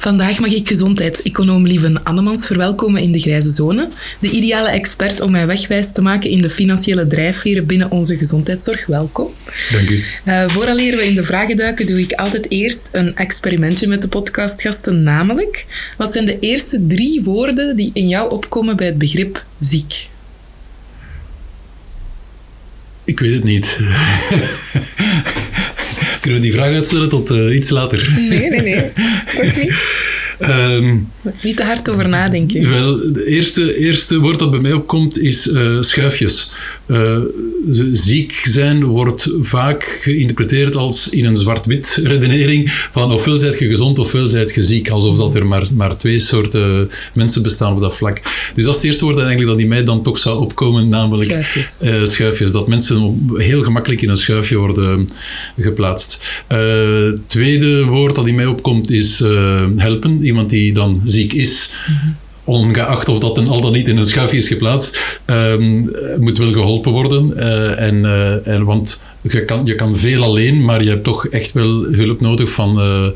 Vandaag 0.00 0.38
mag 0.38 0.50
ik 0.50 0.68
gezondheidseconoom 0.68 1.66
Lieven 1.66 2.04
Annemans 2.04 2.46
verwelkomen 2.46 3.02
in 3.02 3.12
de 3.12 3.18
Grijze 3.18 3.50
Zone. 3.50 3.88
De 4.18 4.30
ideale 4.30 4.68
expert 4.68 5.20
om 5.20 5.30
mij 5.30 5.46
wegwijs 5.46 5.92
te 5.92 6.02
maken 6.02 6.30
in 6.30 6.42
de 6.42 6.50
financiële 6.50 7.06
drijfveren 7.06 7.66
binnen 7.66 7.90
onze 7.90 8.16
gezondheidszorg. 8.16 8.86
Welkom. 8.86 9.32
Dank 9.72 9.88
u. 9.88 10.04
Uh, 10.24 10.48
vooraleer 10.48 10.96
we 10.96 11.06
in 11.06 11.14
de 11.14 11.24
vragen 11.24 11.56
duiken, 11.56 11.86
doe 11.86 12.00
ik 12.00 12.12
altijd 12.12 12.50
eerst 12.50 12.88
een 12.92 13.16
experimentje 13.16 13.86
met 13.86 14.02
de 14.02 14.08
podcastgasten. 14.08 15.02
Namelijk, 15.02 15.66
wat 15.96 16.12
zijn 16.12 16.24
de 16.24 16.38
eerste 16.38 16.86
drie 16.86 17.22
woorden 17.22 17.76
die 17.76 17.90
in 17.94 18.08
jou 18.08 18.30
opkomen 18.30 18.76
bij 18.76 18.86
het 18.86 18.98
begrip 18.98 19.44
ziek? 19.58 20.08
Ik 23.04 23.20
weet 23.20 23.34
het 23.34 23.44
niet. 23.44 23.76
Kunnen 26.20 26.40
we 26.40 26.46
die 26.46 26.56
vraag 26.56 26.74
uitstellen 26.74 27.08
tot 27.08 27.30
uh, 27.30 27.54
iets 27.54 27.70
later? 27.70 28.12
Nee, 28.16 28.50
nee, 28.50 28.60
nee. 28.60 28.90
Toch 29.36 29.56
niet? 29.56 29.74
Um, 30.42 31.08
niet 31.42 31.56
te 31.56 31.64
hard 31.64 31.90
over 31.90 32.08
nadenken. 32.08 32.70
Wel, 32.70 32.98
het 32.98 33.24
eerste, 33.24 33.76
eerste 33.78 34.18
woord 34.18 34.38
dat 34.38 34.50
bij 34.50 34.60
mij 34.60 34.72
opkomt 34.72 35.18
is 35.18 35.46
uh, 35.46 35.76
schuifjes. 35.80 36.52
Uh, 36.86 37.18
ziek 37.92 38.42
zijn 38.44 38.84
wordt 38.84 39.28
vaak 39.40 39.98
geïnterpreteerd 40.02 40.76
als 40.76 41.08
in 41.08 41.24
een 41.24 41.36
zwart-wit 41.36 42.00
redenering 42.04 42.72
van 42.92 43.12
ofwel 43.12 43.36
zijt 43.36 43.58
je 43.58 43.68
gezond 43.68 43.98
ofwel 43.98 44.26
zijt 44.26 44.54
je 44.54 44.62
ziek. 44.62 44.88
Alsof 44.88 45.16
dat 45.16 45.34
er 45.34 45.46
maar, 45.46 45.66
maar 45.72 45.96
twee 45.96 46.18
soorten 46.18 46.90
mensen 47.12 47.42
bestaan 47.42 47.74
op 47.74 47.80
dat 47.80 47.96
vlak. 47.96 48.20
Dus 48.54 48.64
dat 48.64 48.74
is 48.74 48.80
het 48.80 48.90
eerste 48.90 49.04
woord 49.04 49.16
eigenlijk 49.16 49.48
dat 49.48 49.58
in 49.60 49.68
mij 49.68 49.84
dan 49.84 50.02
toch 50.02 50.18
zou 50.18 50.40
opkomen, 50.40 50.88
namelijk 50.88 51.30
schuifjes. 51.30 51.80
Uh, 51.84 52.04
schuifjes. 52.04 52.52
Dat 52.52 52.68
mensen 52.68 53.28
heel 53.36 53.62
gemakkelijk 53.62 54.02
in 54.02 54.08
een 54.08 54.16
schuifje 54.16 54.56
worden 54.56 55.08
geplaatst. 55.58 56.24
tweede 57.26 57.84
woord 57.84 58.14
dat 58.14 58.26
in 58.26 58.34
mij 58.34 58.46
opkomt 58.46 58.90
is 58.90 59.18
helpen. 59.76 60.24
Iemand 60.30 60.50
die 60.50 60.72
dan 60.72 61.00
ziek 61.04 61.32
is. 61.32 61.74
Ongeacht 62.44 63.08
of 63.08 63.18
dat 63.18 63.34
dan 63.34 63.48
al 63.48 63.60
dan 63.60 63.72
niet 63.72 63.88
in 63.88 63.96
een 63.96 64.06
schuifje 64.06 64.36
is 64.36 64.48
geplaatst, 64.48 65.20
um, 65.26 65.90
moet 66.18 66.38
wel 66.38 66.52
geholpen 66.52 66.92
worden. 66.92 67.32
Uh, 67.36 67.80
en, 67.80 67.94
uh, 67.94 68.46
en, 68.46 68.64
want 68.64 69.02
je 69.20 69.44
kan, 69.44 69.60
je 69.64 69.74
kan 69.74 69.96
veel 69.96 70.22
alleen, 70.22 70.64
maar 70.64 70.82
je 70.82 70.88
hebt 70.88 71.04
toch 71.04 71.26
echt 71.26 71.52
wel 71.52 71.84
hulp 71.84 72.20
nodig 72.20 72.50
van, 72.50 72.80
uh, 72.80 73.08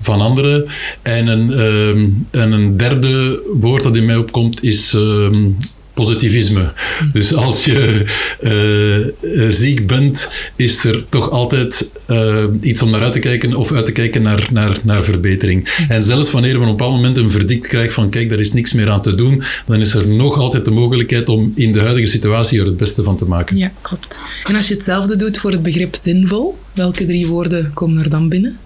van 0.00 0.20
anderen. 0.20 0.66
En 1.02 1.26
een, 1.26 1.60
um, 1.60 2.26
en 2.30 2.52
een 2.52 2.76
derde 2.76 3.40
woord 3.60 3.82
dat 3.82 3.96
in 3.96 4.04
mij 4.04 4.16
opkomt 4.16 4.62
is 4.62 4.92
um, 4.92 5.56
positivisme. 5.94 6.72
Dus 7.12 7.34
als 7.34 7.64
je 7.64 8.04
uh, 8.42 9.48
ziek 9.48 9.86
bent, 9.86 10.32
is 10.56 10.84
er 10.84 11.04
toch 11.08 11.30
altijd 11.30 11.92
uh, 12.10 12.44
iets 12.60 12.82
om 12.82 12.90
naar 12.90 13.02
uit 13.02 13.12
te 13.12 13.18
kijken 13.18 13.54
of 13.54 13.72
uit 13.72 13.86
te 13.86 13.92
kijken 13.92 14.22
naar, 14.22 14.48
naar, 14.52 14.78
naar 14.82 15.04
verbetering. 15.04 15.84
En 15.88 16.02
zelfs 16.02 16.30
wanneer 16.30 16.52
we 16.52 16.58
op 16.58 16.64
een 16.64 16.76
bepaald 16.76 16.94
moment 16.94 17.16
een 17.16 17.30
verdict 17.30 17.68
krijgen 17.68 17.92
van 17.92 18.10
kijk, 18.10 18.28
daar 18.28 18.38
is 18.38 18.52
niks 18.52 18.72
meer 18.72 18.90
aan 18.90 19.02
te 19.02 19.14
doen, 19.14 19.42
dan 19.66 19.80
is 19.80 19.94
er 19.94 20.08
nog 20.08 20.38
altijd 20.38 20.64
de 20.64 20.70
mogelijkheid 20.70 21.28
om 21.28 21.52
in 21.54 21.72
de 21.72 21.80
huidige 21.80 22.06
situatie 22.06 22.60
er 22.60 22.66
het 22.66 22.76
beste 22.76 23.02
van 23.02 23.16
te 23.16 23.24
maken. 23.24 23.56
Ja, 23.56 23.72
klopt. 23.80 24.18
En 24.44 24.54
als 24.56 24.68
je 24.68 24.74
hetzelfde 24.74 25.16
doet 25.16 25.38
voor 25.38 25.50
het 25.50 25.62
begrip 25.62 25.96
zinvol, 26.02 26.58
welke 26.72 27.04
drie 27.04 27.26
woorden 27.26 27.70
komen 27.74 28.02
er 28.02 28.10
dan 28.10 28.28
binnen? 28.28 28.58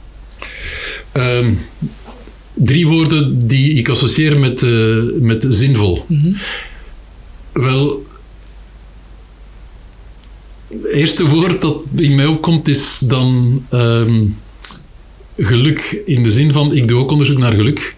Um, 1.13 1.59
drie 2.55 2.87
woorden 2.87 3.47
die 3.47 3.73
ik 3.73 3.89
associeer 3.89 4.39
met, 4.39 4.63
uh, 4.63 4.97
met 5.21 5.47
zinvol. 5.49 6.05
Mm 6.09 6.19
-hmm. 6.19 6.37
Wel, 7.55 8.07
het 10.69 10.87
eerste 10.87 11.29
woord 11.29 11.63
dat 11.63 11.83
in 11.97 12.15
mij 12.15 12.27
opkomt 12.27 12.69
is 12.69 12.99
dan 12.99 13.63
um, 13.73 14.37
geluk. 15.37 16.03
In 16.07 16.23
de 16.23 16.31
zin 16.31 16.53
van, 16.53 16.75
ik 16.75 16.89
doe 16.89 16.99
ook 16.99 17.11
onderzoek 17.11 17.39
naar 17.39 17.53
geluk. 17.53 17.97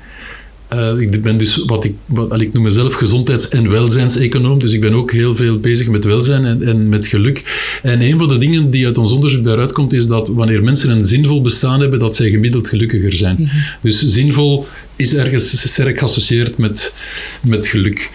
Uh, 0.72 1.00
ik 1.00 1.22
ben 1.22 1.36
dus 1.36 1.64
wat 1.66 1.84
ik, 1.84 1.94
wat, 2.06 2.40
ik 2.40 2.52
noem 2.52 2.62
mezelf 2.62 2.94
gezondheids- 2.94 3.48
en 3.48 3.70
welzijnseconoom, 3.70 4.58
dus 4.58 4.72
ik 4.72 4.80
ben 4.80 4.94
ook 4.94 5.12
heel 5.12 5.34
veel 5.34 5.58
bezig 5.58 5.88
met 5.88 6.04
welzijn 6.04 6.44
en, 6.44 6.62
en, 6.62 6.88
met 6.88 7.06
geluk. 7.06 7.44
En 7.82 8.02
een 8.02 8.18
van 8.18 8.28
de 8.28 8.38
dingen 8.38 8.70
die 8.70 8.86
uit 8.86 8.98
ons 8.98 9.12
onderzoek 9.12 9.44
daaruit 9.44 9.72
komt, 9.72 9.92
is 9.92 10.06
dat 10.06 10.28
wanneer 10.28 10.62
mensen 10.62 10.90
een 10.90 11.04
zinvol 11.04 11.42
bestaan 11.42 11.80
hebben, 11.80 11.98
dat 11.98 12.16
zij 12.16 12.30
gemiddeld 12.30 12.68
gelukkiger 12.68 13.12
zijn. 13.12 13.36
Mm 13.38 13.46
-hmm. 13.46 13.62
Dus 13.82 14.02
zinvol 14.02 14.66
is 14.96 15.14
ergens 15.14 15.70
sterk 15.70 15.98
geassocieerd 15.98 16.58
met, 16.58 16.94
met 17.42 17.66
geluk. 17.66 18.10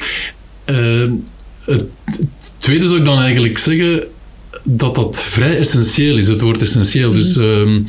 Uh, 0.72 1.12
het 1.66 1.86
tweede 2.58 2.86
zou 2.88 3.00
ik 3.00 3.06
dan 3.06 3.20
eigenlijk 3.20 3.58
zeggen 3.58 4.04
dat 4.64 4.96
dat 4.96 5.22
vrij 5.22 5.58
essentieel 5.58 6.18
is, 6.18 6.28
het 6.28 6.42
woord 6.42 6.62
essentieel. 6.62 7.12
Dus 7.12 7.36
um, 7.36 7.86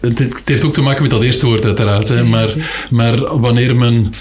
het, 0.00 0.18
het, 0.18 0.42
heeft 0.44 0.64
ook 0.64 0.74
te 0.74 0.82
maken 0.82 1.02
met 1.02 1.10
dat 1.10 1.22
eerste 1.22 1.46
woord 1.46 1.64
uiteraard. 1.64 2.08
Hè, 2.08 2.24
maar, 2.24 2.48
maar 2.90 3.40
wanneer 3.40 3.76
men 3.76 4.12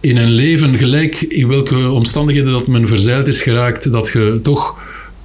in 0.00 0.16
een 0.16 0.30
leven, 0.30 0.78
gelijk 0.78 1.20
in 1.20 1.48
welke 1.48 1.90
omstandigheden 1.90 2.52
dat 2.52 2.66
men 2.66 2.86
verzeild 2.86 3.26
is 3.26 3.42
geraakt, 3.42 3.92
dat 3.92 4.10
je 4.12 4.40
toch 4.42 4.78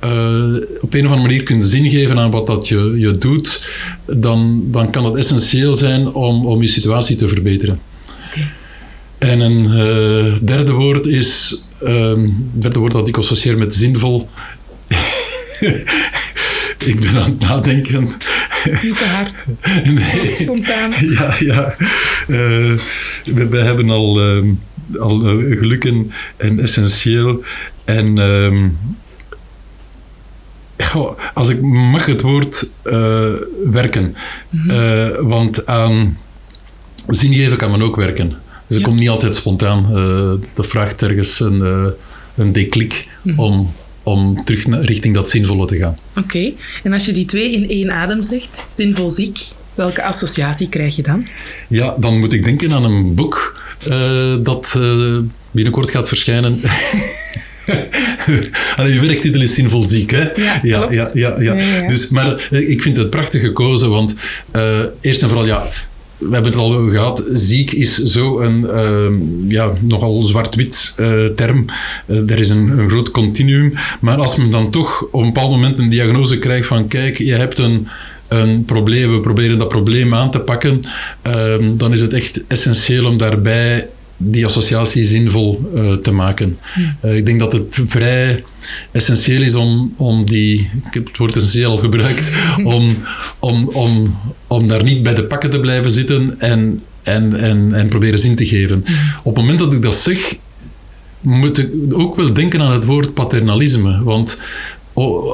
uh, 0.03 0.53
op 0.81 0.93
een 0.93 1.05
of 1.05 1.11
andere 1.11 1.27
manier 1.27 1.43
kunt 1.43 1.65
zin 1.65 1.89
geven 1.89 2.19
aan 2.19 2.31
wat 2.31 2.47
dat 2.47 2.67
je, 2.67 2.93
je 2.97 3.17
doet, 3.17 3.69
dan, 4.05 4.63
dan 4.71 4.91
kan 4.91 5.03
dat 5.03 5.15
essentieel 5.15 5.75
zijn 5.75 6.13
om, 6.13 6.45
om 6.45 6.61
je 6.61 6.67
situatie 6.67 7.15
te 7.15 7.27
verbeteren. 7.27 7.79
Okay. 8.29 8.47
En 9.17 9.39
een 9.39 9.63
uh, 9.63 10.33
derde 10.41 10.71
woord 10.71 11.05
is, 11.07 11.61
um, 11.83 12.49
het 12.53 12.61
derde 12.61 12.79
woord 12.79 12.91
dat 12.91 13.07
ik 13.07 13.17
associeer 13.17 13.57
met 13.57 13.73
zinvol. 13.73 14.29
ik 16.85 16.99
ben 16.99 17.09
aan 17.09 17.23
het 17.23 17.39
nadenken. 17.39 18.09
Niet 18.81 18.97
te 18.97 19.05
hard. 19.05 19.45
Nee. 19.93 20.35
Spontaan. 20.35 20.93
Ja, 20.99 21.35
ja. 21.39 21.75
Uh, 22.27 22.79
we, 23.25 23.47
we, 23.49 23.57
hebben 23.57 23.89
al, 23.89 24.37
uh, 24.37 24.53
al 24.99 25.19
gelukken 25.19 26.11
en 26.37 26.59
essentieel. 26.59 27.43
En 27.85 28.17
um, 28.17 28.77
goh, 30.77 31.19
als 31.33 31.49
ik 31.49 31.61
mag 31.61 32.05
het 32.05 32.21
woord 32.21 32.71
werken. 33.71 34.15
Mm 34.49 34.69
-hmm. 34.69 35.27
want 35.27 35.65
aan 35.65 36.17
zin 37.07 37.33
geven 37.33 37.57
kan 37.57 37.71
men 37.71 37.81
ook 37.81 37.95
werken. 37.95 38.45
Dus 38.67 38.77
ja. 38.77 38.83
komt 38.83 38.99
niet 38.99 39.09
altijd 39.09 39.35
spontaan. 39.35 39.87
Uh, 39.93 40.31
dat 40.53 40.67
vraagt 40.67 41.01
ergens 41.01 41.39
een, 41.39 41.57
uh, 41.57 41.85
een 42.35 42.51
declic 42.51 43.07
mm. 43.21 43.39
om, 43.39 43.73
om 44.03 44.43
terug 44.43 44.67
naar, 44.67 44.81
richting 44.81 45.13
dat 45.13 45.29
zinvolle 45.29 45.67
te 45.67 45.77
gaan. 45.77 45.97
Oké, 46.09 46.19
okay. 46.19 46.55
en 46.83 46.93
als 46.93 47.05
je 47.05 47.11
die 47.11 47.25
twee 47.25 47.51
in 47.51 47.69
één 47.69 47.91
adem 47.91 48.23
zegt, 48.23 48.63
zinvol 48.75 49.09
ziek, 49.09 49.39
welke 49.75 50.03
associatie 50.03 50.69
krijg 50.69 50.95
je 50.95 51.01
dan? 51.01 51.27
Ja, 51.67 51.95
dan 51.99 52.19
moet 52.19 52.33
ik 52.33 52.43
denken 52.43 52.71
aan 52.71 52.83
een 52.83 53.15
boek 53.15 53.61
uh, 53.89 54.35
dat 54.39 54.79
binnenkort 55.51 55.89
gaat 55.89 56.07
verschijnen. 56.07 56.59
Allee, 58.77 58.93
je 58.93 58.99
werktitel 58.99 59.41
is 59.41 59.53
zinvol 59.53 59.87
ziek, 59.87 60.11
hè? 60.11 60.29
Ja, 60.35 60.59
ja, 60.63 60.87
ja, 60.91 61.09
ja, 61.13 61.35
ja. 61.39 61.53
ja, 61.53 61.87
Dus, 61.87 62.09
maar 62.09 62.47
ik 62.51 62.81
vind 62.81 62.97
het 62.97 63.09
prachtig 63.09 63.41
gekozen, 63.41 63.89
want 63.89 64.15
eerst 65.01 65.21
en 65.21 65.27
vooral, 65.27 65.45
ja, 65.45 65.63
we 66.17 66.33
hebben 66.33 66.51
het 66.51 66.61
al 66.61 66.89
gehad, 66.89 67.23
ziek 67.33 67.71
is 67.71 67.95
zo 67.95 68.39
een 68.39 68.59
uh, 68.59 69.51
ja, 69.51 69.71
nogal 69.79 70.23
zwart-wit 70.23 70.93
uh, 70.99 71.25
term. 71.25 71.65
Uh, 72.05 72.31
er 72.31 72.37
is 72.37 72.49
een, 72.49 72.79
een, 72.79 72.89
groot 72.89 73.11
continuum. 73.11 73.73
Maar 73.99 74.17
als 74.17 74.35
men 74.35 74.51
dan 74.51 74.71
toch 74.71 75.07
op 75.11 75.21
een 75.21 75.33
bepaald 75.33 75.51
moment 75.51 75.77
een 75.77 75.89
diagnose 75.89 76.39
krijgt 76.39 76.67
van 76.67 76.87
kijk, 76.87 77.17
je 77.17 77.33
hebt 77.33 77.59
een, 77.59 77.87
een 78.27 78.65
probleem, 78.65 79.11
we 79.11 79.19
proberen 79.19 79.57
dat 79.57 79.67
probleem 79.67 80.15
aan 80.15 80.31
te 80.31 80.39
pakken, 80.39 80.81
ehm, 81.21 81.77
dan 81.77 81.91
is 81.91 82.01
het 82.01 82.13
echt 82.13 82.43
essentieel 82.47 83.05
om 83.05 83.17
daarbij 83.17 83.87
die 84.17 84.45
associatie 84.45 85.05
zinvol 85.05 85.71
uh, 85.75 85.93
te 85.93 86.11
maken. 86.11 86.57
Uh, 87.05 87.15
ik 87.15 87.25
denk 87.25 87.39
dat 87.39 87.51
het 87.51 87.79
vrij 87.87 88.43
essentieel 88.91 89.41
is 89.41 89.55
om, 89.55 89.93
om 89.97 90.25
die, 90.25 90.69
ik 90.87 90.93
heb 90.93 91.07
het 91.07 91.17
woord 91.17 91.35
essentieel 91.35 91.71
al 91.71 91.77
gebruikt, 91.77 92.31
om, 92.63 92.97
om, 93.39 93.67
om, 93.67 94.15
om 94.47 94.67
daar 94.67 94.83
niet 94.83 95.03
bij 95.03 95.13
de 95.13 95.23
pakken 95.23 95.49
te 95.49 95.59
blijven 95.59 95.91
zitten 95.91 96.35
en, 96.39 96.83
en, 97.03 97.39
en, 97.39 97.73
en 97.73 97.87
proberen 97.87 98.19
zin 98.19 98.35
te 98.35 98.45
geven. 98.45 98.83
Op 99.23 99.35
het 99.35 99.43
moment 99.43 99.59
dat 99.59 99.73
ik 99.73 99.81
dat 99.81 99.95
zeg, 99.95 100.35
moet 101.21 101.57
ik 101.57 101.69
ook 101.91 102.15
wel 102.15 102.33
denken 102.33 102.61
aan 102.61 102.71
het 102.71 102.85
woord 102.85 103.13
paternalisme. 103.13 104.03
Want 104.03 104.41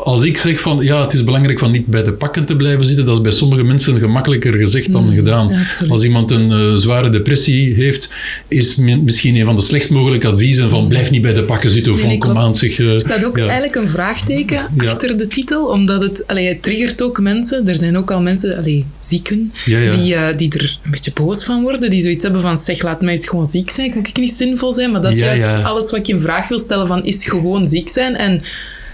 als 0.04 0.24
ik 0.24 0.38
zeg 0.38 0.60
van 0.60 0.83
ja, 0.83 1.01
het 1.01 1.13
is 1.13 1.24
belangrijk 1.24 1.60
van 1.60 1.71
niet 1.71 1.86
bij 1.86 2.04
de 2.04 2.12
pakken 2.12 2.45
te 2.45 2.56
blijven 2.56 2.86
zitten, 2.86 3.06
dat 3.06 3.15
is 3.15 3.21
bij 3.21 3.31
sommige 3.31 3.63
mensen 3.63 4.00
gemakkelijker 4.00 4.54
gezegd 4.54 4.92
dan 4.92 5.04
mm, 5.04 5.13
gedaan. 5.13 5.65
als 5.89 6.04
iemand 6.04 6.31
een 6.31 6.51
uh, 6.51 6.74
zware 6.74 7.10
depressie 7.10 7.74
heeft, 7.74 8.10
is 8.48 8.75
misschien 8.75 9.36
een 9.36 9.45
van 9.45 9.56
de 9.56 9.62
slechtst 9.62 9.89
mogelijke 9.89 10.27
adviezen 10.27 10.69
van 10.69 10.88
blijf 10.88 11.12
niet 11.12 11.21
bij 11.21 11.33
de 11.33 11.44
pakken 11.44 11.69
zitten 11.69 11.92
of 11.92 12.00
van 12.00 12.18
kom 12.18 12.38
aan 12.38 12.56
zich. 12.56 12.77
Uh, 12.77 12.94
er 12.94 13.01
staat 13.01 13.25
ook 13.25 13.38
eigenlijk 13.38 13.75
een 13.75 13.88
vraagteken 13.88 14.60
achter 14.77 15.18
de 15.18 15.27
titel, 15.27 15.65
omdat 15.65 16.01
het, 16.01 16.27
allee, 16.27 16.48
het 16.48 16.63
triggert 16.63 17.01
ook 17.01 17.19
mensen. 17.19 17.68
Er 17.68 17.77
zijn 17.77 17.98
ook 17.98 18.12
al 18.12 18.21
mensen, 18.21 18.57
allee, 18.57 18.86
zieken, 19.00 19.54
Die, 19.65 20.13
uh, 20.13 20.27
die 20.38 20.54
er 20.54 20.80
een 20.83 20.92
beetje 20.92 21.12
boos 21.13 21.44
van 21.44 21.62
worden, 21.62 21.89
die 21.89 22.01
zoiets 22.01 22.24
hebben 22.24 22.42
van 22.42 22.57
zeg, 22.57 22.81
laat 22.81 23.01
mij 23.01 23.13
eens 23.13 23.27
gewoon 23.27 23.45
ziek 23.45 23.69
zijn, 23.69 23.92
moet 23.95 24.07
ik 24.07 24.18
niet 24.18 24.31
zinvol 24.31 24.74
zijn? 24.74 24.92
Maar 24.92 25.01
dat 25.01 25.13
is 25.13 25.19
juist 25.19 25.63
alles 25.63 25.92
wat 25.92 26.00
ik 26.00 26.07
in 26.07 26.19
vraag 26.19 26.48
wil 26.48 26.60
stellen 26.60 26.88
van 26.88 27.06
is 27.06 27.25
gewoon 27.25 27.68
ziek 27.68 27.89
zijn 27.89 28.15
en 28.15 28.42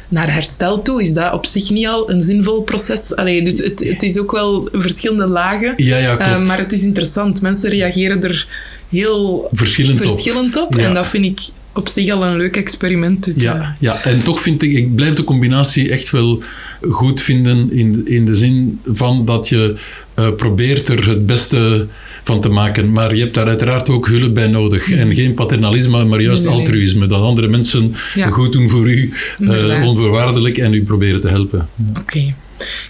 naar 0.09 0.33
herstel 0.33 0.81
toe 0.81 1.01
is 1.01 1.13
dat 1.13 1.33
op 1.33 1.45
zich 1.45 1.69
niet 1.69 1.88
al 1.88 2.11
een 2.11 2.21
zinvol 2.21 2.61
proces. 2.61 3.15
Allee, 3.15 3.44
dus 3.44 3.63
het, 3.63 3.83
het 3.83 4.03
is 4.03 4.17
ook 4.17 4.31
wel 4.31 4.69
verschillende 4.71 5.27
lagen. 5.27 5.73
Ja, 5.77 5.97
ja, 5.97 6.15
klopt. 6.15 6.41
Uh, 6.41 6.47
maar 6.47 6.57
het 6.57 6.71
is 6.71 6.83
interessant. 6.83 7.41
Mensen 7.41 7.69
reageren 7.69 8.23
er 8.23 8.47
heel 8.89 9.50
verschillend, 9.53 10.01
verschillend 10.01 10.57
op. 10.57 10.77
En 10.77 10.94
dat 10.94 11.07
vind 11.07 11.25
ik 11.25 11.39
op 11.73 11.88
zich 11.88 12.11
al 12.11 12.25
een 12.25 12.38
leuk 12.38 12.57
experiment. 12.57 13.23
Dus, 13.23 13.35
ja, 13.35 13.56
uh. 13.56 13.67
ja, 13.79 14.03
en 14.03 14.23
toch 14.23 14.41
vind 14.41 14.61
ik, 14.61 14.73
ik 14.73 14.95
blijf 14.95 15.13
de 15.13 15.23
combinatie 15.23 15.91
echt 15.91 16.09
wel 16.09 16.44
goed 16.89 17.21
vinden 17.21 17.71
in, 17.71 18.01
in 18.07 18.25
de 18.25 18.35
zin 18.35 18.79
van 18.85 19.25
dat 19.25 19.50
je 19.50 19.75
uh, 20.19 20.31
probeert 20.35 20.88
er 20.88 21.09
het 21.09 21.25
beste 21.25 21.88
van 22.24 22.42
te 22.42 22.50
maken. 22.50 22.92
Maar 22.92 23.16
je 23.16 23.21
hebt 23.21 23.33
daar 23.33 23.48
uiteraard 23.48 23.89
ook 23.89 24.07
hulp 24.07 24.33
bij 24.33 24.48
nodig. 24.48 24.92
En 24.92 25.13
geen 25.13 25.33
paternalisme, 25.33 26.04
maar 26.06 26.21
juist 26.21 26.45
altruïsme. 26.48 27.07
Dat 27.07 27.21
andere 27.21 27.48
mensen 27.48 27.95
goed 28.30 28.54
doen 28.54 28.69
voor 28.69 28.89
u, 28.89 29.13
uh, 29.39 29.88
onvoorwaardelijk, 29.88 30.57
en 30.57 30.74
u 30.74 30.83
proberen 30.83 31.21
te 31.21 31.27
helpen. 31.27 31.69
Oké. 31.98 32.33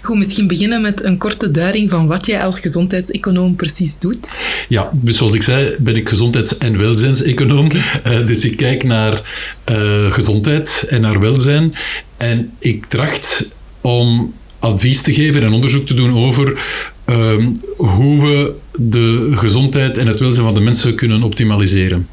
Goed, 0.02 0.16
misschien 0.16 0.46
beginnen 0.46 0.82
met 0.82 1.04
een 1.04 1.18
korte 1.18 1.50
duiding 1.50 1.90
van 1.90 2.06
wat 2.06 2.26
jij 2.26 2.42
als 2.42 2.60
gezondheidseconoom 2.60 3.56
precies 3.56 3.98
doet. 3.98 4.30
Ja, 4.68 4.90
dus 4.92 5.16
zoals 5.16 5.34
ik 5.34 5.42
zei, 5.42 5.74
ben 5.78 5.96
ik 5.96 6.08
gezondheids- 6.08 6.58
en 6.58 6.78
welzijnseconoom. 6.78 7.68
Uh, 8.06 8.26
dus 8.26 8.44
ik 8.44 8.56
kijk 8.56 8.84
naar 8.84 9.22
uh, 9.70 10.12
gezondheid 10.12 10.86
en 10.88 11.00
naar 11.00 11.20
welzijn. 11.20 11.74
En 12.16 12.50
ik 12.58 12.84
tracht 12.88 13.54
om 13.80 14.34
advies 14.58 15.02
te 15.02 15.12
geven 15.12 15.42
en 15.42 15.52
onderzoek 15.52 15.86
te 15.86 15.94
doen 15.94 16.14
over 16.14 16.60
um, 17.10 17.52
hoe 17.76 18.20
we 18.20 18.52
de 18.76 19.30
gezondheid 19.34 19.98
en 19.98 20.06
het 20.06 20.18
welzijn 20.18 20.44
van 20.44 20.54
de 20.54 20.60
mensen 20.60 20.94
kunnen 20.94 21.22
optimaliseren. 21.22 22.08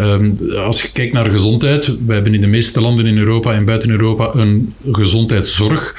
Um, 0.00 0.38
als 0.56 0.82
je 0.82 0.92
kijkt 0.92 1.12
naar 1.12 1.30
gezondheid, 1.30 1.96
we 2.06 2.12
hebben 2.12 2.34
in 2.34 2.40
de 2.40 2.46
meeste 2.46 2.80
landen 2.80 3.06
in 3.06 3.18
Europa 3.18 3.52
en 3.52 3.64
buiten 3.64 3.90
Europa 3.90 4.30
een 4.34 4.74
gezondheidszorg. 4.92 5.94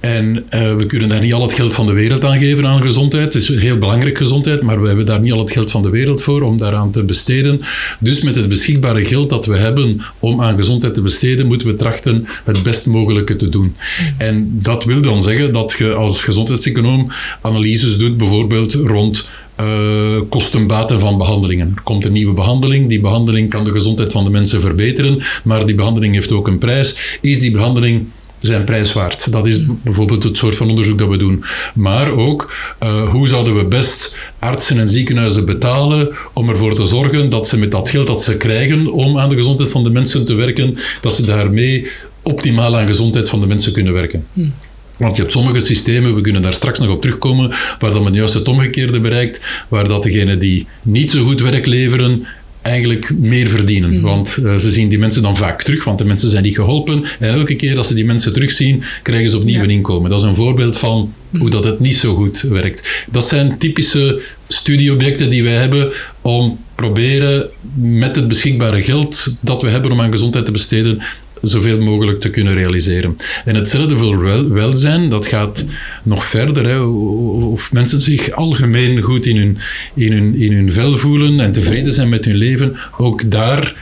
En 0.00 0.44
uh, 0.54 0.76
we 0.76 0.86
kunnen 0.86 1.08
daar 1.08 1.20
niet 1.20 1.32
al 1.32 1.42
het 1.42 1.52
geld 1.52 1.74
van 1.74 1.86
de 1.86 1.92
wereld 1.92 2.24
aan 2.24 2.38
geven 2.38 2.66
aan 2.66 2.82
gezondheid. 2.82 3.34
Het 3.34 3.42
is 3.42 3.48
heel 3.48 3.78
belangrijk 3.78 4.18
gezondheid, 4.18 4.62
maar 4.62 4.80
we 4.80 4.86
hebben 4.86 5.06
daar 5.06 5.20
niet 5.20 5.32
al 5.32 5.38
het 5.38 5.50
geld 5.50 5.70
van 5.70 5.82
de 5.82 5.90
wereld 5.90 6.22
voor 6.22 6.42
om 6.42 6.56
daaraan 6.56 6.90
te 6.90 7.02
besteden. 7.02 7.60
Dus 7.98 8.22
met 8.22 8.36
het 8.36 8.48
beschikbare 8.48 9.04
geld 9.04 9.30
dat 9.30 9.46
we 9.46 9.56
hebben 9.56 10.00
om 10.18 10.42
aan 10.42 10.56
gezondheid 10.56 10.94
te 10.94 11.00
besteden, 11.00 11.46
moeten 11.46 11.66
we 11.66 11.76
trachten 11.76 12.26
het 12.44 12.62
best 12.62 12.86
mogelijke 12.86 13.36
te 13.36 13.48
doen. 13.48 13.76
En 14.18 14.58
dat 14.62 14.84
wil 14.84 15.00
dan 15.00 15.22
zeggen 15.22 15.52
dat 15.52 15.74
je 15.78 15.92
als 15.92 16.24
gezondheidseconoom 16.24 17.12
analyses 17.40 17.98
doet, 17.98 18.16
bijvoorbeeld 18.16 18.72
rond 18.72 19.28
uh, 19.60 20.20
kostenbaten 20.28 21.00
van 21.00 21.18
behandelingen. 21.18 21.72
Er 21.76 21.82
komt 21.82 22.04
een 22.04 22.12
nieuwe 22.12 22.34
behandeling. 22.34 22.88
Die 22.88 23.00
behandeling 23.00 23.50
kan 23.50 23.64
de 23.64 23.70
gezondheid 23.70 24.12
van 24.12 24.24
de 24.24 24.30
mensen 24.30 24.60
verbeteren, 24.60 25.22
maar 25.44 25.66
die 25.66 25.74
behandeling 25.74 26.14
heeft 26.14 26.32
ook 26.32 26.46
een 26.46 26.58
prijs. 26.58 27.18
Is 27.20 27.40
die 27.40 27.50
behandeling 27.50 28.06
zijn 28.40 28.64
prijs 28.64 28.92
waard. 28.92 29.32
Dat 29.32 29.46
is 29.46 29.60
bijvoorbeeld 29.82 30.22
het 30.22 30.36
soort 30.36 30.56
van 30.56 30.68
onderzoek 30.68 30.98
dat 30.98 31.08
we 31.08 31.16
doen. 31.16 31.44
Maar 31.74 32.10
ook, 32.10 32.52
uh, 32.82 33.08
hoe 33.08 33.28
zouden 33.28 33.56
we 33.56 33.64
best 33.64 34.18
artsen 34.38 34.78
en 34.78 34.88
ziekenhuizen 34.88 35.46
betalen 35.46 36.08
om 36.32 36.48
ervoor 36.48 36.74
te 36.74 36.86
zorgen 36.86 37.28
dat 37.28 37.48
ze 37.48 37.58
met 37.58 37.70
dat 37.70 37.88
geld 37.88 38.06
dat 38.06 38.22
ze 38.22 38.36
krijgen 38.36 38.92
om 38.92 39.18
aan 39.18 39.28
de 39.28 39.36
gezondheid 39.36 39.70
van 39.70 39.84
de 39.84 39.90
mensen 39.90 40.26
te 40.26 40.34
werken, 40.34 40.78
dat 41.00 41.14
ze 41.14 41.26
daarmee 41.26 41.86
optimaal 42.22 42.78
aan 42.78 42.86
gezondheid 42.86 43.28
van 43.28 43.40
de 43.40 43.46
mensen 43.46 43.72
kunnen 43.72 43.92
werken. 43.92 44.26
Hm. 44.32 44.48
Want 44.96 45.16
je 45.16 45.22
hebt 45.22 45.34
sommige 45.34 45.60
systemen, 45.60 46.14
we 46.14 46.20
kunnen 46.20 46.42
daar 46.42 46.52
straks 46.52 46.78
nog 46.78 46.88
op 46.88 47.00
terugkomen, 47.00 47.52
waar 47.78 47.90
dan 47.90 48.02
men 48.02 48.12
juist 48.12 48.34
het 48.34 48.48
omgekeerde 48.48 49.00
bereikt, 49.00 49.40
waar 49.68 49.88
dat 49.88 50.02
degenen 50.02 50.38
die 50.38 50.66
niet 50.82 51.10
zo 51.10 51.24
goed 51.24 51.40
werk 51.40 51.66
leveren, 51.66 52.26
eigenlijk 52.62 53.10
meer 53.18 53.48
verdienen. 53.48 53.92
Mhm. 53.92 54.02
Want 54.02 54.36
uh, 54.42 54.56
ze 54.56 54.70
zien 54.70 54.88
die 54.88 54.98
mensen 54.98 55.22
dan 55.22 55.36
vaak 55.36 55.62
terug, 55.62 55.84
want 55.84 55.98
de 55.98 56.04
mensen 56.04 56.30
zijn 56.30 56.42
niet 56.42 56.54
geholpen. 56.54 57.04
En 57.18 57.34
elke 57.34 57.54
keer 57.54 57.74
dat 57.74 57.86
ze 57.86 57.94
die 57.94 58.04
mensen 58.04 58.32
terugzien, 58.32 58.82
krijgen 59.02 59.30
ze 59.30 59.36
opnieuw 59.36 59.62
een 59.62 59.70
inkomen. 59.70 60.10
Dat 60.10 60.20
is 60.20 60.26
een 60.26 60.34
voorbeeld 60.34 60.78
van 60.78 61.14
hoe 61.30 61.40
mhm. 61.40 61.50
dat 61.50 61.64
het 61.64 61.80
niet 61.80 61.96
zo 61.96 62.14
goed 62.14 62.40
werkt. 62.40 63.04
Dat 63.10 63.28
zijn 63.28 63.58
typische 63.58 64.20
studieobjecten 64.48 65.30
die 65.30 65.42
wij 65.42 65.56
hebben 65.56 65.92
om 66.20 66.58
proberen 66.74 67.48
met 67.74 68.16
het 68.16 68.28
beschikbare 68.28 68.82
geld 68.82 69.38
dat 69.40 69.62
we 69.62 69.68
hebben 69.68 69.92
om 69.92 70.00
aan 70.00 70.10
gezondheid 70.10 70.44
te 70.44 70.52
besteden, 70.52 71.02
zoveel 71.42 71.80
mogelijk 71.80 72.20
te 72.20 72.30
kunnen 72.30 72.54
realiseren. 72.54 73.16
En 73.44 73.54
hetzelfde 73.54 73.98
voor 73.98 74.22
wel, 74.22 74.48
welzijn, 74.48 75.08
dat 75.08 75.26
gaat 75.26 75.64
nog 76.02 76.24
verder. 76.24 76.64
Hè. 76.64 76.80
Of 76.80 77.72
mensen 77.72 78.00
zich 78.00 78.30
algemeen 78.30 79.00
goed 79.00 79.26
in 79.26 79.36
hun, 79.36 79.58
in, 79.94 80.12
hun, 80.12 80.34
in 80.34 80.52
hun 80.52 80.72
vel 80.72 80.92
voelen 80.92 81.40
en 81.40 81.52
tevreden 81.52 81.92
zijn 81.92 82.08
met 82.08 82.24
hun 82.24 82.36
leven, 82.36 82.76
ook 82.98 83.30
daar 83.30 83.74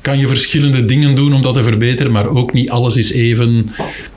kan 0.00 0.18
je 0.18 0.28
verschillende 0.28 0.84
dingen 0.84 1.14
doen 1.14 1.32
om 1.32 1.42
dat 1.42 1.54
te 1.54 1.62
verbeteren, 1.62 2.12
maar 2.12 2.28
ook 2.28 2.52
niet 2.52 2.70
alles 2.70 2.96
is 2.96 3.12
even, 3.12 3.70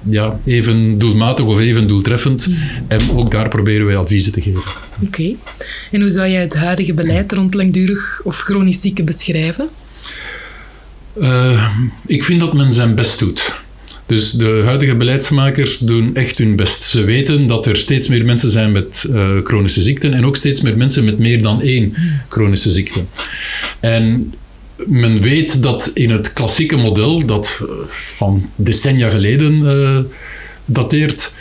ja, 0.09 0.39
even 0.45 0.97
doelmatig 0.97 1.45
of 1.45 1.59
even 1.59 1.87
doeltreffend. 1.87 2.49
En 2.87 2.99
ook 3.11 3.31
daar 3.31 3.49
proberen 3.49 3.85
wij 3.85 3.97
adviezen 3.97 4.31
te 4.31 4.41
geven. 4.41 4.61
Oké. 5.05 5.35
En 5.91 6.01
hoe 6.01 6.09
zou 6.09 6.29
jij 6.29 6.41
het 6.41 6.55
huidige 6.55 6.93
beleid 6.93 7.31
rond 7.31 7.53
langdurig 7.53 8.21
of 8.23 8.37
chronisch 8.37 8.81
zieken 8.81 9.05
beschrijven? 9.05 9.69
Uh, 11.19 11.77
ik 12.05 12.23
vind 12.23 12.39
dat 12.39 12.53
men 12.53 12.71
zijn 12.71 12.95
best 12.95 13.19
doet. 13.19 13.59
Dus 14.05 14.31
de 14.31 14.61
huidige 14.65 14.95
beleidsmakers 14.95 15.77
doen 15.77 16.15
echt 16.15 16.37
hun 16.37 16.55
best. 16.55 16.83
Ze 16.83 17.03
weten 17.03 17.47
dat 17.47 17.65
er 17.65 17.77
steeds 17.77 18.07
meer 18.07 18.25
mensen 18.25 18.51
zijn 18.51 18.71
met 18.71 19.05
uh, 19.09 19.29
chronische 19.43 19.81
ziekten 19.81 20.13
en 20.13 20.25
ook 20.25 20.35
steeds 20.35 20.61
meer 20.61 20.77
mensen 20.77 21.05
met 21.05 21.17
meer 21.17 21.41
dan 21.41 21.61
één 21.61 21.95
chronische 22.29 22.69
ziekte. 22.69 22.99
En 23.79 24.33
men 24.75 25.21
weet 25.21 25.63
dat 25.63 25.91
in 25.93 26.09
het 26.09 26.33
klassieke 26.33 26.77
model, 26.77 27.25
dat 27.25 27.59
uh, 27.61 27.69
van 27.89 28.49
decennia 28.55 29.09
geleden 29.09 30.07
dateert, 30.65 31.35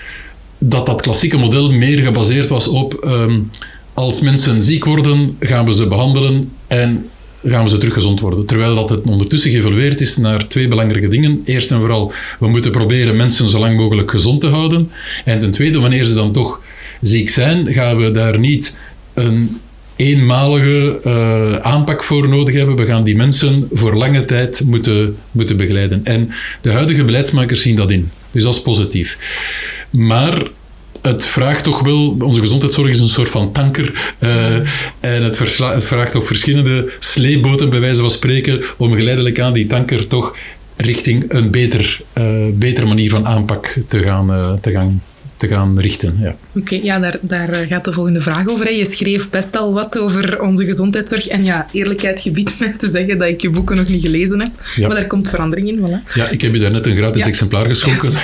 dat 0.58 0.86
dat 0.86 1.02
klassieke 1.02 1.38
model 1.38 1.72
meer 1.72 1.98
gebaseerd 1.98 2.48
was 2.48 2.66
op 2.66 3.04
um, 3.04 3.50
als 3.94 4.20
mensen 4.20 4.60
ziek 4.60 4.84
worden, 4.84 5.36
gaan 5.40 5.66
we 5.66 5.74
ze 5.74 5.88
behandelen 5.88 6.52
en 6.66 7.08
gaan 7.44 7.62
we 7.62 7.68
ze 7.70 7.78
terug 7.78 7.94
gezond 7.94 8.20
worden. 8.20 8.46
Terwijl 8.46 8.74
dat 8.74 8.90
het 8.90 9.02
ondertussen 9.02 9.50
geëvolueerd 9.50 10.00
is 10.00 10.16
naar 10.16 10.46
twee 10.46 10.68
belangrijke 10.68 11.08
dingen. 11.08 11.42
Eerst 11.44 11.70
en 11.70 11.78
vooral, 11.78 12.12
we 12.38 12.48
moeten 12.48 12.70
proberen 12.70 13.16
mensen 13.16 13.48
zo 13.48 13.58
lang 13.58 13.76
mogelijk 13.76 14.10
gezond 14.10 14.40
te 14.40 14.48
houden. 14.48 14.90
En 15.24 15.40
ten 15.40 15.50
tweede, 15.50 15.80
wanneer 15.80 16.04
ze 16.04 16.14
dan 16.14 16.32
toch 16.32 16.60
ziek 17.00 17.28
zijn, 17.28 17.72
gaan 17.72 17.96
we 17.96 18.10
daar 18.10 18.38
niet 18.38 18.78
een 19.14 19.60
eenmalige 19.96 21.00
uh, 21.04 21.56
aanpak 21.56 22.02
voor 22.02 22.28
nodig 22.28 22.54
hebben. 22.54 22.76
We 22.76 22.84
gaan 22.84 23.04
die 23.04 23.16
mensen 23.16 23.68
voor 23.72 23.94
lange 23.94 24.24
tijd 24.24 24.62
moeten, 24.66 25.16
moeten 25.30 25.56
begeleiden. 25.56 26.00
En 26.04 26.30
de 26.60 26.70
huidige 26.70 27.04
beleidsmakers 27.04 27.62
zien 27.62 27.76
dat 27.76 27.90
in. 27.90 28.10
Dus 28.30 28.42
dat 28.42 28.54
is 28.54 28.62
positief. 28.62 29.18
Maar 29.90 30.42
het 31.02 31.24
vraagt 31.24 31.64
toch 31.64 31.80
wel, 31.80 32.16
onze 32.18 32.40
gezondheidszorg 32.40 32.88
is 32.88 32.98
een 32.98 33.08
soort 33.08 33.28
van 33.28 33.52
tanker. 33.52 34.14
Uh, 34.18 34.56
en 35.00 35.22
het, 35.22 35.36
vraagt 35.84 36.16
ook 36.16 36.26
verschillende 36.26 36.92
sleeboten, 36.98 37.70
bij 37.70 37.80
wijze 37.80 38.00
van 38.00 38.10
spreken, 38.10 38.62
om 38.76 38.94
geleidelijk 38.94 39.40
aan 39.40 39.52
die 39.52 39.66
tanker 39.66 40.06
toch 40.06 40.36
richting 40.76 41.24
een 41.28 41.50
beter, 41.50 42.00
uh, 42.18 42.24
betere 42.52 42.86
manier 42.86 43.10
van 43.10 43.26
aanpak 43.26 43.76
te 43.88 44.02
gaan, 44.02 44.30
uh, 44.30 44.52
te 44.60 44.70
gaan 44.70 45.02
te 45.40 45.48
gaan 45.48 45.80
richten. 45.80 46.18
Ja. 46.20 46.36
Oké, 46.54 46.80
ja, 46.82 46.98
daar, 46.98 47.18
daar 47.20 47.54
gaat 47.68 47.84
de 47.84 47.92
volgende 47.92 48.20
vraag 48.20 48.48
over. 48.48 48.72
Je 48.72 48.86
schreef 48.86 49.30
best 49.30 49.56
al 49.56 49.72
wat 49.72 49.98
over 49.98 50.40
onze 50.40 50.64
gezondheidszorg. 50.64 51.26
En 51.26 51.44
ja, 51.44 51.66
eerlijkheid 51.72 52.20
gebiedt 52.20 52.60
me 52.60 52.76
te 52.78 52.88
zeggen 52.88 53.18
dat 53.18 53.28
ik 53.28 53.40
je 53.40 53.50
boeken 53.50 53.76
nog 53.76 53.88
niet 53.88 54.02
gelezen 54.02 54.40
heb. 54.40 54.50
Maar 54.80 54.94
daar 54.94 55.06
komt 55.06 55.28
verandering 55.28 55.68
in, 55.68 55.78
voilà. 55.78 56.14
Ja, 56.14 56.28
ik 56.28 56.40
heb 56.40 56.54
je 56.54 56.60
daar 56.60 56.72
net 56.72 56.86
een 56.86 56.96
gratis 56.96 57.24
exemplaar 57.24 57.66
geschonken. 57.66 58.10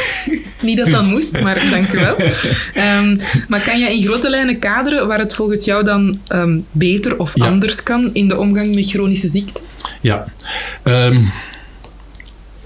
Niet 0.62 0.76
dat 0.76 0.90
dat 0.90 1.04
moest, 1.04 1.42
maar 1.42 1.70
dank 1.70 1.92
u 1.92 1.99
wel. 1.99 2.16
Ehm, 2.75 3.16
maar 3.49 3.61
kan 3.61 3.78
je 3.78 3.92
in 3.92 4.02
grote 4.02 4.30
lijnen 4.30 4.58
kaderen 4.58 5.06
waar 5.06 5.18
het 5.18 5.35
volgens 5.35 5.64
jou 5.64 5.85
dan 5.85 6.20
ehm, 6.26 6.61
beter 6.73 7.18
of 7.18 7.40
anders 7.40 7.82
kan 7.82 8.11
in 8.12 8.28
de 8.28 8.38
omgang 8.38 8.75
met 8.75 8.90
chronische 8.90 9.28
ziekte? 9.28 9.61
Ja. 10.00 10.25
Um, 10.85 11.30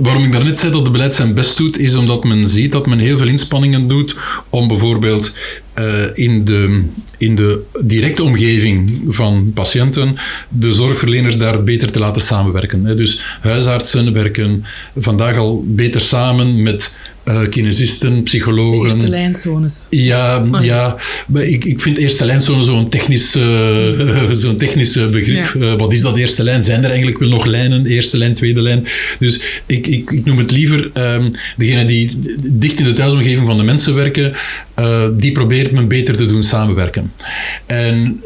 waarom 0.02 0.24
ik 0.24 0.32
daarnet 0.32 0.60
zei 0.60 0.72
dat 0.72 0.84
de 0.84 0.90
beleid 0.90 1.14
zijn 1.14 1.34
best 1.34 1.56
doet, 1.56 1.78
is 1.78 1.94
omdat 1.94 2.24
men 2.24 2.48
ziet 2.48 2.72
dat 2.72 2.86
men 2.86 2.98
heel 2.98 3.18
veel 3.18 3.28
inspanningen 3.28 3.88
doet 3.88 4.16
om 4.48 4.68
bijvoorbeeld 4.68 5.36
uh, 5.78 6.04
in, 6.14 6.44
de, 6.44 6.82
in 7.18 7.36
de 7.36 7.62
directe 7.84 8.22
omgeving 8.22 9.02
van 9.08 9.50
patiënten 9.54 10.16
de 10.48 10.72
zorgverleners 10.72 11.38
daar 11.38 11.64
beter 11.64 11.92
te 11.92 11.98
laten 11.98 12.22
samenwerken. 12.22 12.96
Dus 12.96 13.22
huisartsen 13.40 14.12
werken 14.12 14.64
vandaag 14.96 15.36
al 15.36 15.64
beter 15.66 16.00
samen 16.00 16.62
met 16.62 16.96
uh, 17.24 17.48
kinesisten, 17.48 18.22
psychologen. 18.22 18.90
Eerste 18.90 19.08
lijnzones. 19.08 19.86
Ja, 19.90 20.48
oh, 20.52 20.64
ja. 20.64 20.96
Maar 21.26 21.42
ik, 21.42 21.64
ik 21.64 21.80
vind 21.80 21.96
eerste 21.96 22.24
lijnzone 22.24 22.64
zo'n 22.64 22.88
technisch, 22.88 23.36
uh, 23.36 24.30
zo'n 24.42 24.56
technisch 24.56 25.10
begrip. 25.10 25.54
Ja. 25.54 25.60
Uh, 25.60 25.78
wat 25.78 25.92
is 25.92 26.00
dat 26.00 26.16
eerste 26.16 26.42
lijn? 26.42 26.62
Zijn 26.62 26.82
er 26.84 26.88
eigenlijk 26.88 27.18
wel 27.18 27.28
nog 27.28 27.44
lijnen? 27.44 27.86
Eerste 27.86 28.18
lijn, 28.18 28.34
tweede 28.34 28.62
lijn? 28.62 28.86
Dus 29.18 29.40
ik, 29.66 29.86
ik, 29.86 30.10
ik 30.10 30.24
noem 30.24 30.38
het 30.38 30.50
liever 30.50 30.90
um, 30.94 31.30
degene 31.56 31.84
die 31.86 32.18
dicht 32.38 32.78
in 32.78 32.84
de 32.84 32.92
thuisomgeving 32.92 33.46
van 33.46 33.56
de 33.56 33.62
mensen 33.62 33.94
werken, 33.94 34.32
die 35.16 35.32
probeert 35.32 35.72
men 35.72 35.88
beter 35.88 36.16
te 36.16 36.26
doen 36.26 36.42
samenwerken. 36.42 37.12
En 37.66 38.20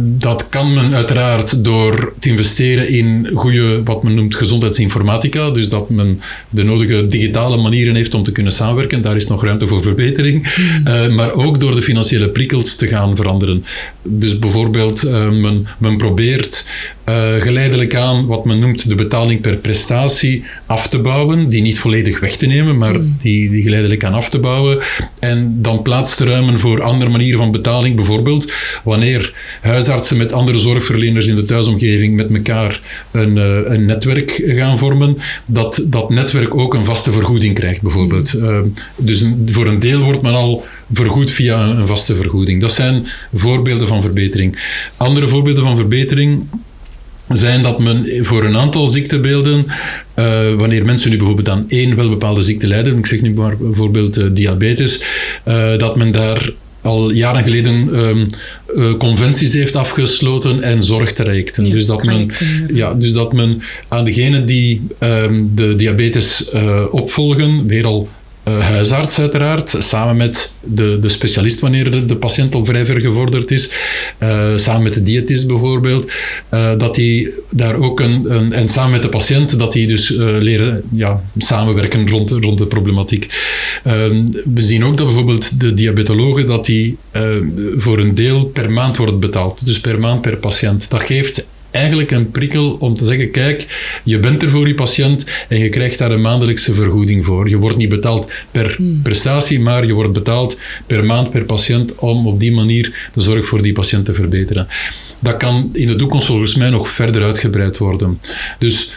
dat 0.00 0.48
kan 0.48 0.74
men 0.74 0.94
uiteraard 0.94 1.64
door 1.64 2.12
te 2.18 2.28
investeren 2.28 2.88
in 2.88 3.30
goede, 3.34 3.82
wat 3.82 4.02
men 4.02 4.14
noemt 4.14 4.36
gezondheidsinformatica. 4.36 5.50
Dus 5.50 5.68
dat 5.68 5.90
men 5.90 6.20
de 6.50 6.62
nodige 6.62 7.08
digitale 7.08 7.56
manieren 7.56 7.94
heeft 7.94 8.14
om 8.14 8.22
te 8.22 8.32
kunnen 8.32 8.52
samenwerken. 8.52 9.02
Daar 9.02 9.16
is 9.16 9.26
nog 9.26 9.44
ruimte 9.44 9.66
voor 9.66 9.82
verbetering. 9.82 10.54
Uh, 10.84 11.08
maar 11.08 11.32
ook 11.32 11.60
door 11.60 11.74
de 11.74 11.82
financiële 11.82 12.28
prikkels 12.28 12.76
te 12.76 12.86
gaan 12.86 13.16
veranderen. 13.16 13.64
Dus 14.02 14.38
bijvoorbeeld, 14.38 15.04
uh, 15.04 15.30
men, 15.30 15.66
men 15.78 15.96
probeert 15.96 16.66
uh, 17.08 17.34
geleidelijk 17.40 17.94
aan 17.94 18.26
wat 18.26 18.44
men 18.44 18.58
noemt 18.58 18.88
de 18.88 18.94
betaling 18.94 19.40
per 19.40 19.56
prestatie 19.56 20.44
af 20.66 20.88
te 20.88 20.98
bouwen. 20.98 21.48
Die 21.48 21.62
niet 21.62 21.78
volledig 21.78 22.20
weg 22.20 22.36
te 22.36 22.46
nemen, 22.46 22.78
maar 22.78 22.94
mm. 22.94 23.16
die, 23.22 23.50
die 23.50 23.62
geleidelijk 23.62 24.04
aan 24.04 24.14
af 24.14 24.30
te 24.30 24.38
bouwen. 24.38 24.78
En 25.18 25.62
dan 25.62 25.82
plaats 25.82 26.16
te 26.16 26.24
ruimen 26.24 26.58
voor 26.58 26.82
andere 26.82 27.10
manieren 27.10 27.38
van 27.38 27.50
betaling. 27.50 27.96
Bijvoorbeeld 27.96 28.52
wanneer 28.84 29.32
huisartsen 29.78 30.16
met 30.16 30.32
andere 30.32 30.58
zorgverleners 30.58 31.26
in 31.26 31.34
de 31.34 31.44
thuisomgeving 31.44 32.16
met 32.16 32.30
elkaar 32.34 32.80
een, 33.10 33.36
uh, 33.36 33.58
een 33.64 33.86
netwerk 33.86 34.42
gaan 34.46 34.78
vormen, 34.78 35.16
dat 35.46 35.84
dat 35.86 36.10
netwerk 36.10 36.54
ook 36.54 36.74
een 36.74 36.84
vaste 36.84 37.12
vergoeding 37.12 37.54
krijgt, 37.54 37.82
bijvoorbeeld. 37.82 38.34
Mm. 38.34 38.48
Uh, 38.48 38.58
dus 38.96 39.24
voor 39.46 39.66
een 39.66 39.78
deel 39.78 40.02
wordt 40.02 40.22
men 40.22 40.34
al 40.34 40.64
vergoed 40.92 41.30
via 41.30 41.62
een, 41.62 41.76
een 41.78 41.86
vaste 41.86 42.14
vergoeding. 42.14 42.60
Dat 42.60 42.72
zijn 42.72 43.06
voorbeelden 43.34 43.88
van 43.88 44.02
verbetering. 44.02 44.58
Andere 44.96 45.28
voorbeelden 45.28 45.62
van 45.62 45.76
verbetering 45.76 46.44
zijn 47.28 47.62
dat 47.62 47.78
men 47.78 48.24
voor 48.24 48.44
een 48.44 48.58
aantal 48.58 48.86
ziektebeelden, 48.86 49.64
uh, 50.18 50.54
wanneer 50.54 50.84
mensen 50.84 51.10
nu 51.10 51.16
bijvoorbeeld 51.16 51.48
aan 51.48 51.64
één 51.68 51.96
wel 51.96 52.08
bepaalde 52.08 52.42
ziekte 52.42 52.66
lijden, 52.66 52.98
ik 52.98 53.06
zeg 53.06 53.20
nu 53.20 53.32
maar 53.34 53.56
bijvoorbeeld 53.56 54.18
uh, 54.18 54.26
diabetes, 54.32 55.02
uh, 55.48 55.78
dat 55.78 55.96
men 55.96 56.12
daar 56.12 56.52
al 56.82 57.10
jaren 57.10 57.42
geleden 57.42 57.98
um, 57.98 58.26
conventies 58.98 59.52
heeft 59.52 59.76
afgesloten 59.76 60.62
en 60.62 60.84
zorg 60.84 61.12
traject. 61.12 61.56
Ja, 61.56 61.70
dus, 61.70 61.86
dat 61.86 62.04
men, 62.04 62.30
ja, 62.72 62.94
dus 62.94 63.12
dat 63.12 63.32
men 63.32 63.62
aan 63.88 64.04
degenen 64.04 64.46
die 64.46 64.82
um, 65.00 65.50
de 65.54 65.76
diabetes 65.76 66.50
opvolgen, 66.90 67.66
weer 67.66 67.86
al 67.86 68.08
huisarts 68.50 69.18
uiteraard, 69.18 69.76
samen 69.78 70.16
met 70.16 70.54
de, 70.64 70.98
de 71.00 71.08
specialist 71.08 71.60
wanneer 71.60 71.90
de, 71.90 72.06
de 72.06 72.16
patiënt 72.16 72.54
al 72.54 72.64
vrij 72.64 72.86
ver 72.86 73.00
gevorderd 73.00 73.50
is, 73.50 73.72
uh, 74.18 74.52
samen 74.56 74.82
met 74.82 74.94
de 74.94 75.02
diëtist 75.02 75.46
bijvoorbeeld, 75.46 76.10
uh, 76.50 76.78
dat 76.78 76.94
die 76.94 77.30
daar 77.50 77.76
ook 77.76 78.00
een, 78.00 78.34
een, 78.34 78.52
en 78.52 78.68
samen 78.68 78.90
met 78.90 79.02
de 79.02 79.08
patiënt, 79.08 79.58
dat 79.58 79.72
die 79.72 79.86
dus 79.86 80.08
leren 80.18 80.82
ja, 80.92 81.22
samenwerken 81.38 82.08
rond, 82.08 82.30
rond 82.30 82.58
de 82.58 82.66
problematiek. 82.66 83.28
Ehm, 83.84 84.26
we 84.54 84.62
zien 84.62 84.84
ook 84.84 84.96
dat 84.96 85.06
bijvoorbeeld 85.06 85.60
de 85.60 85.74
diabetologen, 85.74 86.46
dat 86.46 86.64
die 86.64 86.96
voor 87.76 87.98
een 87.98 88.14
deel 88.14 88.44
per 88.44 88.70
maand 88.70 88.96
wordt 88.96 89.20
betaald, 89.20 89.66
dus 89.66 89.80
per 89.80 89.98
maand 89.98 90.20
per 90.20 90.36
patiënt. 90.36 90.90
Dat 90.90 91.02
geeft 91.02 91.46
eigenlijk 91.78 92.10
een 92.10 92.30
prikkel 92.30 92.76
om 92.80 92.94
te 92.94 93.04
zeggen: 93.04 93.30
kijk, 93.30 93.66
je 94.04 94.18
bent 94.18 94.42
er 94.42 94.50
voor 94.50 94.68
je 94.68 94.74
patiënt 94.74 95.26
en 95.48 95.58
je 95.58 95.68
krijgt 95.68 95.98
daar 95.98 96.10
een 96.10 96.20
maandelijkse 96.20 96.72
vergoeding 96.72 97.24
voor. 97.24 97.48
Je 97.48 97.56
wordt 97.56 97.76
niet 97.76 97.88
betaald 97.88 98.30
per 98.50 98.74
hmm. 98.76 99.00
prestatie, 99.02 99.60
maar 99.60 99.86
je 99.86 99.92
wordt 99.92 100.12
betaald 100.12 100.60
per 100.86 101.04
maand 101.04 101.30
per 101.30 101.44
patiënt 101.44 101.94
om 101.94 102.26
op 102.26 102.40
die 102.40 102.52
manier 102.52 103.10
de 103.14 103.20
zorg 103.20 103.46
voor 103.46 103.62
die 103.62 103.72
patiënt 103.72 104.04
te 104.04 104.14
verbeteren. 104.14 104.68
Dat 105.20 105.36
kan 105.36 105.70
in 105.72 105.86
de 105.86 105.96
toekomst 105.96 106.26
volgens 106.26 106.54
mij 106.54 106.70
nog 106.70 106.88
verder 106.88 107.22
uitgebreid 107.22 107.78
worden. 107.78 108.20
Dus 108.58 108.92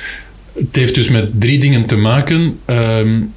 het 0.54 0.76
heeft 0.76 0.96
dus 0.96 1.10
met 1.10 1.30
drie 1.34 1.60
dingen 1.60 1.86
te 1.86 1.96
maken. 1.96 2.60
Um, 2.66 3.34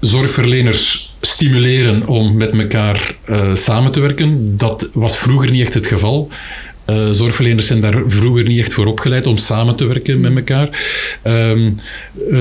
zorgverleners 0.00 1.14
stimuleren 1.20 2.06
om 2.06 2.36
met 2.36 2.50
elkaar 2.50 3.14
uh, 3.30 3.54
samen 3.54 3.92
te 3.92 4.00
werken. 4.00 4.56
Dat 4.56 4.90
was 4.92 5.18
vroeger 5.18 5.50
niet 5.50 5.60
echt 5.60 5.74
het 5.74 5.86
geval. 5.86 6.30
Uh, 6.90 7.10
zorgverleners 7.10 7.66
zijn 7.66 7.80
daar 7.80 8.02
vroeger 8.06 8.44
niet 8.44 8.58
echt 8.58 8.72
voor 8.72 8.86
opgeleid 8.86 9.26
om 9.26 9.36
samen 9.36 9.76
te 9.76 9.84
werken 9.84 10.20
met 10.20 10.36
elkaar. 10.36 10.68
Um, 11.24 11.76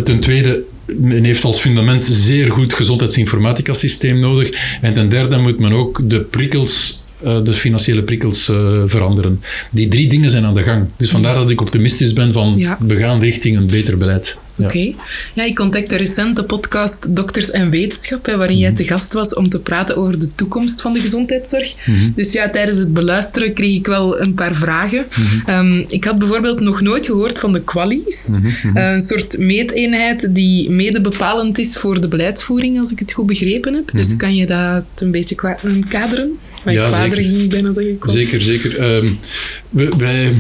ten 0.04 0.20
tweede, 0.20 0.64
men 0.98 1.24
heeft 1.24 1.44
als 1.44 1.60
fundament 1.60 2.06
zeer 2.06 2.52
goed 2.52 2.74
gezondheidsinformatica 2.74 3.74
systeem 3.74 4.20
nodig. 4.20 4.78
En 4.82 4.94
ten 4.94 5.10
derde 5.10 5.38
moet 5.38 5.60
men 5.60 5.72
ook 5.72 6.10
de 6.10 6.20
prikkels 6.20 7.00
uh, 7.25 7.44
de 7.44 7.54
financiële 7.54 8.04
prikkels 8.04 8.50
uh, 8.50 8.82
veranderen. 8.86 9.42
Die 9.72 9.88
drie 9.88 10.10
dingen 10.10 10.30
zijn 10.30 10.46
aan 10.46 10.54
de 10.54 10.63
gang. 10.63 10.86
Dus 10.98 11.10
vandaar 11.10 11.34
dat 11.34 11.50
ik 11.50 11.62
optimistisch 11.62 12.13
ben 12.13 12.34
van 12.34 12.54
ja. 12.58 12.78
we 12.80 12.96
gaan 12.96 13.20
richting 13.20 13.58
een 13.58 13.68
beter 13.68 13.98
beleid. 13.98 14.38
Oké. 14.58 14.68
Okay. 14.68 14.96
Ja, 15.34 15.44
ik 15.44 15.56
contacte 15.56 15.96
recent 15.96 16.36
de 16.36 16.44
podcast 16.44 17.16
Dokters 17.16 17.51
en 17.51 17.70
Wetenschap, 17.70 18.25
hè, 18.25 18.38
waarin 18.38 18.56
mm. 18.56 18.62
jij 18.62 18.72
te 18.72 18.84
gast 18.84 19.13
was 19.13 19.34
om 19.34 19.50
te 19.50 19.60
praten 19.60 19.96
over 19.96 20.20
de 20.20 20.30
toekomst 20.36 20.82
van 20.82 20.94
de 20.94 21.00
gezondheidszorg. 21.00 21.75
Mm 21.86 21.96
-hmm. 21.96 22.13
Dus 22.16 22.32
ja, 22.32 22.50
tijdens 22.50 22.78
het 22.78 22.94
beluisteren 22.94 23.54
kreeg 23.54 23.75
ik 23.75 23.88
wel 23.88 24.22
een 24.22 24.34
paar 24.34 24.56
vragen. 24.56 25.06
Mm 25.18 25.25
-hmm. 25.46 25.56
um, 25.56 25.86
ik 25.88 26.04
had 26.04 26.20
bijvoorbeeld 26.20 26.60
nog 26.60 26.82
nooit 26.82 27.06
gehoord 27.06 27.40
van 27.40 27.54
de 27.54 27.62
qualies. 27.62 28.28
uh, 28.75 28.92
een 28.92 29.01
soort 29.01 29.38
meeteenheid 29.38 30.36
die 30.36 30.70
mede 30.70 31.01
bepalend 31.01 31.60
is 31.60 31.78
voor 31.78 32.01
de 32.01 32.08
beleidsvoering, 32.08 32.80
als 32.80 32.92
ik 32.92 33.00
het 33.00 33.12
goed 33.12 33.25
begrepen 33.25 33.74
heb. 33.74 33.92
Dus 33.94 34.16
kan 34.16 34.36
je 34.36 34.46
dat 34.46 34.84
een 34.96 35.12
beetje 35.12 35.36
kaderen? 35.90 36.38
Ja, 36.65 37.01
zeker. 37.01 37.24
ging 37.24 37.50
bijna. 37.50 37.74
Zeker, 38.06 38.41
zeker. 38.41 38.96
Um, 38.96 39.20
wij, 39.70 40.34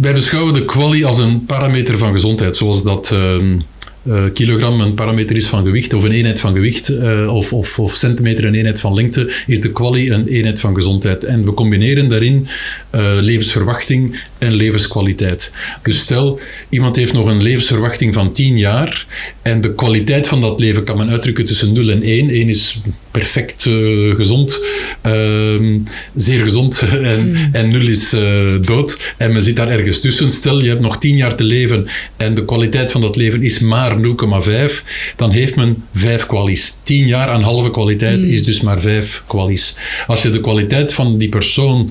wij 0.00 0.14
beschouwen 0.14 0.54
de 0.54 0.64
quali 0.64 1.04
als 1.04 1.18
een 1.18 1.44
parameter 1.44 1.98
van 1.98 2.12
gezondheid, 2.12 2.56
zoals 2.56 2.82
dat 2.82 3.10
um, 3.10 3.62
uh, 4.06 4.24
kilogram 4.32 4.80
een 4.80 4.94
parameter 4.94 5.36
is 5.36 5.46
van 5.46 5.64
gewicht 5.64 5.92
of 5.92 6.04
een 6.04 6.12
eenheid 6.12 6.40
van 6.40 6.52
gewicht 6.52 6.90
uh, 6.90 7.34
of, 7.34 7.52
of, 7.52 7.78
of, 7.78 7.94
centimeter 7.94 8.44
een 8.44 8.54
eenheid 8.54 8.80
van 8.80 8.94
lengte, 8.94 9.32
is 9.46 9.60
de 9.60 9.72
quali 9.72 10.10
een 10.10 10.26
eenheid 10.26 10.60
van 10.60 10.74
gezondheid. 10.74 11.24
En 11.24 11.44
we 11.44 11.54
combineren 11.54 12.08
daarin 12.08 12.46
uh, 12.94 13.16
levensverwachting 13.20 14.20
en 14.38 14.52
levenskwaliteit. 14.52 15.52
Dus 15.82 15.98
stel, 15.98 16.40
iemand 16.68 16.96
heeft 16.96 17.12
nog 17.12 17.26
een 17.26 17.42
levensverwachting 17.42 18.14
van 18.14 18.32
10 18.32 18.58
jaar 18.58 19.06
en 19.42 19.60
de 19.60 19.74
kwaliteit 19.74 20.26
van 20.28 20.40
dat 20.40 20.60
leven 20.60 20.84
kan 20.84 20.96
men 20.96 21.10
uitdrukken 21.10 21.46
tussen 21.46 21.72
0 21.72 21.90
en 21.90 22.02
1. 22.02 22.30
1 22.30 22.48
is 22.48 22.80
perfect 23.18 23.64
uh, 23.64 24.14
gezond, 24.14 24.64
uh, 25.06 25.80
zeer 26.16 26.42
gezond 26.42 26.80
en, 27.12 27.20
hmm. 27.20 27.48
en 27.52 27.70
0 27.70 27.80
is 27.80 28.14
uh, 28.14 28.52
dood. 28.60 29.14
En 29.16 29.32
men 29.32 29.42
zit 29.42 29.56
daar 29.56 29.68
ergens 29.68 30.00
tussen. 30.00 30.30
Stel, 30.30 30.62
je 30.62 30.68
hebt 30.68 30.80
nog 30.80 30.98
10 30.98 31.16
jaar 31.16 31.36
te 31.36 31.44
leven 31.44 31.88
en 32.16 32.34
de 32.34 32.44
kwaliteit 32.44 32.90
van 32.90 33.00
dat 33.00 33.16
leven 33.16 33.42
is 33.42 33.58
maar 33.58 33.96
0,5, 33.96 34.84
dan 35.16 35.30
heeft 35.30 35.56
men 35.56 35.84
5 35.94 36.26
kwalies. 36.26 36.78
10 36.82 37.06
jaar 37.06 37.28
aan 37.28 37.42
halve 37.42 37.70
kwaliteit 37.70 38.20
hmm. 38.20 38.32
is 38.32 38.44
dus 38.44 38.60
maar 38.60 38.80
5 38.80 39.22
kwalies. 39.26 39.76
Als 40.06 40.22
je 40.22 40.30
de 40.30 40.40
kwaliteit 40.40 40.92
van 40.92 41.18
die 41.18 41.28
persoon 41.28 41.90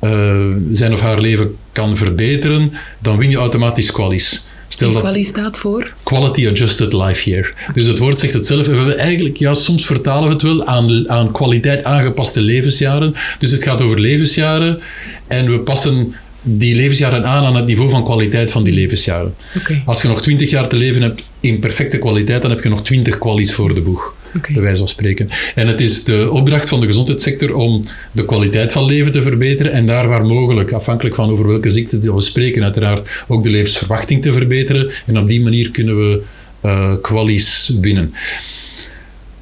uh, 0.00 0.46
zijn 0.72 0.92
of 0.92 1.00
haar 1.00 1.20
leven 1.20 1.56
kan 1.72 1.96
verbeteren, 1.96 2.72
dan 2.98 3.18
win 3.18 3.30
je 3.30 3.36
automatisch 3.36 3.92
qualies. 3.92 4.46
Stel 4.68 4.92
dat 4.92 5.02
quali 5.02 5.24
staat 5.24 5.58
voor? 5.58 5.92
Quality 6.02 6.48
Adjusted 6.48 6.92
Life 6.92 7.30
Year. 7.30 7.54
Dus 7.72 7.86
het 7.86 7.98
woord 7.98 8.18
zegt 8.18 8.32
het 8.32 8.46
zelf. 8.46 8.66
we 8.66 8.74
hebben 8.74 8.98
eigenlijk, 8.98 9.36
ja, 9.36 9.54
soms 9.54 9.86
vertalen 9.86 10.28
we 10.28 10.34
het 10.34 10.42
wel 10.42 10.64
aan, 10.64 11.08
aan 11.10 11.32
kwaliteit 11.32 11.84
aangepaste 11.84 12.40
levensjaren. 12.40 13.14
Dus 13.38 13.50
het 13.50 13.62
gaat 13.62 13.80
over 13.80 14.00
levensjaren 14.00 14.80
en 15.26 15.50
we 15.50 15.58
passen 15.58 16.14
die 16.42 16.74
levensjaren 16.74 17.26
aan 17.26 17.44
aan 17.44 17.56
het 17.56 17.66
niveau 17.66 17.90
van 17.90 18.04
kwaliteit 18.04 18.50
van 18.52 18.64
die 18.64 18.74
levensjaren. 18.74 19.34
Okay. 19.56 19.82
Als 19.84 20.02
je 20.02 20.08
nog 20.08 20.22
20 20.22 20.50
jaar 20.50 20.68
te 20.68 20.76
leven 20.76 21.02
hebt 21.02 21.22
in 21.40 21.58
perfecte 21.58 21.98
kwaliteit, 21.98 22.42
dan 22.42 22.50
heb 22.50 22.62
je 22.62 22.68
nog 22.68 22.82
20 22.82 23.18
kwalies 23.18 23.52
voor 23.52 23.74
de 23.74 23.80
boeg. 23.80 24.14
Okay. 24.36 24.76
Van 24.76 24.88
spreken. 24.88 25.28
En 25.54 25.66
het 25.66 25.80
is 25.80 26.04
de 26.04 26.30
opdracht 26.30 26.68
van 26.68 26.80
de 26.80 26.86
gezondheidssector 26.86 27.54
om 27.54 27.82
de 28.12 28.24
kwaliteit 28.24 28.72
van 28.72 28.84
leven 28.84 29.12
te 29.12 29.22
verbeteren 29.22 29.72
en 29.72 29.86
daar 29.86 30.08
waar 30.08 30.26
mogelijk, 30.26 30.72
afhankelijk 30.72 31.14
van 31.14 31.30
over 31.30 31.46
welke 31.46 31.70
ziekte 31.70 32.00
we 32.00 32.20
spreken, 32.20 32.62
uiteraard 32.62 33.08
ook 33.28 33.42
de 33.42 33.50
levensverwachting 33.50 34.22
te 34.22 34.32
verbeteren. 34.32 34.90
En 35.06 35.18
op 35.18 35.28
die 35.28 35.42
manier 35.42 35.70
kunnen 35.70 35.96
we 35.96 36.22
uh, 36.64 36.92
kwalies 37.02 37.72
winnen. 37.80 38.14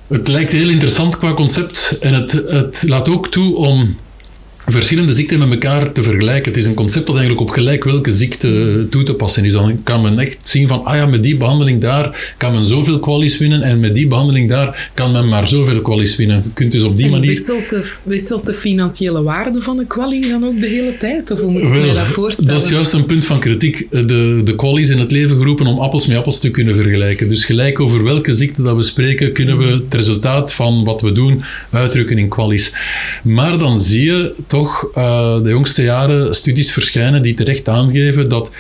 Het 0.07 0.29
lijkt 0.29 0.53
heel 0.53 0.69
interessant 0.69 1.19
qua 1.19 1.35
concept 1.35 1.99
en 2.01 2.15
het, 2.15 2.33
het 2.33 2.85
laat 2.87 3.09
ook 3.09 3.29
toe 3.29 3.57
om 3.57 3.97
verschillende 4.67 5.13
ziekten 5.15 5.39
met 5.39 5.51
elkaar 5.51 5.93
te 5.93 6.03
vergelijken. 6.03 6.53
Het 6.53 6.61
is 6.61 6.67
een 6.67 6.75
concept 6.75 7.07
dat 7.07 7.17
eigenlijk 7.17 7.49
op 7.49 7.55
gelijk 7.55 7.85
welke 7.85 8.13
ziekte 8.13 8.87
toe 8.91 9.03
te 9.03 9.15
passen 9.15 9.45
is. 9.45 9.53
Dan 9.53 9.83
kan 9.83 10.03
men 10.03 10.19
echt 10.19 10.39
zien 10.43 10.69
van, 10.69 10.85
ah 10.85 10.95
ja, 10.95 11.07
met 11.07 11.23
die 11.23 11.37
behandeling 11.37 11.81
daar 11.81 12.35
kan 12.37 12.53
men 12.53 12.67
zoveel 12.67 12.99
kwalies 12.99 13.39
winnen 13.39 13.63
en 13.63 13.81
met 13.81 13.95
die 13.95 14.07
behandeling 14.07 14.49
daar 14.49 14.91
kan 14.95 15.13
men 15.13 15.29
maar 15.29 15.49
zoveel 15.49 15.81
kwalies 15.81 16.17
winnen. 16.17 16.43
Je 16.45 16.51
kunt 16.55 16.73
dus 16.73 16.83
op 16.83 16.97
die 16.97 17.07
en 17.07 17.13
manier... 17.13 17.31
Wisselt 17.31 17.71
de, 17.71 17.93
wisselt 18.03 18.47
de 18.47 18.55
financiële 18.55 19.23
waarde 19.23 19.63
van 19.63 19.77
de 19.77 19.87
kwalie 19.87 20.29
dan 20.29 20.45
ook 20.45 20.61
de 20.61 20.67
hele 20.67 20.97
tijd? 20.97 21.31
Of 21.31 21.41
hoe 21.41 21.51
moet 21.51 21.63
ik 21.63 21.69
Wel, 21.69 21.81
mij 21.81 21.95
dat 21.95 22.07
voorstellen? 22.07 22.53
Dat 22.53 22.65
is 22.65 22.71
juist 22.71 22.93
een 22.93 23.07
punt 23.07 23.25
van 23.25 23.39
kritiek. 23.39 23.87
De, 23.91 24.41
de 24.45 24.55
kwalies 24.57 24.89
in 24.89 24.99
het 24.99 25.11
leven 25.11 25.37
geroepen 25.37 25.67
om 25.67 25.79
appels 25.79 26.07
met 26.07 26.17
appels 26.17 26.41
te 26.41 26.51
kunnen 26.51 26.75
vergelijken. 26.75 27.29
Dus 27.29 27.45
gelijk 27.45 27.81
over 27.81 28.05
welke 28.05 28.33
ziekte 28.33 28.63
dat 28.63 28.77
we 28.77 28.83
spreken, 28.83 29.33
kunnen 29.33 29.59
we 29.59 29.65
het 29.65 29.95
resultaat 29.95 30.53
van 30.53 30.85
wat 30.85 31.01
we 31.01 31.13
doen 31.13 31.43
uitdrukken 31.71 32.19
in 32.19 32.29
kwalies. 32.29 32.73
Maar 33.23 33.59
dan 33.59 33.79
zie 33.79 34.05
je 34.05 34.35
toch 34.57 34.91
uh, 34.99 35.43
de 35.43 35.49
jongste 35.49 35.83
jaren 35.83 36.35
studies 36.35 36.73
verschijnen 36.73 37.23
die 37.23 37.35
terecht 37.35 37.69
aangeven 37.69 38.29
dat 38.29 38.51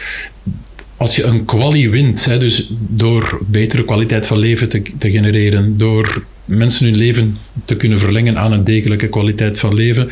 als 0.96 1.16
je 1.16 1.22
een 1.24 1.44
kwalie 1.44 1.90
wint, 1.90 2.24
hè, 2.24 2.38
dus 2.38 2.70
door 2.88 3.40
betere 3.46 3.84
kwaliteit 3.84 4.26
van 4.26 4.38
leven 4.38 4.68
te, 4.68 4.82
te 4.98 5.10
genereren, 5.10 5.78
door 5.78 6.24
mensen 6.44 6.86
hun 6.86 6.96
leven 6.96 7.38
te 7.64 7.76
kunnen 7.76 8.00
verlengen 8.00 8.38
aan 8.38 8.52
een 8.52 8.64
degelijke 8.64 9.08
kwaliteit 9.08 9.58
van 9.58 9.74
leven, 9.74 10.08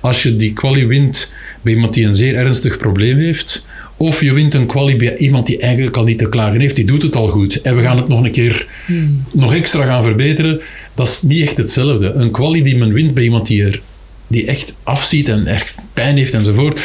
als 0.00 0.22
je 0.22 0.36
die 0.36 0.52
kwalie 0.52 0.86
wint 0.86 1.32
bij 1.62 1.72
iemand 1.72 1.94
die 1.94 2.06
een 2.06 2.14
zeer 2.14 2.34
ernstig 2.34 2.78
probleem 2.78 3.18
heeft, 3.18 3.66
of 3.96 4.20
je 4.20 4.32
wint 4.32 4.54
een 4.54 4.66
kwalie 4.66 4.96
bij 4.96 5.16
iemand 5.16 5.46
die 5.46 5.58
eigenlijk 5.58 5.96
al 5.96 6.04
niet 6.04 6.18
te 6.18 6.28
klagen 6.28 6.60
heeft, 6.60 6.76
die 6.76 6.86
doet 6.86 7.02
het 7.02 7.16
al 7.16 7.28
goed. 7.28 7.60
En 7.60 7.76
we 7.76 7.82
gaan 7.82 7.96
het 7.96 8.08
nog 8.08 8.24
een 8.24 8.30
keer 8.30 8.66
hmm. 8.86 9.24
nog 9.32 9.54
extra 9.54 9.84
gaan 9.84 10.04
verbeteren. 10.04 10.60
Dat 10.94 11.08
is 11.08 11.22
niet 11.22 11.42
echt 11.42 11.56
hetzelfde. 11.56 12.12
Een 12.12 12.30
kwalie 12.30 12.62
die 12.62 12.76
men 12.76 12.92
wint 12.92 13.14
bij 13.14 13.24
iemand 13.24 13.46
die 13.46 13.64
er 13.64 13.80
die 14.28 14.46
echt 14.46 14.74
afziet 14.82 15.28
en 15.28 15.46
echt 15.46 15.74
pijn 15.92 16.16
heeft 16.16 16.34
enzovoort, 16.34 16.80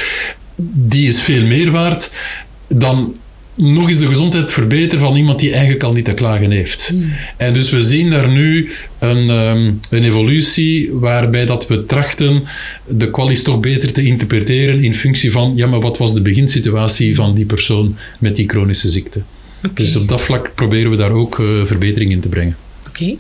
die 0.74 1.08
is 1.08 1.22
veel 1.22 1.46
meer 1.46 1.72
waard 1.72 2.12
dan 2.68 3.16
nog 3.56 3.88
eens 3.88 4.00
de 4.00 4.06
gezondheid 4.06 4.52
verbeteren 4.52 5.00
van 5.00 5.16
iemand 5.16 5.40
die 5.40 5.52
eigenlijk 5.52 5.84
al 5.84 5.94
niet 5.94 6.06
te 6.06 6.14
klagen 6.14 6.52
heeft. 6.52 6.88
Hmm. 6.88 7.14
En 7.38 7.54
dus 7.54 7.70
we 7.70 7.82
zien 7.82 8.10
daar 8.10 8.30
nu 8.30 8.72
een, 9.00 9.30
um, 9.30 9.80
een 9.90 10.04
evolutie 10.04 10.90
waarbij 10.92 11.46
dat 11.46 11.68
we 11.68 11.86
trachten 11.86 12.44
de 12.88 13.12
kwalies 13.12 13.44
toch 13.44 13.60
beter 13.60 13.94
te 13.94 14.04
interpreteren 14.04 14.84
in 14.84 14.96
functie 14.96 15.32
van, 15.32 15.54
ja, 15.56 15.68
maar 15.68 15.82
wat 15.82 15.98
was 15.98 16.14
de 16.14 16.22
beginsituatie 16.22 17.16
van 17.16 17.36
die 17.36 17.46
persoon 17.46 17.98
met 18.20 18.36
die 18.36 18.50
chronische 18.50 18.90
ziekte? 18.90 19.22
Okay. 19.58 19.86
Dus 19.86 19.96
op 19.96 20.08
dat 20.08 20.22
vlak 20.22 20.52
proberen 20.56 20.92
we 20.92 20.98
daar 20.98 21.12
ook 21.12 21.40
uh, 21.40 21.48
verbetering 21.64 22.12
in 22.12 22.20
te 22.20 22.28
brengen. 22.28 22.56
Oké. 22.94 23.16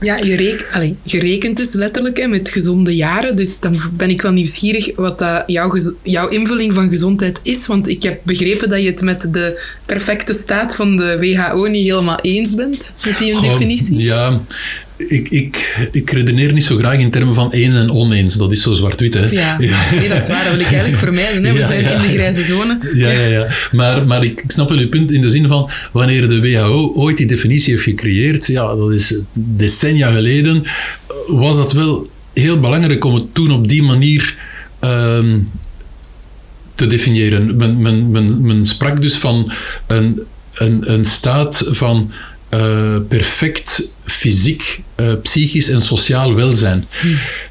Ja, 0.00 0.16
je, 0.16 0.34
reek, 0.34 0.68
allez, 0.72 0.92
je 1.02 1.18
rekent 1.18 1.56
dus 1.56 1.72
letterlijk 1.72 2.16
hè, 2.16 2.26
met 2.26 2.50
gezonde 2.50 2.96
jaren. 2.96 3.36
Dus 3.36 3.60
dan 3.60 3.76
ben 3.92 4.10
ik 4.10 4.22
wel 4.22 4.32
nieuwsgierig 4.32 4.96
wat 4.96 5.18
dat 5.18 5.42
jouw, 5.46 5.78
jouw 6.02 6.28
invulling 6.28 6.74
van 6.74 6.88
gezondheid 6.88 7.40
is. 7.42 7.66
Want 7.66 7.88
ik 7.88 8.02
heb 8.02 8.20
begrepen 8.22 8.68
dat 8.68 8.80
je 8.80 8.86
het 8.86 9.00
met 9.00 9.32
de 9.32 9.60
perfecte 9.86 10.32
staat 10.32 10.74
van 10.74 10.96
de 10.96 11.18
WHO 11.18 11.66
niet 11.66 11.88
helemaal 11.88 12.20
eens 12.20 12.54
bent. 12.54 12.94
Met 13.04 13.18
die 13.18 13.40
definitie. 13.40 13.98
Ja, 13.98 14.40
ik, 14.96 15.28
ik, 15.28 15.76
ik 15.92 16.10
redeneer 16.10 16.52
niet 16.52 16.64
zo 16.64 16.76
graag 16.76 16.98
in 16.98 17.10
termen 17.10 17.34
van 17.34 17.50
eens 17.50 17.74
en 17.74 17.90
oneens. 17.90 18.34
Dat 18.34 18.52
is 18.52 18.62
zo 18.62 18.74
zwart-wit, 18.74 19.14
hè? 19.14 19.30
Ja, 19.30 19.58
Nee, 19.58 20.08
dat 20.08 20.20
is 20.20 20.28
waar. 20.28 20.44
Dat 20.44 20.52
wil 20.52 20.60
ik 20.60 20.66
eigenlijk 20.66 20.96
vermijden. 20.96 21.44
Hè? 21.44 21.52
We 21.52 21.58
zijn 21.58 21.84
in 21.84 22.00
de 22.00 22.08
grijze 22.08 22.42
zone. 22.42 22.78
Ja, 22.92 23.10
ja, 23.10 23.26
ja. 23.26 23.46
Maar, 23.72 24.06
maar 24.06 24.24
ik, 24.24 24.44
snap 24.46 24.68
wel 24.68 24.78
uw 24.78 24.88
punt 24.88 25.12
in 25.12 25.20
de 25.20 25.30
zin 25.30 25.48
van... 25.48 25.70
Wanneer 25.92 26.28
de 26.28 26.40
WHO 26.40 26.92
ooit 26.94 27.16
die 27.16 27.26
definitie 27.26 27.72
heeft 27.72 27.84
gecreëerd... 27.84 28.46
Ja, 28.46 28.74
dat 28.74 28.92
is 28.92 29.18
decennia 29.32 30.12
geleden... 30.12 30.64
Was 31.26 31.56
dat 31.56 31.72
wel 31.72 32.08
heel 32.32 32.60
belangrijk 32.60 33.04
om 33.04 33.14
het 33.14 33.34
toen 33.34 33.52
op 33.52 33.68
die 33.68 33.82
manier... 33.82 34.36
Ehm, 34.80 35.38
te 36.74 36.86
definiëren. 36.86 37.56
Men, 37.56 37.82
men, 37.82 38.10
men, 38.10 38.46
men 38.46 38.66
sprak 38.66 39.00
dus 39.00 39.14
van 39.14 39.52
een, 39.86 40.22
een, 40.54 40.92
een 40.92 41.04
staat 41.04 41.68
van 41.70 42.10
uh, 42.54 42.96
perfect 43.08 43.96
fysiek, 44.04 44.82
uh, 44.96 45.12
psychisch 45.22 45.68
en 45.68 45.82
sociaal 45.82 46.34
welzijn. 46.34 46.86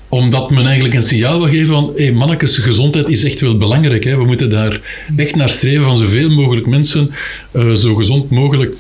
Omdat 0.10 0.50
men 0.50 0.66
eigenlijk 0.66 0.96
een 0.96 1.04
signaal 1.04 1.40
wil 1.40 1.50
geven 1.50 1.68
van 1.68 1.94
hey, 1.96 2.12
mannekes, 2.12 2.58
gezondheid 2.58 3.08
is 3.08 3.24
echt 3.24 3.40
wel 3.40 3.58
belangrijk. 3.58 4.04
Hè. 4.04 4.18
We 4.18 4.26
moeten 4.26 4.50
daar 4.50 4.80
echt 5.16 5.36
naar 5.36 5.50
streven 5.50 5.84
van 5.84 5.98
zoveel 5.98 6.30
mogelijk 6.30 6.68
mensen 6.68 7.12
uh, 7.52 7.72
zo 7.72 7.96
gezond 7.96 8.30
mogelijk 8.30 8.76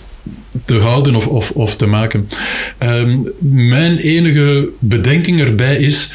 te 0.66 0.78
houden 0.78 1.16
of, 1.16 1.28
of, 1.28 1.52
of 1.52 1.76
te 1.76 1.86
maken. 1.86 2.30
Um, 2.80 3.32
mijn 3.40 3.98
enige 3.98 4.70
bedenking 4.80 5.40
erbij 5.40 5.76
is 5.76 6.14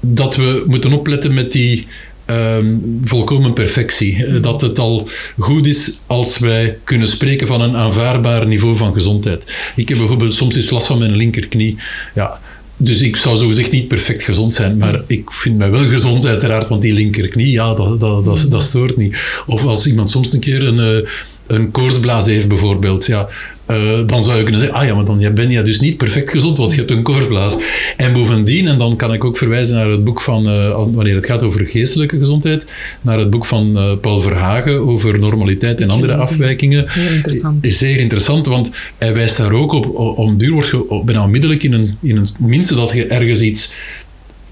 dat 0.00 0.36
we 0.36 0.62
moeten 0.66 0.92
opletten 0.92 1.34
met 1.34 1.52
die 1.52 1.86
um, 2.32 3.00
volkomen 3.04 3.52
perfectie. 3.52 4.26
Eh, 4.26 4.42
dat 4.42 4.60
het 4.60 4.78
al 4.78 5.08
goed 5.38 5.66
is 5.66 6.02
als 6.06 6.38
wij 6.38 6.78
kunnen 6.84 7.08
spreken 7.08 7.46
van 7.46 7.60
een 7.60 7.76
aanvaardbaar 7.76 8.46
niveau 8.46 8.76
van 8.76 8.92
gezondheid. 8.92 9.72
Ik 9.76 9.88
heb 9.88 9.98
bijvoorbeeld 9.98 10.34
soms 10.34 10.56
eens 10.56 10.70
last 10.70 10.86
van 10.86 10.98
mijn 10.98 11.16
linkerknie. 11.16 11.76
Ja, 12.14 12.40
dus 12.76 13.00
ik 13.00 13.16
zou 13.16 13.36
zogezegd 13.36 13.70
niet 13.70 13.88
perfect 13.88 14.22
gezond 14.22 14.52
zijn, 14.52 14.76
maar 14.76 15.02
ik 15.06 15.32
vind 15.32 15.58
mij 15.58 15.70
wel 15.70 15.84
gezond 15.84 16.26
uiteraard, 16.26 16.68
want 16.68 16.82
die 16.82 16.92
linkerknie, 16.92 17.50
ja, 17.50 17.74
dat, 17.74 18.00
dat, 18.00 18.24
dat, 18.24 18.46
dat 18.48 18.62
stoort 18.62 18.96
niet. 18.96 19.16
Of 19.46 19.64
als 19.64 19.86
iemand 19.86 20.10
soms 20.10 20.32
een 20.32 20.40
keer 20.40 20.62
een, 20.62 20.80
eh, 20.80 21.08
een 21.52 21.70
koortsblaas 21.70 22.26
heeft 22.26 22.48
bijvoorbeeld, 22.48 23.06
ja, 23.06 23.28
uh, 23.70 24.06
dan 24.06 24.24
zou 24.24 24.36
je 24.36 24.42
kunnen 24.42 24.60
zeggen, 24.60 24.78
ah 24.78 24.86
ja, 24.86 24.94
maar 24.94 25.04
dan 25.04 25.34
ben 25.34 25.50
je 25.50 25.62
dus 25.62 25.80
niet 25.80 25.96
perfect 25.96 26.30
gezond, 26.30 26.56
want 26.56 26.72
je 26.72 26.78
hebt 26.78 26.90
een 26.90 27.02
koorblaas. 27.02 27.56
En 27.96 28.12
bovendien, 28.12 28.68
en 28.68 28.78
dan 28.78 28.96
kan 28.96 29.12
ik 29.12 29.24
ook 29.24 29.36
verwijzen 29.36 29.74
naar 29.74 29.88
het 29.88 30.04
boek 30.04 30.20
van, 30.20 30.48
uh, 30.48 30.84
wanneer 30.94 31.14
het 31.14 31.26
gaat 31.26 31.42
over 31.42 31.66
geestelijke 31.66 32.18
gezondheid, 32.18 32.66
naar 33.00 33.18
het 33.18 33.30
boek 33.30 33.44
van 33.44 33.76
uh, 33.76 33.92
Paul 34.00 34.20
Verhagen 34.20 34.86
over 34.86 35.18
normaliteit 35.18 35.80
en 35.80 35.90
andere 35.90 36.14
afwijkingen. 36.14 36.84
Heel 36.88 37.12
interessant. 37.12 37.64
Is 37.64 37.78
zeer 37.78 37.98
interessant, 37.98 38.46
want 38.46 38.70
hij 38.98 39.14
wijst 39.14 39.36
daar 39.36 39.52
ook 39.52 39.72
op, 39.72 39.96
om 40.18 40.38
duur 40.38 40.52
wordt 40.52 40.68
je 40.68 41.02
bijna 41.04 41.22
onmiddellijk 41.22 41.62
in 41.62 41.72
een, 41.72 41.96
in 42.00 42.16
een 42.16 42.28
minste 42.38 42.74
dat 42.74 42.92
je 42.92 43.06
ergens 43.06 43.40
iets 43.40 43.72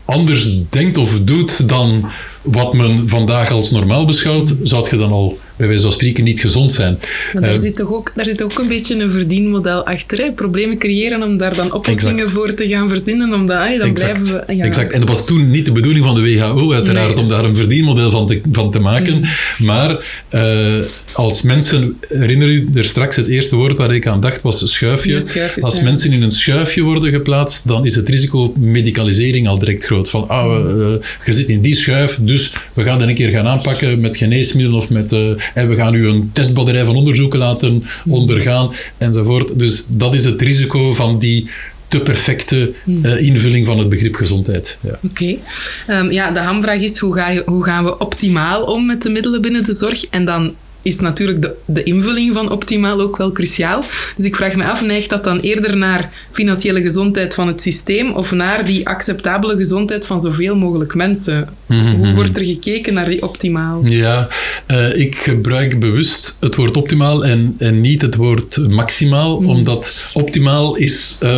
anders 0.05 0.49
denkt 0.69 0.97
of 0.97 1.21
doet 1.25 1.69
dan 1.69 2.11
wat 2.43 2.75
men 2.75 3.09
vandaag 3.09 3.51
als 3.51 3.71
normaal 3.71 4.05
beschouwt, 4.07 4.57
zou 4.63 4.87
je 4.91 4.97
dan 4.97 5.11
al 5.11 5.39
bij 5.61 5.69
wijze 5.69 5.83
van 5.83 5.93
spreken 5.93 6.25
niet 6.25 6.41
gezond 6.41 6.73
zijn. 6.73 6.99
Maar 7.33 7.43
daar, 7.43 7.53
uh, 7.53 7.59
zit, 7.59 7.77
toch 7.77 7.93
ook, 7.93 8.13
daar 8.15 8.25
zit 8.25 8.43
ook 8.43 8.59
een 8.59 8.69
beetje 8.69 8.95
een 8.95 9.11
verdienmodel 9.11 9.87
achter. 9.87 10.19
Hè? 10.19 10.33
Problemen 10.33 10.79
creëren 10.79 11.23
om 11.23 11.37
daar 11.37 11.55
dan 11.55 11.73
oplossingen 11.73 12.15
exact. 12.15 12.31
voor 12.31 12.55
te 12.55 12.69
gaan 12.69 12.89
verzinnen. 12.89 13.35
Omdat, 13.35 13.57
ay, 13.57 13.79
dan 13.79 13.89
exact. 13.89 14.21
blijven 14.21 14.47
we, 14.47 14.55
ja. 14.55 14.65
exact. 14.65 14.93
En 14.93 15.01
dat 15.01 15.09
was 15.09 15.27
toen 15.27 15.51
niet 15.51 15.67
de 15.67 15.73
bedoeling 15.73 16.05
van 16.05 16.15
de 16.15 16.21
WHO, 16.21 16.73
uiteraard, 16.73 17.15
nee. 17.15 17.23
om 17.23 17.29
daar 17.29 17.45
een 17.45 17.57
verdienmodel 17.57 18.11
van 18.11 18.27
te, 18.27 18.41
van 18.53 18.71
te 18.71 18.79
maken. 18.79 19.19
Mm. 19.19 19.67
Maar 19.67 20.25
uh, 20.35 20.75
als 21.13 21.43
mensen, 21.43 21.99
herinner 22.09 22.49
u 22.49 22.69
er 22.75 22.85
straks 22.85 23.17
het 23.17 23.29
eerste 23.29 23.57
woord 23.57 23.77
waar 23.77 23.95
ik 23.95 24.07
aan 24.07 24.21
dacht, 24.21 24.43
was 24.43 24.73
schuifje. 24.73 25.13
Ja, 25.13 25.21
schuifjes, 25.21 25.65
als 25.65 25.77
ja. 25.77 25.83
mensen 25.83 26.13
in 26.13 26.23
een 26.23 26.31
schuifje 26.31 26.83
worden 26.83 27.11
geplaatst, 27.11 27.69
dan 27.69 27.85
is 27.85 27.95
het 27.95 28.09
risico 28.09 28.43
op 28.43 28.57
medicalisering 28.57 29.49
al 29.49 29.59
direct 29.59 29.85
groot. 29.85 30.11
Van, 30.11 30.29
ah, 30.29 30.47
uh, 30.47 30.87
je 31.25 31.33
zit 31.33 31.49
in 31.49 31.61
die 31.61 31.77
schuif, 31.77 32.19
dus 32.21 32.53
we 32.73 32.83
gaan 32.83 32.99
dat 32.99 33.09
een 33.09 33.15
keer 33.15 33.31
gaan 33.31 33.47
aanpakken 33.47 34.01
met 34.01 34.17
geneesmiddelen 34.17 34.79
of 34.79 34.91
met... 34.91 35.13
en 35.55 35.69
we 35.69 35.75
gaan 35.75 35.95
u 35.95 36.09
een 36.09 36.31
testbatterij 36.33 36.85
van 36.85 36.97
onderzoeken 36.97 37.39
laten 37.39 37.85
ondergaan 38.07 38.73
enzovoort. 38.99 39.59
Dus 39.59 39.85
dat 39.89 40.15
is 40.15 40.25
het 40.25 40.43
risico 40.43 40.95
van 40.95 41.19
die 41.19 41.51
te 41.89 42.01
perfecte 42.01 42.73
uh, 42.87 43.21
invulling 43.21 43.67
van 43.67 43.79
het 43.79 43.89
begrip 43.89 44.15
gezondheid. 44.15 44.79
Ja. 44.81 44.99
Oké. 45.03 45.39
Okay. 45.87 46.01
Um, 46.01 46.13
ja, 46.13 46.31
de 46.31 46.39
hamvraag 46.39 46.81
is 46.81 46.99
hoe, 46.99 47.15
ga 47.15 47.29
je, 47.29 47.43
hoe 47.47 47.65
gaan 47.65 47.85
we 47.85 47.99
optimaal 47.99 48.65
om 48.65 48.87
met 48.87 49.03
de 49.03 49.11
middelen 49.11 49.41
binnen 49.41 49.65
de 49.65 49.73
zorg? 49.73 50.07
En 50.07 50.25
dan 50.25 50.55
is 50.83 51.01
natuurlijk 51.01 51.43
de, 51.43 51.55
de 51.65 51.83
invulling 51.83 52.35
van 52.35 52.51
optimaal 52.51 53.01
ook 53.01 53.17
wel 53.17 53.33
cruciaal. 53.33 53.85
Dus 54.17 54.27
ik 54.27 54.37
vraag 54.37 54.57
me 54.57 54.65
af, 54.65 54.83
neigt 54.83 55.11
dat 55.11 55.25
dan 55.25 55.39
eerder 55.39 55.77
naar 55.77 56.13
financiële 56.33 56.81
gezondheid 56.83 57.35
van 57.35 57.47
het 57.47 57.63
systeem 57.63 58.13
of 58.13 58.33
naar 58.33 58.65
die 58.65 58.89
acceptabele 58.89 59.57
gezondheid 59.57 60.07
van 60.07 60.21
zoveel 60.21 60.57
mogelijk 60.57 60.95
mensen? 60.95 61.49
Mm-hmm. 61.67 62.05
Hoe 62.05 62.15
wordt 62.15 62.37
er 62.37 62.45
gekeken 62.45 62.95
naar 62.95 63.09
die 63.09 63.23
optimaal? 63.23 63.87
Ja, 63.87 64.29
uh, 64.69 64.97
ik 64.97 65.17
gebruik 65.17 65.81
bewust 65.81 66.37
het 66.41 66.55
woord 66.55 66.77
optimaal 66.77 67.25
en, 67.25 67.55
en 67.59 67.81
niet 67.81 68.03
het 68.03 68.15
woord 68.15 68.69
maximaal, 68.69 69.41
mm. 69.41 69.49
omdat 69.49 70.09
optimaal 70.13 70.77
is 70.77 71.19
uh, 71.23 71.31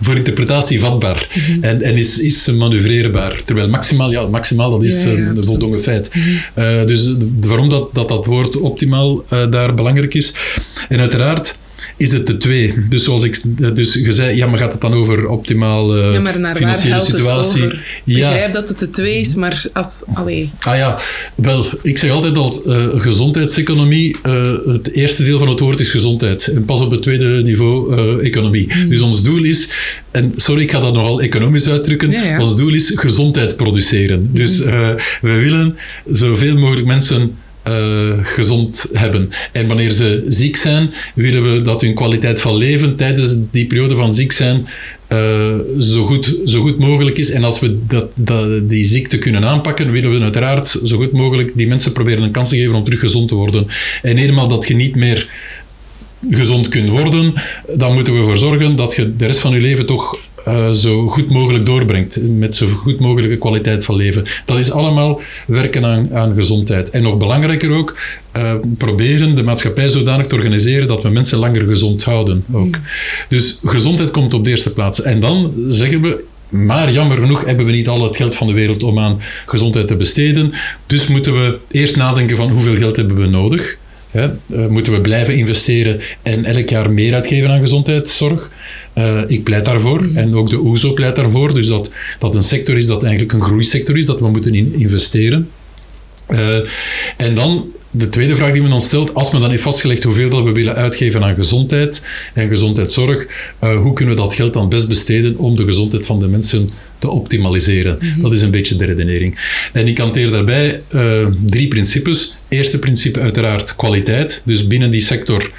voor 0.00 0.16
interpretatie 0.16 0.80
vatbaar 0.80 1.28
en, 1.60 1.82
en 1.82 1.96
is, 1.96 2.18
is 2.18 2.46
manoeuvreerbaar. 2.46 3.42
Terwijl 3.44 3.68
maximaal, 3.68 4.10
ja, 4.10 4.26
maximaal 4.26 4.70
dat 4.70 4.82
is 4.82 5.04
ja, 5.04 5.10
ja, 5.10 5.16
een 5.16 5.44
voldongen 5.44 5.82
feit. 5.82 6.10
Uh, 6.58 6.84
dus 6.86 7.14
waarom 7.40 7.68
dat, 7.68 7.94
dat 7.94 8.08
dat 8.08 8.26
woord 8.26 8.56
optimaal 8.62 9.24
uh, 9.32 9.50
daar 9.50 9.74
belangrijk 9.74 10.14
is. 10.14 10.32
En 10.88 11.00
uiteraard, 11.00 11.56
is 11.96 12.12
het 12.12 12.26
de 12.26 12.36
twee. 12.36 12.74
Dus 12.88 13.04
zoals 13.04 13.22
ik, 13.22 13.40
dus 13.74 13.94
je 13.94 14.12
zei, 14.12 14.36
ja, 14.36 14.46
maar 14.46 14.58
gaat 14.58 14.72
het 14.72 14.80
dan 14.80 14.92
over 14.92 15.28
optimaal 15.28 15.96
uh, 15.98 16.12
ja, 16.12 16.20
maar 16.20 16.40
naar 16.40 16.56
financiële 16.56 16.94
waar 16.94 17.00
situatie? 17.00 17.62
Het 17.62 17.72
over? 17.72 18.02
Ja. 18.04 18.30
Begrijp 18.30 18.52
dat 18.52 18.68
het 18.68 18.78
de 18.78 18.90
twee 18.90 19.18
is, 19.18 19.34
maar 19.34 19.64
als, 19.72 20.04
allee. 20.14 20.50
Ah 20.58 20.76
ja, 20.76 21.00
wel, 21.34 21.64
ik 21.82 21.98
zeg 21.98 22.10
altijd 22.10 22.34
dat 22.34 22.62
uh, 22.66 22.88
gezondheidseconomie, 22.94 24.16
uh, 24.26 24.52
het 24.66 24.92
eerste 24.92 25.24
deel 25.24 25.38
van 25.38 25.48
het 25.48 25.60
woord 25.60 25.80
is 25.80 25.90
gezondheid. 25.90 26.46
En 26.46 26.64
pas 26.64 26.80
op 26.80 26.90
het 26.90 27.02
tweede 27.02 27.42
niveau 27.42 28.20
economie. 28.22 28.72
Hmm. 28.72 28.88
Dus 28.88 29.00
ons 29.00 29.22
doel 29.22 29.44
is, 29.44 29.72
en 30.10 30.32
sorry, 30.36 30.62
ik 30.62 30.70
ga 30.70 30.80
dat 30.80 30.94
nogal 30.94 31.20
economisch 31.20 31.68
uitdrukken, 31.68 32.10
ja, 32.10 32.22
ja. 32.22 32.40
ons 32.40 32.56
doel 32.56 32.74
is 32.74 32.92
gezondheid 32.94 33.56
produceren. 33.56 34.16
Hmm. 34.18 34.28
Dus 34.32 34.58
we 34.58 35.00
willen 35.20 35.76
zoveel 36.10 36.58
mogelijk 36.58 36.86
mensen 36.86 37.36
uh, 37.68 38.12
gezond 38.22 38.86
hebben. 38.92 39.30
En 39.52 39.66
wanneer 39.66 39.90
ze 39.90 40.24
ziek 40.28 40.56
zijn, 40.56 40.90
willen 41.14 41.52
we 41.52 41.62
dat 41.62 41.80
hun 41.80 41.94
kwaliteit 41.94 42.40
van 42.40 42.56
leven 42.56 42.96
tijdens 42.96 43.36
die 43.50 43.66
periode 43.66 43.96
van 43.96 44.14
ziek 44.14 44.32
zijn 44.32 44.66
uh, 45.12 45.54
zo, 45.78 46.04
goed, 46.04 46.38
zo 46.44 46.60
goed 46.60 46.78
mogelijk 46.78 47.18
is. 47.18 47.30
En 47.30 47.44
als 47.44 47.60
we 47.60 47.86
dat, 47.86 48.10
dat, 48.14 48.68
die 48.68 48.84
ziekte 48.84 49.18
kunnen 49.18 49.44
aanpakken, 49.44 49.92
willen 49.92 50.12
we 50.12 50.20
uiteraard 50.20 50.76
zo 50.84 50.96
goed 50.96 51.12
mogelijk 51.12 51.52
die 51.54 51.66
mensen 51.66 51.92
proberen 51.92 52.22
een 52.22 52.30
kans 52.30 52.48
te 52.48 52.56
geven 52.56 52.74
om 52.74 52.84
terug 52.84 53.00
gezond 53.00 53.28
te 53.28 53.34
worden. 53.34 53.66
En 54.02 54.18
eenmaal 54.18 54.48
dat 54.48 54.68
je 54.68 54.74
niet 54.74 54.96
meer 54.96 55.28
gezond 56.30 56.68
kunt 56.68 56.88
worden, 56.88 57.34
dan 57.76 57.94
moeten 57.94 58.12
we 58.12 58.18
ervoor 58.18 58.38
zorgen 58.38 58.76
dat 58.76 58.94
je 58.96 59.16
de 59.16 59.26
rest 59.26 59.40
van 59.40 59.52
je 59.52 59.60
leven 59.60 59.86
toch 59.86 60.18
uh, 60.48 60.70
zo 60.70 61.08
goed 61.08 61.30
mogelijk 61.30 61.66
doorbrengt. 61.66 62.18
Met 62.22 62.56
zo 62.56 62.66
goed 62.66 63.00
mogelijke 63.00 63.36
kwaliteit 63.36 63.84
van 63.84 63.96
leven. 63.96 64.24
Dat 64.44 64.58
is 64.58 64.70
allemaal 64.70 65.20
werken 65.46 65.84
aan, 65.84 66.08
aan 66.14 66.34
gezondheid. 66.34 66.90
En 66.90 67.02
nog 67.02 67.16
belangrijker 67.16 67.72
ook, 67.72 67.96
uh, 68.36 68.54
proberen 68.78 69.34
de 69.34 69.42
maatschappij 69.42 69.88
zodanig 69.88 70.26
te 70.26 70.34
organiseren 70.34 70.88
dat 70.88 71.02
we 71.02 71.08
mensen 71.08 71.38
langer 71.38 71.66
gezond 71.66 72.04
houden. 72.04 72.44
Ook. 72.52 72.76
Dus 73.28 73.60
gezondheid 73.64 74.10
komt 74.10 74.34
op 74.34 74.44
de 74.44 74.50
eerste 74.50 74.72
plaats. 74.72 75.02
En 75.02 75.20
dan 75.20 75.52
zeggen 75.68 76.00
we, 76.02 76.24
maar 76.48 76.92
jammer 76.92 77.16
genoeg 77.16 77.44
hebben 77.44 77.66
we 77.66 77.72
niet 77.72 77.88
al 77.88 78.02
het 78.02 78.16
geld 78.16 78.34
van 78.34 78.46
de 78.46 78.52
wereld 78.52 78.82
om 78.82 78.98
aan 78.98 79.20
gezondheid 79.46 79.88
te 79.88 79.96
besteden. 79.96 80.52
Dus 80.86 81.06
moeten 81.06 81.32
we 81.32 81.58
eerst 81.70 81.96
nadenken 81.96 82.36
van 82.36 82.50
hoeveel 82.50 82.76
geld 82.76 82.96
hebben 82.96 83.16
we 83.16 83.26
nodig. 83.26 83.78
Uh, 84.12 84.66
moeten 84.66 84.92
we 84.92 85.00
blijven 85.00 85.36
investeren 85.36 86.00
en 86.22 86.44
elk 86.44 86.68
jaar 86.68 86.90
meer 86.90 87.14
uitgeven 87.14 87.50
aan 87.50 87.60
gezondheidszorg? 87.60 88.50
Uh, 88.98 89.20
ik 89.26 89.44
pleit 89.44 89.64
daarvoor 89.64 90.08
en 90.14 90.34
ook 90.34 90.50
de 90.50 90.58
OESO 90.58 90.92
pleit 90.92 91.16
daarvoor. 91.16 91.54
Dus 91.54 91.66
dat 91.66 91.90
dat 92.18 92.34
een 92.34 92.42
sector 92.42 92.76
is 92.76 92.86
dat 92.86 93.02
eigenlijk 93.02 93.32
een 93.32 93.42
groeisector 93.42 93.96
is, 93.96 94.06
dat 94.06 94.20
we 94.20 94.28
moeten 94.28 94.54
in 94.54 94.74
investeren. 94.78 95.50
Uh, 96.28 96.58
en 97.16 97.34
dan 97.34 97.66
de 97.90 98.08
tweede 98.08 98.36
vraag 98.36 98.52
die 98.52 98.62
men 98.62 98.70
dan 98.70 98.80
stelt, 98.80 99.14
als 99.14 99.30
men 99.30 99.40
dan 99.40 99.50
heeft 99.50 99.62
vastgelegd 99.62 100.02
hoeveel 100.02 100.28
dat 100.28 100.44
we 100.44 100.52
willen 100.52 100.74
uitgeven 100.74 101.24
aan 101.24 101.34
gezondheid 101.34 102.06
en 102.34 102.48
gezondheidszorg, 102.48 103.26
hoe 103.58 103.92
kunnen 103.92 104.14
we 104.14 104.20
dat 104.20 104.34
geld 104.34 104.52
dan 104.52 104.68
best 104.68 104.88
besteden 104.88 105.38
om 105.38 105.56
de 105.56 105.64
gezondheid 105.64 106.06
van 106.06 106.20
de 106.20 106.26
mensen 106.26 106.68
te 107.02 107.10
optimaliseren? 107.10 107.98
Dat 108.16 108.32
is 108.32 108.42
een 108.42 108.50
beetje 108.50 108.76
de 108.76 108.84
redenering. 108.84 109.38
En 109.72 109.86
ik 109.86 109.98
hanteer 109.98 110.30
daarbij 110.30 110.82
uh, 110.94 111.26
drie 111.46 111.68
principes. 111.68 112.36
Eerste 112.48 112.78
principe 112.78 113.20
uiteraard 113.20 113.76
kwaliteit. 113.76 114.42
Dus 114.44 114.66
binnen 114.66 114.90
die 114.90 115.00
sector 115.00 115.50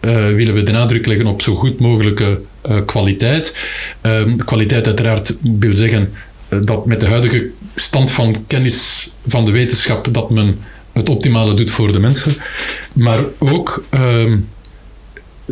uh, 0.00 0.12
willen 0.34 0.54
we 0.54 0.62
de 0.62 0.72
nadruk 0.72 1.06
leggen 1.06 1.26
op 1.26 1.42
zo 1.42 1.54
goed 1.54 1.80
mogelijke 1.80 2.40
uh, 2.68 2.76
kwaliteit. 2.86 3.58
Um, 4.02 4.36
kwaliteit 4.44 4.86
uiteraard 4.86 5.36
wil 5.42 5.74
zeggen 5.74 6.12
dat 6.62 6.86
met 6.86 7.00
de 7.00 7.06
huidige 7.06 7.50
stand 7.74 8.10
van 8.10 8.44
kennis 8.46 9.08
van 9.26 9.44
de 9.44 9.50
wetenschap 9.50 10.08
dat 10.12 10.30
men 10.30 10.58
het 10.92 11.08
optimale 11.08 11.54
doet 11.54 11.70
voor 11.70 11.92
de 11.92 12.00
mensen. 12.00 12.34
Maar 12.92 13.20
ook 13.38 13.84
um, 13.94 14.48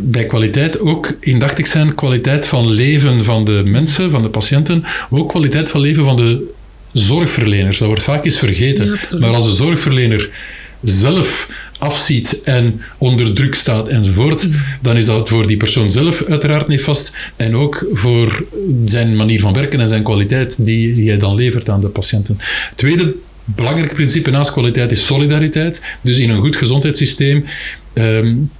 bij 0.00 0.26
kwaliteit 0.26 0.80
ook 0.80 1.16
indachtig 1.20 1.66
zijn 1.66 1.94
kwaliteit 1.94 2.46
van 2.46 2.70
leven 2.70 3.24
van 3.24 3.44
de 3.44 3.62
mensen, 3.64 4.10
van 4.10 4.22
de 4.22 4.28
patiënten, 4.28 4.84
ook 5.10 5.28
kwaliteit 5.28 5.70
van 5.70 5.80
leven 5.80 6.04
van 6.04 6.16
de 6.16 6.50
zorgverleners. 6.92 7.78
Dat 7.78 7.88
wordt 7.88 8.02
vaak 8.02 8.24
eens 8.24 8.38
vergeten. 8.38 8.86
Ja, 8.86 9.18
maar 9.18 9.34
als 9.34 9.44
de 9.44 9.52
zorgverlener 9.52 10.30
zelf 10.82 11.50
afziet 11.78 12.42
en 12.42 12.80
onder 12.98 13.34
druk 13.34 13.54
staat 13.54 13.88
enzovoort, 13.88 14.48
mm. 14.48 14.54
dan 14.82 14.96
is 14.96 15.06
dat 15.06 15.28
voor 15.28 15.46
die 15.46 15.56
persoon 15.56 15.90
zelf 15.90 16.24
uiteraard 16.24 16.68
niet 16.68 16.82
vast 16.82 17.16
en 17.36 17.56
ook 17.56 17.86
voor 17.92 18.44
zijn 18.84 19.16
manier 19.16 19.40
van 19.40 19.52
werken 19.52 19.80
en 19.80 19.88
zijn 19.88 20.02
kwaliteit 20.02 20.64
die, 20.64 20.94
die 20.94 21.08
hij 21.08 21.18
dan 21.18 21.34
levert 21.34 21.68
aan 21.68 21.80
de 21.80 21.88
patiënten. 21.88 22.38
Tweede 22.74 23.14
belangrijk 23.44 23.94
principe 23.94 24.30
naast 24.30 24.52
kwaliteit 24.52 24.90
is 24.90 25.06
solidariteit. 25.06 25.82
Dus 26.00 26.18
in 26.18 26.30
een 26.30 26.40
goed 26.40 26.56
gezondheidssysteem 26.56 27.44
um, 27.94 28.50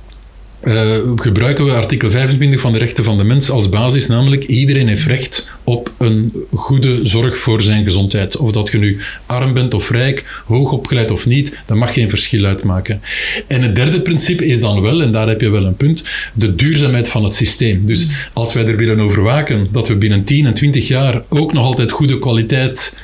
uh, 0.63 0.97
gebruiken 1.17 1.65
we 1.65 1.73
artikel 1.73 2.11
25 2.11 2.61
van 2.61 2.73
de 2.73 2.79
rechten 2.79 3.05
van 3.05 3.17
de 3.17 3.25
mens 3.25 3.51
als 3.51 3.69
basis, 3.69 4.07
namelijk 4.07 4.45
iedereen 4.45 4.89
heeft 4.89 5.07
recht 5.07 5.51
op 5.65 5.93
een 5.99 6.33
goede 6.55 7.01
zorg 7.03 7.37
voor 7.37 7.63
zijn 7.63 7.85
gezondheid. 7.85 8.37
Of 8.37 8.53
dat 8.53 8.71
je 8.71 8.79
nu 8.79 9.01
arm 9.27 9.53
bent 9.53 9.75
of 9.75 9.91
rijk, 9.91 10.43
hoog 10.47 10.73
opgeleid 10.73 11.11
of 11.11 11.27
niet, 11.27 11.57
dat 11.67 11.77
mag 11.77 11.93
geen 11.93 12.11
verschil 12.11 12.45
uitmaken. 12.45 13.01
En 13.47 13.63
het 13.63 13.75
derde 13.75 14.01
principe 14.01 14.47
is 14.47 14.61
dan 14.61 14.81
wel, 14.81 15.03
en 15.03 15.13
daar 15.13 15.29
heb 15.29 15.41
je 15.41 15.49
wel 15.49 15.65
een 15.65 15.77
punt, 15.77 16.05
de 16.35 16.55
duurzaamheid 16.55 17.09
van 17.09 17.25
het 17.25 17.35
systeem. 17.35 17.87
Dus 17.87 18.07
als 18.33 18.53
wij 18.53 18.67
er 18.67 18.77
willen 18.77 19.01
over 19.01 19.23
waken 19.23 19.69
dat 19.73 19.89
we 19.89 19.97
binnen 19.97 20.25
10 20.25 20.47
en 20.47 20.55
20 20.55 20.89
jaar 20.89 21.23
ook 21.29 21.53
nog 21.53 21.65
altijd 21.65 21.91
goede 21.91 22.19
kwaliteit 22.19 23.01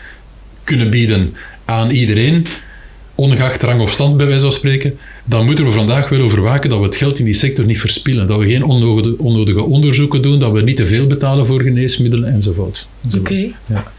kunnen 0.65 0.91
bieden 0.91 1.35
aan 1.65 1.91
iedereen, 1.91 2.47
ongeacht 3.15 3.63
rang 3.63 3.81
of 3.81 3.91
stand 3.91 4.17
bij 4.17 4.27
wijze 4.27 4.43
van 4.43 4.53
spreken, 4.53 4.99
dan 5.25 5.45
moeten 5.45 5.65
we 5.65 5.73
vandaag 5.73 6.09
wel 6.09 6.21
overwaken 6.21 6.71
dat 6.71 6.79
we 6.79 6.85
het 6.85 6.97
geld 6.97 7.19
in 7.19 7.25
die 7.25 7.35
sector 7.35 7.65
niet 7.65 7.81
verspillen. 7.81 8.27
Dat 8.27 8.39
we 8.39 8.47
geen 8.47 8.65
onnodige, 8.65 9.19
onnodige 9.19 9.63
onderzoeken 9.63 10.23
doen, 10.23 10.39
dat 10.39 10.53
we 10.53 10.63
niet 10.63 10.77
te 10.77 10.87
veel 10.87 11.07
betalen 11.07 11.47
voor 11.47 11.63
geneesmiddelen 11.63 12.33
enzovoort. 12.33 12.89
Oké. 13.17 13.51
Ja. 13.67 13.93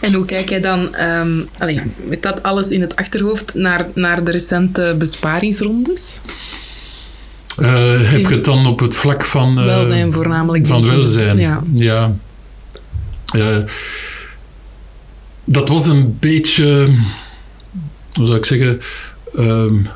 En 0.00 0.14
hoe 0.14 0.24
kijk 0.24 0.48
jij 0.48 0.60
dan, 0.60 0.94
um, 1.00 1.48
allez, 1.58 1.80
met 2.04 2.22
dat 2.22 2.42
alles 2.42 2.70
in 2.70 2.80
het 2.80 2.96
achterhoofd, 2.96 3.54
naar, 3.54 3.86
naar 3.94 4.24
de 4.24 4.30
recente 4.30 4.94
besparingsrondes? 4.98 6.20
Uh, 7.60 8.10
heb 8.10 8.20
je 8.20 8.34
het 8.34 8.44
dan 8.44 8.66
op 8.66 8.80
het 8.80 8.94
vlak 8.94 9.24
van... 9.24 9.58
Uh, 9.58 9.64
welzijn 9.64 10.12
voornamelijk. 10.12 10.66
Van 10.66 10.86
welzijn, 10.86 11.38
ja. 11.38 11.62
ja. 11.74 12.16
Uh, 13.34 13.58
dat 15.44 15.68
was 15.68 15.86
een 15.86 16.16
beetje, 16.20 16.94
hoe 18.12 18.26
zou 18.26 18.38
ik 18.38 18.44
zeggen, 18.44 18.80
um, 19.38 19.88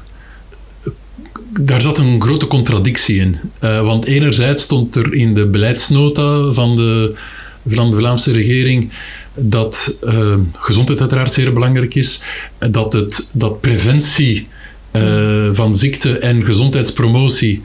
daar 1.61 1.81
zat 1.81 1.99
een 1.99 2.23
grote 2.23 2.47
contradictie 2.47 3.21
in. 3.21 3.37
Uh, 3.61 3.83
want 3.83 4.05
enerzijds 4.05 4.63
stond 4.63 4.97
er 4.97 5.15
in 5.15 5.35
de 5.35 5.47
beleidsnota 5.47 6.53
van 6.53 6.77
de, 6.77 7.15
van 7.67 7.91
de 7.91 7.97
Vlaamse 7.97 8.33
regering 8.33 8.91
dat 9.35 9.99
uh, 10.05 10.35
gezondheid 10.53 11.01
uiteraard 11.01 11.33
zeer 11.33 11.53
belangrijk 11.53 11.95
is, 11.95 12.23
dat, 12.71 12.93
het, 12.93 13.31
dat 13.33 13.61
preventie 13.61 14.47
uh, 14.93 15.49
van 15.53 15.75
ziekte 15.75 16.19
en 16.19 16.45
gezondheidspromotie 16.45 17.63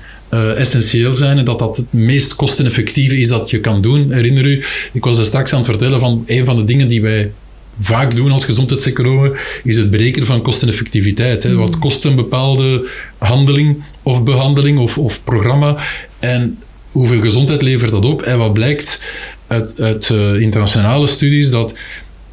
essentieel 0.55 1.13
zijn 1.13 1.37
en 1.37 1.45
dat 1.45 1.59
dat 1.59 1.77
het 1.77 1.93
meest 1.93 2.35
kosteneffectieve 2.35 3.17
is 3.17 3.27
dat 3.27 3.49
je 3.49 3.59
kan 3.59 3.81
doen. 3.81 4.11
Herinner 4.11 4.45
u, 4.45 4.63
ik 4.93 5.03
was 5.03 5.17
er 5.17 5.25
straks 5.25 5.51
aan 5.51 5.57
het 5.57 5.67
vertellen 5.67 5.99
van 5.99 6.23
een 6.27 6.45
van 6.45 6.55
de 6.55 6.63
dingen 6.63 6.87
die 6.87 7.01
wij 7.01 7.31
vaak 7.79 8.15
doen 8.15 8.31
als 8.31 8.45
gezondheidseconomen, 8.45 9.31
is 9.63 9.77
het 9.77 9.89
berekenen 9.91 10.27
van 10.27 10.41
kosteneffectiviteit. 10.41 11.43
Hè. 11.43 11.55
Wat 11.55 11.79
kost 11.79 12.05
een 12.05 12.15
bepaalde 12.15 12.87
handeling 13.17 13.83
of 14.03 14.23
behandeling 14.23 14.79
of, 14.79 14.97
of 14.97 15.23
programma 15.23 15.77
en 16.19 16.57
hoeveel 16.91 17.21
gezondheid 17.21 17.61
levert 17.61 17.91
dat 17.91 18.05
op? 18.05 18.21
En 18.21 18.37
wat 18.37 18.53
blijkt 18.53 19.03
uit, 19.47 19.79
uit 19.79 20.09
uh, 20.09 20.41
internationale 20.41 21.07
studies 21.07 21.49
dat 21.49 21.73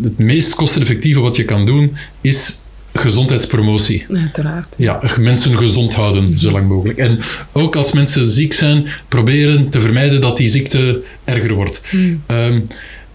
het 0.03 0.19
meest 0.19 0.55
kosteneffectieve 0.55 1.21
wat 1.21 1.37
je 1.37 1.45
kan 1.45 1.67
doen 1.67 1.97
is 2.21 2.63
gezondheidspromotie. 2.95 4.07
Uiteraard. 4.09 4.75
Ja, 4.79 5.03
mensen 5.19 5.57
gezond 5.57 5.95
houden, 5.95 6.39
zo 6.39 6.51
lang 6.51 6.69
mogelijk. 6.69 6.99
En 6.99 7.19
ook 7.53 7.77
als 7.77 7.93
mensen 7.93 8.27
ziek 8.27 8.53
zijn, 8.53 8.87
proberen 9.09 9.69
te 9.69 9.81
vermijden 9.81 10.21
dat 10.21 10.37
die 10.37 10.49
ziekte 10.49 11.03
erger 11.25 11.53
wordt. 11.53 11.83
Mm. 11.91 12.23
Um, 12.27 12.67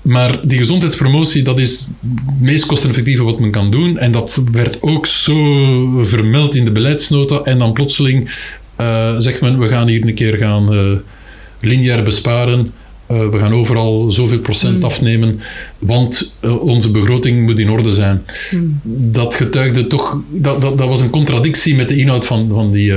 maar 0.10 0.40
die 0.48 0.58
gezondheidspromotie, 0.58 1.44
dat 1.44 1.60
is 1.60 1.88
het 2.02 2.40
meest 2.40 2.66
kosteneffectieve 2.66 3.24
wat 3.24 3.40
men 3.40 3.52
kan 3.52 3.72
doen. 3.72 3.98
En 3.98 4.12
dat 4.12 4.42
werd 4.52 4.82
ook 4.82 5.06
zo 5.06 6.04
vermeld 6.04 6.56
in 6.56 6.66
de 6.66 6.72
beleidsnota. 6.72 7.42
En 7.42 7.58
dan 7.58 7.74
plotseling 7.74 8.30
uh, 8.78 9.16
zegt 9.18 9.42
men, 9.42 9.60
we 9.60 9.68
gaan 9.68 9.88
hier 9.88 10.08
een 10.08 10.14
keer 10.14 10.38
gaan 10.38 10.74
uh, 10.74 10.98
lineair 11.60 12.04
besparen. 12.04 12.72
Uh, 13.12 13.30
we 13.30 13.40
gaan 13.40 13.54
overal 13.54 14.12
zoveel 14.12 14.40
procent 14.40 14.78
mm. 14.78 14.84
afnemen, 14.84 15.42
want 15.80 16.38
onze 16.62 16.92
begroting 16.92 17.46
moet 17.46 17.60
in 17.60 17.70
orde 17.70 17.92
zijn. 17.92 18.24
Mm. 18.52 18.80
Dat 19.12 19.36
getuigde 19.36 19.88
toch, 19.88 20.22
dat, 20.30 20.62
dat, 20.62 20.78
dat, 20.78 20.88
was 20.88 21.00
een 21.00 21.10
contradictie 21.10 21.76
met 21.76 21.88
de 21.88 21.98
inhoud 21.98 22.26
van, 22.26 22.50
van, 22.54 22.72
die, 22.72 22.94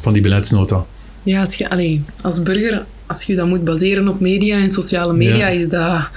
van 0.00 0.12
die 0.12 0.22
beleidsnota. 0.22 0.86
Ja, 1.22 1.40
als 1.40 1.54
je 1.54 2.00
als 2.22 2.42
burger 2.42 2.84
als 3.06 3.22
je 3.22 3.34
dat 3.34 3.46
moet 3.46 3.64
baseren 3.64 4.08
op 4.08 4.20
media 4.20 4.56
en 4.58 4.70
sociale 4.70 5.12
media, 5.12 5.48
is, 5.48 5.68
dat, 5.68 6.08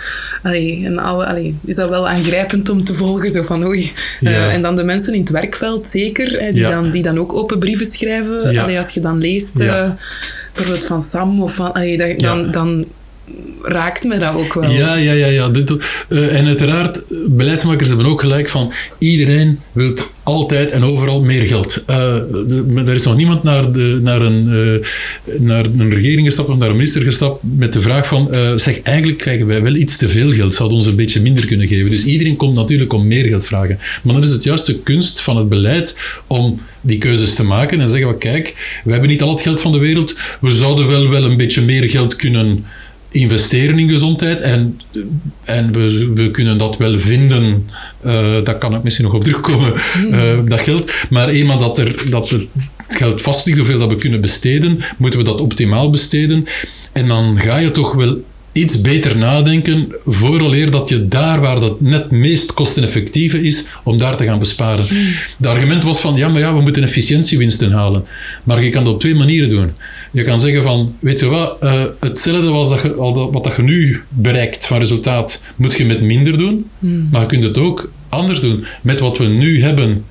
allee, 0.44 0.82
en 0.86 0.98
alle, 0.98 1.26
allee, 1.26 1.56
is 1.66 1.76
dat 1.76 1.90
wel 1.90 2.10
aangrijpend 2.10 2.70
om 2.70 2.84
te 2.84 2.94
volgen. 2.94 3.30
Zo 3.30 3.44
van, 3.44 3.68
oei. 3.68 3.92
Uh, 4.22 4.54
en 4.54 4.62
dan 4.62 4.76
de 4.76 4.84
mensen 4.84 5.14
in 5.14 5.20
het 5.20 5.30
werkveld 5.30 5.88
zeker, 5.88 6.40
hè, 6.40 6.52
die, 6.52 6.64
dan, 6.64 6.92
die 6.92 7.04
dan 7.04 7.20
ook 7.20 7.34
open 7.34 7.60
brieven 7.60 7.86
schrijven. 7.86 8.58
Allee, 8.58 8.78
als 8.78 8.94
je 8.94 9.00
dan 9.00 9.18
leest... 9.18 9.60
Uh, 9.60 9.90
bijvoorbeeld 10.54 10.86
van 10.86 11.02
Sam 11.02 11.42
of 11.42 11.54
van... 11.54 11.74
Allee, 11.74 12.18
dan, 12.18 12.52
dan 12.52 12.86
raakt 13.62 14.04
me 14.04 14.18
dat 14.18 14.34
ook 14.34 14.54
wel. 14.54 14.72
Ja, 14.72 14.96
ja, 14.96 15.12
ja. 15.12 15.28
ja. 15.28 15.50
Dit, 15.50 15.70
uh, 16.10 16.38
en 16.38 16.48
uiteraard, 16.48 17.04
beleidsmakers 17.28 17.88
hebben 17.88 18.06
ook 18.06 18.20
gelijk 18.20 18.50
van 18.50 18.74
iedereen 18.98 19.60
wil 19.72 19.94
altijd 20.30 20.72
en 20.72 20.84
overal 20.84 21.22
meer 21.22 21.48
geld. 21.48 21.84
Uh, 21.90 21.96
er 22.88 22.94
is 22.94 23.04
nog 23.04 23.16
niemand 23.16 23.44
naar, 23.44 23.72
de, 23.72 24.00
naar, 24.02 24.22
een, 24.22 24.48
uh, 24.48 25.40
naar 25.40 25.66
een 25.66 25.94
regering 25.94 26.26
gestapt 26.26 26.50
of 26.50 26.58
naar 26.58 26.70
een 26.70 26.76
minister 26.76 27.02
gestapt 27.02 27.44
met 27.58 27.74
de 27.74 27.82
vraag 27.82 28.08
van 28.08 28.30
zeg, 28.56 28.82
eigenlijk 28.82 29.18
krijgen 29.18 29.48
wij 29.48 29.62
wel 29.62 29.76
iets 29.76 29.98
te 29.98 30.10
veel 30.10 30.32
geld, 30.32 30.54
zou 30.54 30.72
ons 30.72 30.86
een 30.86 30.96
beetje 30.96 31.22
minder 31.22 31.46
kunnen 31.46 31.68
geven. 31.68 31.90
Dus 31.90 32.06
iedereen 32.06 32.36
komt 32.36 32.56
natuurlijk 32.56 32.94
om 32.94 33.08
meer 33.08 33.26
geld 33.26 33.46
vragen. 33.46 33.80
Maar 34.04 34.14
dan 34.14 34.24
is 34.24 34.30
het 34.30 34.44
juist 34.44 34.66
de 34.66 34.80
kunst 34.80 35.22
van 35.22 35.38
het 35.38 35.50
beleid 35.50 35.98
om 36.28 36.60
die 36.82 36.98
keuzes 36.98 37.34
te 37.34 37.44
maken 37.44 37.82
en 37.82 37.90
zeggen, 37.90 38.08
well, 38.08 38.18
kijk, 38.18 38.82
we 38.84 38.92
hebben 38.92 39.10
niet 39.10 39.22
al 39.22 39.30
het 39.30 39.42
geld 39.42 39.62
van 39.62 39.72
de 39.72 39.78
wereld, 39.78 40.16
we 40.42 40.52
zouden 40.52 40.88
wel, 40.88 41.10
wel 41.10 41.24
een 41.24 41.38
beetje 41.38 41.62
meer 41.62 41.90
geld 41.90 42.16
kunnen 42.16 42.66
investeren 43.12 43.80
in 43.80 43.90
gezondheid 43.90 44.42
en, 44.42 44.80
en 45.44 45.72
we, 45.72 46.12
we 46.14 46.32
kunnen 46.32 46.58
dat 46.58 46.78
wel 46.78 47.00
vinden, 47.00 47.70
uh, 48.06 48.44
daar 48.44 48.58
kan 48.58 48.76
ik 48.76 48.84
misschien 48.84 49.06
nog 49.06 49.14
op 49.14 49.24
terugkomen, 49.24 49.74
uh, 49.98 50.40
dat 50.46 50.62
geld. 50.62 50.92
Maar 51.10 51.30
eenmaal 51.30 51.58
dat, 51.58 51.78
er, 51.78 52.10
dat 52.10 52.30
het 52.30 52.46
geld 52.88 53.22
vast 53.22 53.46
ligt, 53.46 53.58
hoeveel 53.58 53.80
dat 53.80 53.90
we 53.90 53.96
kunnen 53.96 54.22
besteden, 54.22 54.84
moeten 54.98 55.20
we 55.20 55.26
dat 55.26 55.42
optimaal 55.42 55.90
besteden. 55.90 56.46
En 56.92 57.08
dan 57.08 57.40
ga 57.40 57.58
je 57.58 57.72
toch 57.72 57.94
wel 57.94 58.24
iets 58.52 58.82
beter 58.82 59.18
nadenken, 59.18 59.96
vooraleer 60.06 60.72
dat 60.72 60.90
je 60.90 61.08
daar 61.08 61.42
waar 61.42 61.60
dat 61.60 61.82
net 61.82 62.12
meest 62.12 62.54
kosteneffectieve 62.54 63.42
is, 63.42 63.68
om 63.84 63.98
daar 63.98 64.16
te 64.18 64.24
gaan 64.24 64.40
besparen. 64.40 64.86
Het 65.38 65.48
argument 65.48 65.84
was 65.84 66.00
van, 66.00 66.16
ja, 66.16 66.28
maar 66.28 66.40
ja, 66.40 66.54
we 66.54 66.62
moeten 66.62 66.84
efficiëntiewinsten 66.84 67.72
halen. 67.72 68.06
Maar 68.44 68.64
je 68.64 68.70
kan 68.70 68.84
dat 68.84 68.94
op 68.94 69.00
twee 69.00 69.16
manieren 69.16 69.50
doen. 69.50 69.72
Je 70.12 70.24
kan 70.24 70.40
zeggen 70.40 70.64
van, 70.64 70.96
weet 71.00 71.20
je 71.20 71.26
wat, 71.26 71.58
uh, 71.64 71.84
hetzelfde 72.00 72.50
was 72.50 72.70
dat 72.70 72.82
je, 72.82 72.96
wat 73.32 73.44
dat 73.44 73.56
je 73.56 73.64
nu 73.64 74.02
bereikt 74.10 74.66
van 74.66 74.80
resultaat, 74.80 75.44
moet 75.56 75.78
je 75.78 75.86
met 75.86 76.02
minder 76.02 76.38
doen. 76.38 76.70
Hmm. 76.80 77.08
Maar 77.12 77.22
je 77.22 77.28
kunt 77.28 77.44
het 77.44 77.58
ook 77.58 77.92
anders 78.10 78.42
doen. 78.42 78.66
Met 78.82 79.00
wat 79.00 79.18
we 79.18 79.26
nu 79.26 79.62
hebben, 79.64 80.06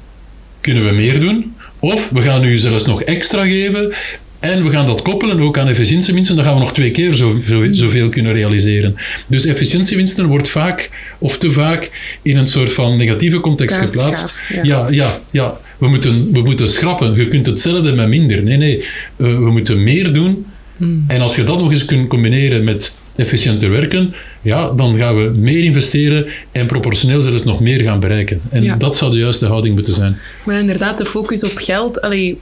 kunnen 0.61 0.85
we 0.85 0.93
meer 0.93 1.21
doen. 1.21 1.55
Of 1.79 2.11
we 2.11 2.23
gaan 2.23 2.41
nu 2.41 2.59
zelfs 2.59 2.87
nog 2.87 3.03
extra 3.03 3.43
geven 3.43 3.95
en 4.41 4.65
we 4.65 4.71
gaan 4.71 4.87
dat 4.87 5.03
koppelen 5.03 5.41
ook 5.41 5.59
aan 5.59 5.69
efficiëntiewinsten, 5.69 6.37
dan 6.37 6.45
gaan 6.45 6.55
we 6.55 6.61
nog 6.61 6.73
twee 6.73 6.91
keer 6.91 7.13
zo, 7.13 7.41
zo, 7.47 7.67
zoveel 7.71 8.09
kunnen 8.09 8.33
realiseren. 8.33 8.97
Dus 9.27 9.45
efficiëntiewinsten 9.45 10.27
wordt 10.27 10.49
vaak, 10.49 10.91
of 11.19 11.39
te 11.39 11.51
vaak, 11.51 11.91
in 12.23 12.37
een 12.37 12.47
soort 12.47 12.73
van 12.73 12.97
negatieve 12.97 13.41
context 13.41 13.77
geplaatst. 13.77 14.35
Ja. 14.53 14.63
ja, 14.63 14.89
ja, 14.91 15.21
ja. 15.31 15.61
We, 15.79 15.89
moeten, 15.89 16.33
we 16.33 16.43
moeten 16.43 16.69
schrappen. 16.69 17.17
Je 17.17 17.29
kunt 17.29 17.47
hetzelfde 17.47 17.93
met 17.93 18.09
minder. 18.09 18.43
Nee, 18.43 18.57
nee. 18.57 18.79
Uh, 18.79 18.87
we 19.17 19.51
moeten 19.51 19.83
meer 19.83 20.13
doen. 20.13 20.47
Hmm. 20.77 21.05
En 21.09 21.21
als 21.21 21.37
je 21.37 21.45
dat 21.45 21.59
nog 21.59 21.73
eens 21.73 21.85
kunt 21.85 22.09
combineren 22.09 22.65
met 22.65 22.95
efficiënter 23.17 23.71
werken, 23.71 24.15
ja, 24.43 24.71
dan 24.71 24.97
gaan 24.97 25.17
we 25.17 25.31
meer 25.35 25.65
investeren 25.65 26.27
en 26.53 26.67
proportioneel 26.67 27.23
zelfs 27.23 27.45
nog 27.45 27.61
meer 27.61 27.81
gaan 27.81 28.01
bereiken. 28.01 28.41
En 28.51 28.79
dat 28.79 28.97
zou 28.97 29.11
de 29.11 29.19
juiste 29.19 29.47
houding 29.47 29.75
moeten 29.75 29.95
zijn. 29.95 30.17
Maar 30.45 30.59
inderdaad, 30.59 30.99
de 30.99 31.05
focus 31.05 31.45
op 31.45 31.57
geld. 31.57 32.01
Allee, 32.01 32.39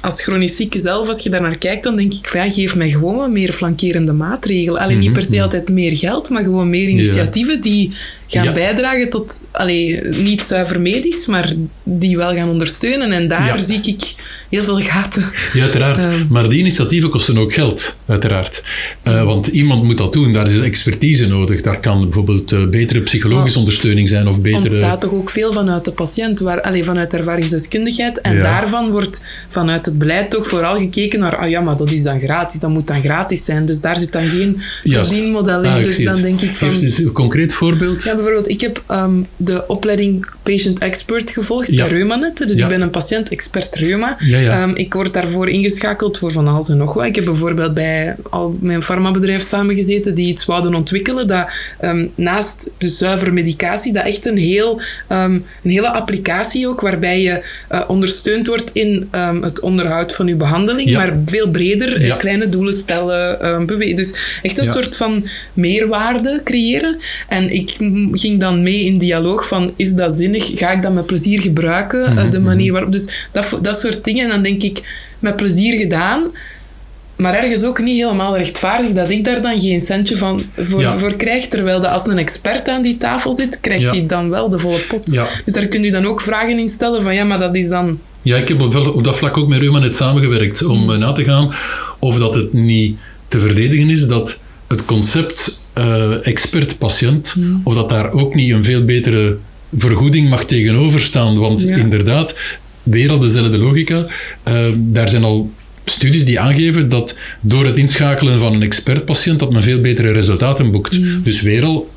als 0.00 0.22
chronisch 0.22 0.56
zieke 0.56 0.78
zelf, 0.78 1.08
als 1.08 1.22
je 1.22 1.30
daar 1.30 1.40
naar 1.40 1.58
kijkt, 1.58 1.84
dan 1.84 1.96
denk 1.96 2.14
ik 2.14 2.32
ja, 2.32 2.50
geef 2.50 2.74
mij 2.74 2.90
gewoon 2.90 3.16
wat 3.16 3.30
meer 3.30 3.52
flankerende 3.52 4.12
maatregelen. 4.12 4.80
Alleen 4.80 4.98
niet 4.98 5.10
mhm, 5.10 5.18
per 5.18 5.28
se 5.28 5.42
altijd 5.42 5.68
meer 5.68 5.96
geld, 5.96 6.28
maar 6.28 6.42
gewoon 6.42 6.70
meer 6.70 6.88
initiatieven 6.88 7.60
die 7.60 7.92
gaan 8.26 8.54
bijdragen 8.54 9.10
tot, 9.10 9.40
allee, 9.50 10.00
niet 10.02 10.42
zuiver 10.42 10.80
medisch, 10.80 11.26
maar 11.26 11.52
die 11.82 12.16
wel 12.16 12.34
gaan 12.34 12.48
ondersteunen. 12.48 13.12
En 13.12 13.28
daar 13.28 13.60
zie 13.60 13.80
ik 13.82 14.14
heel 14.48 14.64
veel 14.64 14.80
gaten. 14.80 15.30
Ja, 15.52 15.62
uiteraard. 15.62 15.98
Ehm. 15.98 16.24
maar 16.28 16.48
die 16.48 16.58
initiatieven 16.58 17.10
kosten 17.10 17.38
ook 17.38 17.52
geld, 17.52 17.96
uiteraard. 18.06 18.62
Uh, 19.04 19.24
want 19.24 19.46
iemand 19.46 19.82
moet 19.82 19.98
dat 19.98 20.12
doen, 20.12 20.32
daar 20.32 20.46
is 20.46 20.60
expertise 20.60 21.28
nodig. 21.28 21.62
Daar 21.62 21.80
kan 21.80 22.00
bijvoorbeeld 22.00 22.52
uh, 22.52 22.66
betere 22.66 23.00
psychologische 23.00 23.58
ondersteuning 23.58 24.08
zijn 24.08 24.28
of 24.28 24.40
betere... 24.40 24.60
ontstaat 24.60 25.00
toch 25.00 25.12
ook 25.12 25.30
veel 25.30 25.52
vanuit 25.52 25.84
de 25.84 25.92
patiënt, 25.92 26.40
waar, 26.40 26.60
allee, 26.60 26.84
vanuit 26.84 27.14
ervaringsdeskundigheid. 27.14 28.20
En 28.20 28.42
daarvan 28.42 28.90
wordt 28.90 29.26
vanuit 29.48 29.86
het 29.86 29.98
beleid 29.98 30.30
toch 30.30 30.48
vooral 30.48 30.76
gekeken 30.76 31.20
naar, 31.20 31.36
ah 31.36 31.48
ja, 31.48 31.60
maar 31.60 31.76
dat 31.76 31.90
is 31.90 32.02
dan 32.02 32.20
gratis, 32.20 32.60
dat 32.60 32.70
moet 32.70 32.86
dan 32.86 33.02
gratis 33.02 33.44
zijn. 33.44 33.66
Dus 33.66 33.80
daar 33.80 33.98
zit 33.98 34.12
dan 34.12 34.30
geen 34.30 34.60
verdienmodel 34.84 35.62
in. 35.62 35.70
Ah, 35.70 35.84
dus 35.84 36.04
dan 36.04 36.20
denk 36.20 36.40
ik 36.40 36.56
van... 36.56 36.70
Geef 36.70 36.98
een 36.98 37.12
concreet 37.12 37.52
voorbeeld. 37.52 38.02
Bijvoorbeeld, 38.14 38.48
ik 38.48 38.60
heb 38.60 38.82
um, 38.90 39.26
de 39.36 39.66
opleiding 39.66 40.26
Patient 40.42 40.78
Expert 40.78 41.30
gevolgd 41.30 41.70
ja. 41.70 41.86
bij 41.86 41.96
ReumaNet. 41.96 42.48
Dus 42.48 42.56
ik 42.56 42.68
ben 42.68 42.80
een 42.80 42.90
patiënt-expert 42.90 43.74
Reuma. 43.74 44.16
Ja, 44.18 44.62
um, 44.62 44.76
ik 44.76 44.94
word 44.94 45.12
daarvoor 45.12 45.48
ingeschakeld 45.48 46.18
voor 46.18 46.32
van 46.32 46.48
alles 46.48 46.68
en 46.68 46.76
nog 46.76 46.94
wat. 46.94 47.04
Ik 47.04 47.14
heb 47.14 47.24
bijvoorbeeld 47.24 47.74
bij 47.74 48.16
al 48.30 48.56
mijn 48.60 48.82
farmabedrijf 48.82 49.42
samengezeten 49.42 50.14
die 50.14 50.28
iets 50.28 50.44
wouden 50.44 50.74
ontwikkelen 50.74 51.26
dat 51.26 51.48
um, 51.82 52.12
naast 52.14 52.70
de 52.78 52.88
zuivere 52.88 53.30
medicatie, 53.30 53.92
dat 53.92 54.04
echt 54.04 54.26
een, 54.26 54.36
heel, 54.36 54.80
een 55.08 55.44
hele 55.62 55.88
applicatie 55.90 56.68
ook, 56.68 56.80
waarbij 56.80 57.22
je 57.22 57.44
uh, 57.72 57.84
ondersteund 57.88 58.46
wordt 58.46 58.70
in 58.72 59.08
het 59.40 59.60
onderhoud 59.60 60.14
van 60.14 60.26
je 60.26 60.34
behandeling, 60.34 60.92
maar 60.92 61.12
veel 61.26 61.50
breder 61.50 62.04
uh, 62.04 62.16
kleine 62.16 62.48
doelen 62.48 62.74
stellen, 62.74 63.66
bewegen. 63.66 63.96
Dus 63.96 64.38
echt 64.42 64.58
een 64.58 64.72
soort 64.72 64.96
van 64.96 65.28
meerwaarde 65.52 66.40
creëren. 66.44 66.98
En 67.28 67.50
ik 67.50 67.76
ging 68.12 68.40
dan 68.40 68.62
mee 68.62 68.84
in 68.84 68.98
dialoog 68.98 69.48
van, 69.48 69.72
is 69.76 69.94
dat 69.94 70.14
zinnig? 70.14 70.58
Ga 70.58 70.70
ik 70.70 70.82
dat 70.82 70.92
met 70.92 71.06
plezier 71.06 71.40
gebruiken? 71.40 72.12
Mm 72.12 72.30
de 72.30 72.40
manier 72.40 72.72
waarop... 72.72 72.92
Dus 72.92 73.28
dat, 73.32 73.58
dat 73.62 73.80
soort 73.80 74.04
dingen. 74.04 74.24
En 74.24 74.30
dan 74.30 74.42
denk 74.42 74.62
ik, 74.62 74.82
met 75.18 75.36
plezier 75.36 75.78
gedaan. 75.78 76.22
Maar 77.16 77.34
ergens 77.34 77.64
ook 77.64 77.78
niet 77.78 78.02
helemaal 78.02 78.36
rechtvaardig 78.36 78.92
dat 78.92 79.10
ik 79.10 79.24
daar 79.24 79.42
dan 79.42 79.60
geen 79.60 79.80
centje 79.80 80.16
van 80.16 80.42
voor, 80.56 80.98
voor 80.98 81.14
krijg. 81.14 81.46
Terwijl 81.46 81.80
dat 81.80 81.90
als 81.90 82.06
een 82.06 82.18
expert 82.18 82.68
aan 82.68 82.82
die 82.82 82.96
tafel 82.96 83.32
zit, 83.32 83.60
krijgt 83.60 83.90
hij 83.90 84.06
dan 84.06 84.30
wel 84.30 84.48
de 84.48 84.58
volle 84.58 84.78
pot. 84.78 85.06
Dus 85.44 85.54
daar 85.54 85.66
kunt 85.66 85.84
u 85.84 85.90
dan 85.90 86.06
ook 86.06 86.20
vragen 86.20 86.58
in 86.58 86.68
stellen 86.68 87.02
van 87.02 87.14
ja, 87.14 87.24
maar 87.24 87.38
dat 87.38 87.54
is 87.54 87.68
dan... 87.68 87.98
Ja, 88.22 88.36
ik 88.36 88.48
heb 88.48 88.60
op 88.60 89.04
dat 89.04 89.16
vlak 89.16 89.36
ook 89.36 89.48
met 89.48 89.58
Reuma 89.58 89.78
net 89.78 89.96
samengewerkt 89.96 90.64
om 90.64 90.82
mm. 90.82 90.98
na 90.98 91.12
te 91.12 91.24
gaan 91.24 91.54
of 91.98 92.18
dat 92.18 92.34
het 92.34 92.52
niet 92.52 92.96
te 93.28 93.38
verdedigen 93.38 93.90
is 93.90 94.06
dat 94.06 94.40
het 94.68 94.84
concept 94.84 95.63
uh, 95.78 96.26
expert-patiënt, 96.26 97.34
of 97.64 97.74
dat 97.74 97.88
daar 97.88 98.12
ook 98.12 98.34
niet 98.34 98.50
een 98.50 98.64
veel 98.64 98.84
betere 98.84 99.36
vergoeding 99.76 100.28
mag 100.28 100.44
tegenover 100.44 101.00
staan. 101.00 101.38
Want 101.38 101.62
inderdaad, 101.66 102.36
weer 102.82 103.10
al 103.10 103.18
dezelfde 103.18 103.58
logica, 103.58 104.06
uh, 104.48 104.66
daar 104.76 105.08
zijn 105.08 105.24
al 105.24 105.50
studies 105.84 106.24
die 106.24 106.40
aangeven 106.40 106.88
dat 106.88 107.16
door 107.40 107.66
het 107.66 107.78
inschakelen 107.78 108.40
van 108.40 108.52
een 108.54 108.62
expert-patiënt 108.62 109.38
dat 109.38 109.52
men 109.52 109.62
veel 109.62 109.80
betere 109.80 110.12
resultaten 110.12 110.70
boekt. 110.70 111.24
Dus 111.24 111.42
weer 111.42 111.64
al 111.64 111.90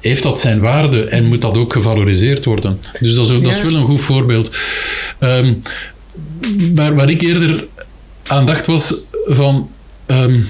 heeft 0.00 0.22
dat 0.22 0.40
zijn 0.40 0.60
waarde 0.60 1.04
en 1.04 1.24
moet 1.24 1.42
dat 1.42 1.56
ook 1.56 1.72
gevaloriseerd 1.72 2.44
worden. 2.44 2.80
Dus 3.00 3.14
dat 3.14 3.30
is, 3.30 3.42
dat 3.42 3.52
is 3.52 3.62
wel 3.62 3.74
een 3.74 3.84
goed 3.84 4.00
voorbeeld. 4.00 4.56
Um, 5.20 5.62
maar 6.74 6.94
waar 6.94 7.10
ik 7.10 7.20
eerder 7.20 7.66
aan 8.26 8.46
dacht 8.46 8.66
was 8.66 8.94
van... 9.26 9.70
Um, 10.06 10.46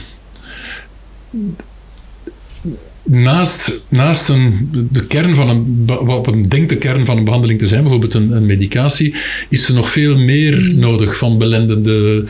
naast, 3.09 3.87
naast 3.89 4.29
een, 4.29 4.69
de 4.91 5.07
kern 5.07 5.35
van 5.35 5.49
een, 5.49 5.83
wat 5.87 6.27
men 6.27 6.43
denkt 6.43 6.69
de 6.69 6.77
kern 6.77 7.05
van 7.05 7.17
een 7.17 7.25
behandeling 7.25 7.59
te 7.59 7.67
zijn, 7.67 7.83
bijvoorbeeld 7.83 8.15
een, 8.15 8.31
een 8.31 8.47
medicatie, 8.47 9.15
is 9.49 9.69
er 9.69 9.75
nog 9.75 9.91
veel 9.91 10.19
meer 10.19 10.61
mm. 10.61 10.79
nodig 10.79 11.17
van 11.17 11.39
belendende 11.39 12.25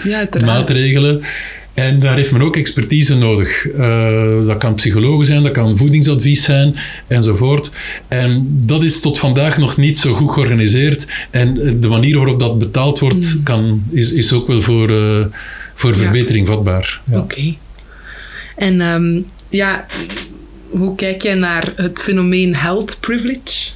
maatregelen. 0.44 1.22
En 1.74 1.98
daar 1.98 2.16
heeft 2.16 2.30
men 2.30 2.42
ook 2.42 2.56
expertise 2.56 3.18
nodig. 3.18 3.66
Uh, 3.66 4.46
dat 4.46 4.58
kan 4.58 4.74
psychologen 4.74 5.26
zijn, 5.26 5.42
dat 5.42 5.52
kan 5.52 5.76
voedingsadvies 5.76 6.42
zijn, 6.42 6.74
enzovoort. 7.06 7.70
En 8.08 8.46
dat 8.50 8.82
is 8.82 9.00
tot 9.00 9.18
vandaag 9.18 9.58
nog 9.58 9.76
niet 9.76 9.98
zo 9.98 10.12
goed 10.12 10.30
georganiseerd. 10.30 11.06
En 11.30 11.54
de 11.80 11.88
manier 11.88 12.16
waarop 12.16 12.40
dat 12.40 12.58
betaald 12.58 12.98
wordt, 12.98 13.34
mm. 13.34 13.42
kan, 13.42 13.82
is, 13.90 14.12
is 14.12 14.32
ook 14.32 14.46
wel 14.46 14.60
voor, 14.60 14.90
uh, 14.90 15.24
voor 15.74 15.96
verbetering 15.96 16.46
vatbaar. 16.46 17.00
Ja. 17.10 17.18
Oké. 17.18 17.54
En 18.56 18.80
um, 18.80 19.24
ja, 19.48 19.86
hoe 20.70 20.94
kijk 20.94 21.22
jij 21.22 21.34
naar 21.34 21.72
het 21.76 22.00
fenomeen 22.02 22.54
health 22.54 22.96
privilege? 23.00 23.70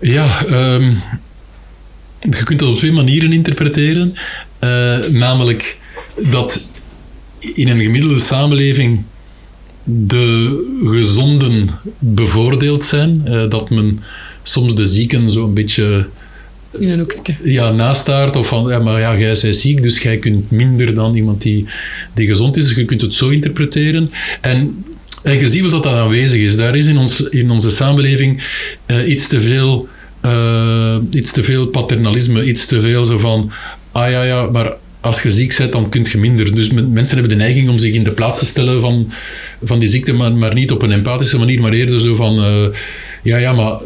Ja, 0.00 0.46
um, 0.46 1.02
je 2.20 2.42
kunt 2.44 2.58
dat 2.58 2.68
op 2.68 2.76
twee 2.76 2.92
manieren 2.92 3.32
interpreteren. 3.32 4.14
Uh, 4.60 4.98
namelijk 4.98 5.78
dat 6.30 6.72
in 7.40 7.68
een 7.68 7.82
gemiddelde 7.82 8.18
samenleving 8.18 9.02
de 9.84 10.78
gezonden 10.84 11.68
bevoordeeld 11.98 12.84
zijn. 12.84 13.22
Uh, 13.28 13.50
dat 13.50 13.70
men 13.70 14.00
soms 14.42 14.74
de 14.74 14.86
zieken 14.86 15.32
zo'n 15.32 15.54
beetje 15.54 16.06
in 16.78 16.88
een 16.88 16.98
hoekje. 16.98 17.34
Ja, 17.42 17.70
nastaart. 17.70 18.36
Of 18.36 18.48
van, 18.48 18.68
ja, 18.68 18.78
maar 18.78 19.00
ja, 19.00 19.18
jij 19.18 19.38
bent 19.42 19.56
ziek, 19.56 19.82
dus 19.82 20.02
jij 20.02 20.18
kunt 20.18 20.50
minder 20.50 20.94
dan 20.94 21.14
iemand 21.14 21.42
die, 21.42 21.66
die 22.14 22.26
gezond 22.26 22.56
is. 22.56 22.66
Dus 22.66 22.76
je 22.76 22.84
kunt 22.84 23.00
het 23.00 23.14
zo 23.14 23.28
interpreteren. 23.28 24.10
En 24.40 24.84
en 25.24 25.38
je 25.38 25.48
ziet 25.48 25.60
wel 25.60 25.70
dat 25.70 25.82
dat 25.82 25.92
aanwezig 25.92 26.40
is. 26.40 26.56
Daar 26.56 26.76
is 26.76 26.86
in, 26.86 26.98
ons, 26.98 27.20
in 27.20 27.50
onze 27.50 27.70
samenleving 27.70 28.42
uh, 28.86 29.08
iets, 29.08 29.28
te 29.28 29.40
veel, 29.40 29.88
uh, 30.24 30.96
iets 31.10 31.32
te 31.32 31.44
veel 31.44 31.66
paternalisme, 31.66 32.44
iets 32.44 32.66
te 32.66 32.80
veel 32.80 33.04
zo 33.04 33.18
van, 33.18 33.52
ah 33.92 34.10
ja, 34.10 34.22
ja, 34.22 34.46
maar 34.46 34.72
als 35.00 35.22
je 35.22 35.32
ziek 35.32 35.56
bent, 35.58 35.72
dan 35.72 35.88
kun 35.88 36.06
je 36.12 36.18
minder. 36.18 36.54
Dus 36.54 36.70
mensen 36.70 37.18
hebben 37.18 37.28
de 37.28 37.44
neiging 37.44 37.68
om 37.68 37.78
zich 37.78 37.94
in 37.94 38.04
de 38.04 38.10
plaats 38.10 38.38
te 38.38 38.44
stellen 38.44 38.80
van, 38.80 39.12
van 39.62 39.78
die 39.78 39.88
ziekte, 39.88 40.12
maar, 40.12 40.32
maar 40.32 40.54
niet 40.54 40.70
op 40.70 40.82
een 40.82 40.92
empathische 40.92 41.38
manier, 41.38 41.60
maar 41.60 41.72
eerder 41.72 42.00
zo 42.00 42.16
van... 42.16 42.44
Uh, 42.44 42.76
ja, 43.22 43.36
ja, 43.36 43.52
maar 43.52 43.78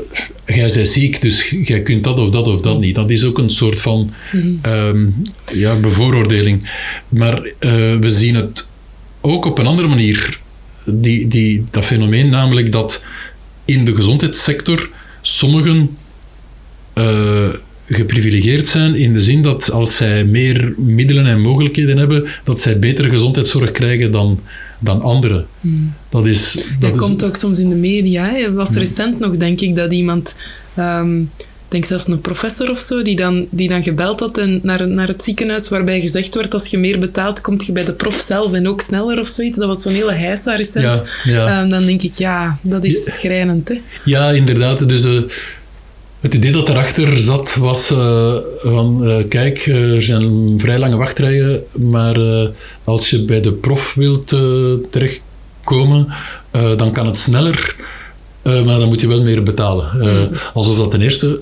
jij 0.46 0.70
bent 0.74 0.88
ziek, 0.88 1.20
dus 1.20 1.54
jij 1.62 1.82
kunt 1.82 2.04
dat 2.04 2.18
of 2.18 2.30
dat 2.30 2.46
of 2.48 2.60
dat 2.60 2.80
niet. 2.80 2.94
Dat 2.94 3.10
is 3.10 3.24
ook 3.24 3.38
een 3.38 3.50
soort 3.50 3.80
van 3.80 4.10
um, 4.66 5.14
ja, 5.54 5.76
bevooroordeling. 5.76 6.70
Maar 7.08 7.44
uh, 7.44 7.50
we 7.96 8.10
zien 8.10 8.34
het 8.34 8.68
ook 9.20 9.44
op 9.44 9.58
een 9.58 9.66
andere 9.66 9.88
manier. 9.88 10.38
Die, 10.90 11.28
die, 11.28 11.64
dat 11.70 11.84
fenomeen, 11.84 12.28
namelijk 12.28 12.72
dat 12.72 13.04
in 13.64 13.84
de 13.84 13.94
gezondheidssector 13.94 14.90
sommigen 15.22 15.96
uh, 16.94 17.48
geprivilegeerd 17.86 18.66
zijn 18.66 18.94
in 18.94 19.12
de 19.12 19.20
zin 19.20 19.42
dat 19.42 19.70
als 19.70 19.96
zij 19.96 20.24
meer 20.24 20.74
middelen 20.76 21.26
en 21.26 21.40
mogelijkheden 21.40 21.96
hebben, 21.96 22.26
dat 22.44 22.60
zij 22.60 22.78
betere 22.78 23.08
gezondheidszorg 23.08 23.72
krijgen 23.72 24.12
dan, 24.12 24.40
dan 24.78 25.02
anderen. 25.02 25.46
Hmm. 25.60 25.92
Dat 26.08 26.26
is... 26.26 26.64
Dat, 26.78 26.96
komt 26.96 27.24
ook 27.24 27.36
soms 27.36 27.58
in 27.58 27.68
de 27.68 27.76
media. 27.76 28.32
Het 28.34 28.54
was 28.54 28.70
recent 28.70 29.18
nog, 29.18 29.36
denk 29.36 29.60
ik, 29.60 29.76
dat 29.76 29.92
iemand... 29.92 30.36
Um, 30.78 31.30
denk 31.68 31.84
zelfs 31.84 32.08
een 32.08 32.20
professor 32.20 32.70
of 32.70 32.78
zo, 32.78 33.02
die 33.02 33.16
dan, 33.16 33.46
die 33.50 33.68
dan 33.68 33.82
gebeld 33.82 34.20
had 34.20 34.38
en 34.38 34.60
naar, 34.62 34.88
naar 34.88 35.08
het 35.08 35.24
ziekenhuis 35.24 35.68
waarbij 35.68 36.00
gezegd 36.00 36.34
wordt 36.34 36.54
als 36.54 36.66
je 36.66 36.78
meer 36.78 36.98
betaalt, 36.98 37.40
komt 37.40 37.66
je 37.66 37.72
bij 37.72 37.84
de 37.84 37.92
prof 37.92 38.20
zelf 38.20 38.52
en 38.52 38.68
ook 38.68 38.80
sneller 38.80 39.20
of 39.20 39.28
zoiets. 39.28 39.58
Dat 39.58 39.66
was 39.66 39.82
zo'n 39.82 39.92
hele 39.92 40.12
heisa 40.12 40.56
recent. 40.56 41.02
Ja, 41.24 41.62
um, 41.62 41.70
dan 41.70 41.84
denk 41.86 42.02
ik, 42.02 42.14
ja, 42.14 42.58
dat 42.62 42.84
is 42.84 43.04
schrijnend. 43.04 43.68
Hè? 43.68 43.80
Ja, 44.04 44.30
inderdaad. 44.30 44.88
Dus... 44.88 45.04
Uh, 45.04 45.20
het 46.20 46.34
idee 46.34 46.52
dat 46.52 46.68
erachter 46.68 47.18
zat 47.18 47.54
was 47.54 47.90
uh, 47.90 48.34
van, 48.62 49.00
uh, 49.02 49.16
kijk, 49.28 49.66
er 49.66 50.02
zijn 50.02 50.54
vrij 50.60 50.78
lange 50.78 50.96
wachtrijen, 50.96 51.62
maar 51.72 52.16
als 52.84 53.10
je 53.10 53.24
bij 53.24 53.40
de 53.40 53.52
prof 53.52 53.94
wilt 53.94 54.28
terechtkomen, 54.90 56.08
dan 56.76 56.92
kan 56.92 57.06
het 57.06 57.16
sneller, 57.16 57.76
maar 58.64 58.78
dan 58.78 58.88
moet 58.88 59.00
je 59.00 59.08
wel 59.08 59.22
meer 59.22 59.42
betalen. 59.42 59.90
Mm. 59.94 60.36
Alsof 60.54 60.76
dat 60.76 60.90
ten 60.90 61.02
eerste 61.02 61.40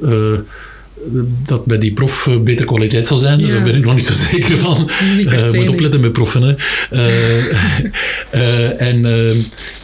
dat 1.46 1.64
bij 1.64 1.78
die 1.78 1.92
prof 1.92 2.26
eh, 2.26 2.40
betere 2.40 2.66
kwaliteit 2.66 3.06
zal 3.06 3.16
zijn. 3.16 3.38
Daar 3.38 3.62
ben 3.62 3.74
ik 3.74 3.84
nog 3.84 3.94
niet 3.94 4.04
zo 4.04 4.12
zeker 4.32 4.58
van. 4.58 4.90
Uh, 5.18 5.52
moet 5.52 5.68
opletten 5.68 6.00
met 6.00 6.12
proffen. 6.12 6.42
Hè. 6.42 6.54
Uh, 6.92 8.80
en 8.90 9.04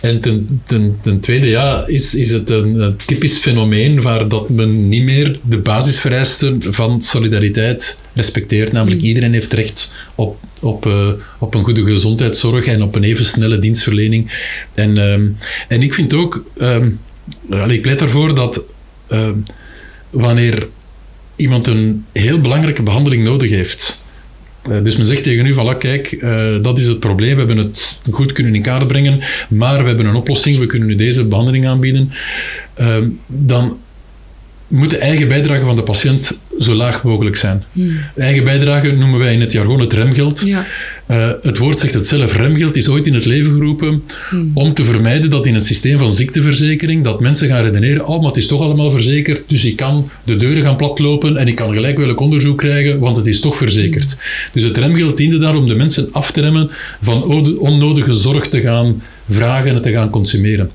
en 0.01 0.21
ten, 0.21 0.61
ten, 0.67 0.99
ten, 1.03 1.21
tweede 1.21 1.49
ja, 1.49 1.87
is, 1.87 2.15
is 2.15 2.31
het 2.31 2.51
een, 2.51 2.97
typisch 3.07 3.37
fenomeen 3.37 4.03
waar 4.03 4.29
dat 4.29 4.49
men 4.49 4.89
niet 4.89 5.03
meer 5.03 5.39
de 5.43 5.59
basisvereisten 5.59 6.63
van 6.71 7.03
solidariteit 7.03 8.01
respecteert. 8.15 8.73
Namelijk 8.73 9.01
mm. 9.01 9.07
iedereen 9.07 9.33
heeft 9.33 9.53
recht 9.53 9.93
op, 10.15 10.37
op, 10.61 10.93
op 11.39 11.55
een 11.55 11.65
goede 11.65 11.83
gezondheidszorg 11.83 12.67
en 12.67 12.83
op 12.83 12.95
een 12.95 13.05
even 13.05 13.25
snelle 13.25 13.59
dienstverlening. 13.59 14.33
En, 14.75 14.99
ehm, 14.99 15.27
en 15.69 15.83
ik 15.83 15.95
vind 15.95 16.15
ook, 16.15 16.45
um, 16.61 17.01
ik 17.69 17.83
pleit 17.83 18.01
ervoor 18.01 18.35
dat 18.35 18.65
ehm, 19.09 19.35
wanneer 20.11 20.69
iemand 21.37 21.67
een 21.67 22.05
heel 22.13 22.41
belangrijke 22.41 22.83
behandeling 22.83 23.25
nodig 23.25 23.51
heeft. 23.51 24.03
Uh, 24.71 24.83
dus 24.83 24.97
men 24.97 25.07
zegt 25.07 25.23
tegen 25.23 25.47
u 25.47 25.55
van, 25.55 25.79
kijk, 25.79 26.13
uh, 26.13 26.63
dat 26.63 26.79
is 26.79 26.87
het 26.87 27.01
probleem, 27.01 27.33
we 27.33 27.39
hebben 27.39 27.57
het 27.57 28.01
goed 28.11 28.33
kunnen 28.33 28.55
in 28.55 28.63
kaart 28.63 28.87
brengen, 28.87 29.21
maar 29.49 29.83
we 29.83 29.89
hebben 29.89 30.07
een 30.07 30.15
oplossing, 30.15 30.59
we 30.59 30.67
kunnen 30.67 30.91
u 30.91 30.95
deze 30.95 31.29
behandeling 31.29 31.67
aanbieden. 31.67 32.13
Uh, 32.81 32.97
dan 33.27 33.79
moet 34.69 34.91
de 34.91 34.99
eigen 34.99 35.29
bijdrage 35.29 35.65
van 35.65 35.77
de 35.77 35.83
patiënt 35.83 36.39
zo 36.59 36.75
laag 36.75 37.03
mogelijk 37.05 37.37
zijn. 37.37 37.65
Hmm. 37.73 38.01
Eigen 38.17 38.45
bijdrage 38.45 38.93
noemen 38.93 39.19
wij 39.19 39.33
in 39.33 39.41
het 39.41 39.53
jargon 39.53 39.81
het 39.81 39.93
remgeld. 39.93 40.41
Ja. 40.41 40.67
Uh, 41.13 41.31
het 41.43 41.59
woord 41.59 41.79
zegt 41.79 41.95
het 41.95 42.07
zelf, 42.07 42.37
remgeld 42.37 42.77
is 42.77 42.89
ooit 42.89 43.07
in 43.07 43.15
het 43.15 43.25
leven 43.25 43.53
geroepen 43.53 44.03
hmm. 44.29 44.51
om 44.55 44.75
te 44.75 44.85
vermijden 44.85 45.31
dat 45.31 45.47
in 45.47 45.55
het 45.55 45.65
systeem 45.65 45.99
van 45.99 46.13
ziekteverzekering 46.13 47.05
dat 47.05 47.21
mensen 47.21 47.49
gaan 47.49 47.65
redeneren, 47.65 48.07
oh, 48.07 48.19
maar 48.19 48.29
het 48.29 48.37
is 48.37 48.47
toch 48.47 48.61
allemaal 48.61 48.91
verzekerd, 48.91 49.43
dus 49.47 49.65
ik 49.65 49.77
kan 49.77 50.11
de 50.25 50.37
deuren 50.37 50.63
gaan 50.63 50.77
platlopen 50.77 51.37
en 51.37 51.49
ik 51.49 51.55
kan 51.55 51.73
gelijk 51.73 51.99
welk 51.99 52.21
onderzoek 52.21 52.59
krijgen, 52.59 52.99
want 52.99 53.17
het 53.17 53.27
is 53.27 53.41
toch 53.41 53.57
verzekerd. 53.57 54.11
Hmm. 54.11 54.21
Dus 54.53 54.65
het 54.65 54.79
remgeld 54.79 55.17
diende 55.17 55.39
daar 55.39 55.57
om 55.57 55.67
de 55.67 55.75
mensen 55.75 56.09
af 56.13 56.33
te 56.33 56.41
remmen 56.41 56.71
van 57.03 57.23
onnodige 57.59 58.15
zorg 58.15 58.49
te 58.49 58.61
gaan 58.61 59.03
vragen 59.31 59.75
en 59.77 59.83
te 59.83 59.91
gaan 59.91 60.11
consumeren. 60.11 60.71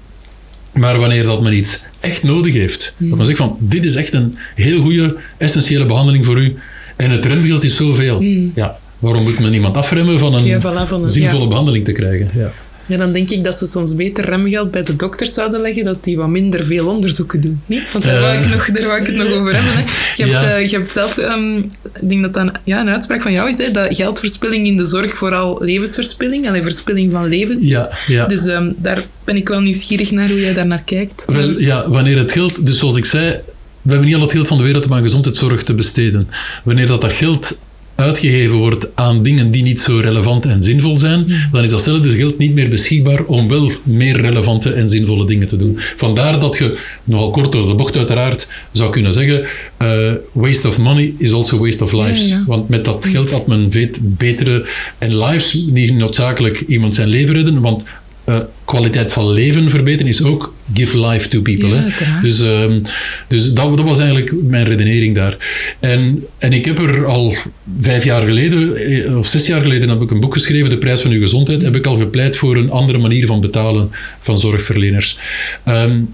Maar 0.73 1.00
wanneer 1.00 1.23
dat 1.23 1.41
men 1.41 1.54
iets 1.54 1.86
echt 2.00 2.23
nodig 2.23 2.54
heeft, 2.54 2.95
dat 2.97 3.17
men 3.17 3.26
zegt 3.26 3.38
van 3.38 3.58
dit 3.60 3.86
is 3.86 3.95
echt 3.95 4.13
een 4.13 4.38
heel 4.56 4.82
goede, 4.82 5.15
essentiële 5.38 5.86
behandeling 5.86 6.26
voor 6.26 6.41
u 6.41 6.56
en 6.95 7.12
het 7.12 7.26
remgeld 7.26 7.63
is 7.63 7.76
zoveel. 7.76 8.21
Ja, 8.56 8.78
waarom 8.99 9.23
moet 9.23 9.39
men 9.39 9.53
iemand 9.53 9.75
afremmen 9.75 10.19
van 10.19 10.33
een, 10.33 10.45
ja, 10.45 10.60
voilà, 10.60 10.88
van 10.88 11.03
een 11.03 11.10
zinvolle 11.10 11.47
behandeling 11.47 11.86
te 11.86 11.91
krijgen? 11.91 12.29
Ja. 12.36 12.51
Ja, 12.88 12.97
dan 12.97 13.12
denk 13.13 13.29
ik 13.29 13.43
dat 13.43 13.57
ze 13.57 13.65
soms 13.65 13.95
beter 13.95 14.25
remgeld 14.25 14.71
bij 14.71 14.83
de 14.83 14.95
dokters 14.95 15.33
zouden 15.33 15.62
leggen, 15.62 15.83
dat 15.83 16.03
die 16.03 16.17
wat 16.17 16.27
minder 16.27 16.65
veel 16.65 16.88
onderzoeken 16.88 17.41
doen. 17.41 17.62
Nee? 17.65 17.83
Want 17.91 18.03
daar, 18.03 18.21
wou 18.21 18.38
ik 18.38 18.49
nog, 18.49 18.71
daar 18.71 18.88
wou 18.88 18.99
ik 18.99 19.07
het 19.07 19.15
nog 19.15 19.27
over 19.27 19.53
hebben. 19.53 19.71
Hè. 19.73 19.83
Je, 20.15 20.25
hebt, 20.25 20.45
uh, 20.45 20.69
je 20.69 20.77
hebt 20.77 20.91
zelf, 20.91 21.17
um, 21.17 21.57
ik 22.01 22.10
denk 22.10 22.21
dat 22.21 22.33
dat 22.33 22.43
een, 22.43 22.51
ja, 22.63 22.81
een 22.81 22.89
uitspraak 22.89 23.21
van 23.21 23.31
jou 23.31 23.49
is, 23.49 23.57
hè, 23.57 23.71
dat 23.71 23.95
geldverspilling 23.95 24.67
in 24.67 24.77
de 24.77 24.86
zorg 24.86 25.17
vooral 25.17 25.57
levensverspilling, 25.62 26.47
alleen 26.47 26.63
verspilling 26.63 27.12
van 27.12 27.27
levens 27.27 27.60
is. 27.60 27.69
Ja, 27.69 27.97
ja. 28.07 28.25
Dus 28.25 28.45
um, 28.45 28.75
daar 28.77 29.03
ben 29.23 29.36
ik 29.36 29.47
wel 29.47 29.62
nieuwsgierig 29.62 30.12
naar 30.12 30.29
hoe 30.29 30.39
jij 30.39 30.53
daar 30.53 30.67
naar 30.67 30.83
kijkt. 30.86 31.23
Wel, 31.25 31.60
ja, 31.60 31.89
wanneer 31.89 32.17
het 32.17 32.31
geld, 32.31 32.65
dus 32.65 32.79
zoals 32.79 32.95
ik 32.95 33.05
zei, 33.05 33.39
we 33.81 33.89
hebben 33.89 34.07
niet 34.07 34.15
al 34.15 34.21
het 34.21 34.31
geld 34.31 34.47
van 34.47 34.57
de 34.57 34.63
wereld 34.63 34.86
om 34.86 34.93
aan 34.93 35.01
gezondheidszorg 35.01 35.63
te 35.63 35.73
besteden. 35.73 36.27
Wanneer 36.63 36.88
dat, 36.88 37.01
dat 37.01 37.13
geld 37.13 37.57
uitgegeven 37.97 38.57
wordt 38.57 38.95
aan 38.95 39.23
dingen 39.23 39.51
die 39.51 39.63
niet 39.63 39.79
zo 39.79 39.99
relevant 39.99 40.45
en 40.45 40.63
zinvol 40.63 40.95
zijn, 40.95 41.23
hmm. 41.23 41.47
dan 41.51 41.63
is 41.63 41.69
datzelfde 41.69 42.12
geld 42.12 42.38
niet 42.38 42.53
meer 42.53 42.69
beschikbaar 42.69 43.23
om 43.23 43.47
wel 43.47 43.71
meer 43.83 44.21
relevante 44.21 44.73
en 44.73 44.89
zinvolle 44.89 45.25
dingen 45.25 45.47
te 45.47 45.55
doen. 45.55 45.75
Vandaar 45.77 46.39
dat 46.39 46.57
je, 46.57 46.77
nogal 47.03 47.31
kort 47.31 47.51
door 47.51 47.67
de 47.67 47.75
bocht 47.75 47.97
uiteraard, 47.97 48.51
zou 48.71 48.91
kunnen 48.91 49.13
zeggen, 49.13 49.45
uh, 49.81 50.12
waste 50.31 50.67
of 50.67 50.77
money 50.77 51.13
is 51.17 51.31
also 51.31 51.60
waste 51.60 51.83
of 51.83 51.91
lives. 51.91 52.36
Want 52.45 52.69
met 52.69 52.86
dat 52.86 53.05
geld 53.05 53.31
had 53.31 53.47
men 53.47 53.71
betere 54.01 54.65
en 54.97 55.17
lives, 55.17 55.53
niet 55.53 55.93
noodzakelijk 55.93 56.63
iemand 56.67 56.95
zijn 56.95 57.07
leven 57.07 57.36
redden, 57.36 57.62
want 57.62 57.83
uh, 58.29 58.39
kwaliteit 58.65 59.13
van 59.13 59.31
leven 59.31 59.69
verbeteren 59.69 60.07
is 60.07 60.23
ook 60.23 60.53
give 60.73 61.07
life 61.07 61.29
to 61.29 61.41
people. 61.41 61.69
hè? 61.69 61.89
Dus, 62.21 62.39
um, 62.39 62.81
dus 63.27 63.53
dat, 63.53 63.77
dat, 63.77 63.85
was 63.85 63.99
eigenlijk 63.99 64.33
mijn 64.43 64.65
redenering 64.65 65.15
daar. 65.15 65.37
En, 65.79 66.25
en 66.37 66.53
ik 66.53 66.65
heb 66.65 66.79
er 66.79 67.05
al 67.05 67.35
vijf 67.77 68.03
jaar 68.03 68.21
geleden, 68.21 68.75
eh, 68.75 69.17
of 69.17 69.27
zes 69.27 69.47
jaar 69.47 69.61
geleden, 69.61 69.89
heb 69.89 70.01
ik 70.01 70.11
een 70.11 70.19
boek 70.19 70.33
geschreven, 70.33 70.69
De 70.69 70.77
Prijs 70.77 71.01
van 71.01 71.11
Uw 71.11 71.21
Gezondheid, 71.21 71.61
heb 71.61 71.75
ik 71.75 71.85
al 71.85 71.97
gepleit 71.97 72.37
voor 72.37 72.55
een 72.55 72.71
andere 72.71 72.97
manier 72.97 73.25
van 73.25 73.41
betalen 73.41 73.91
van 74.19 74.37
zorgverleners. 74.37 75.19
Um, 75.67 76.13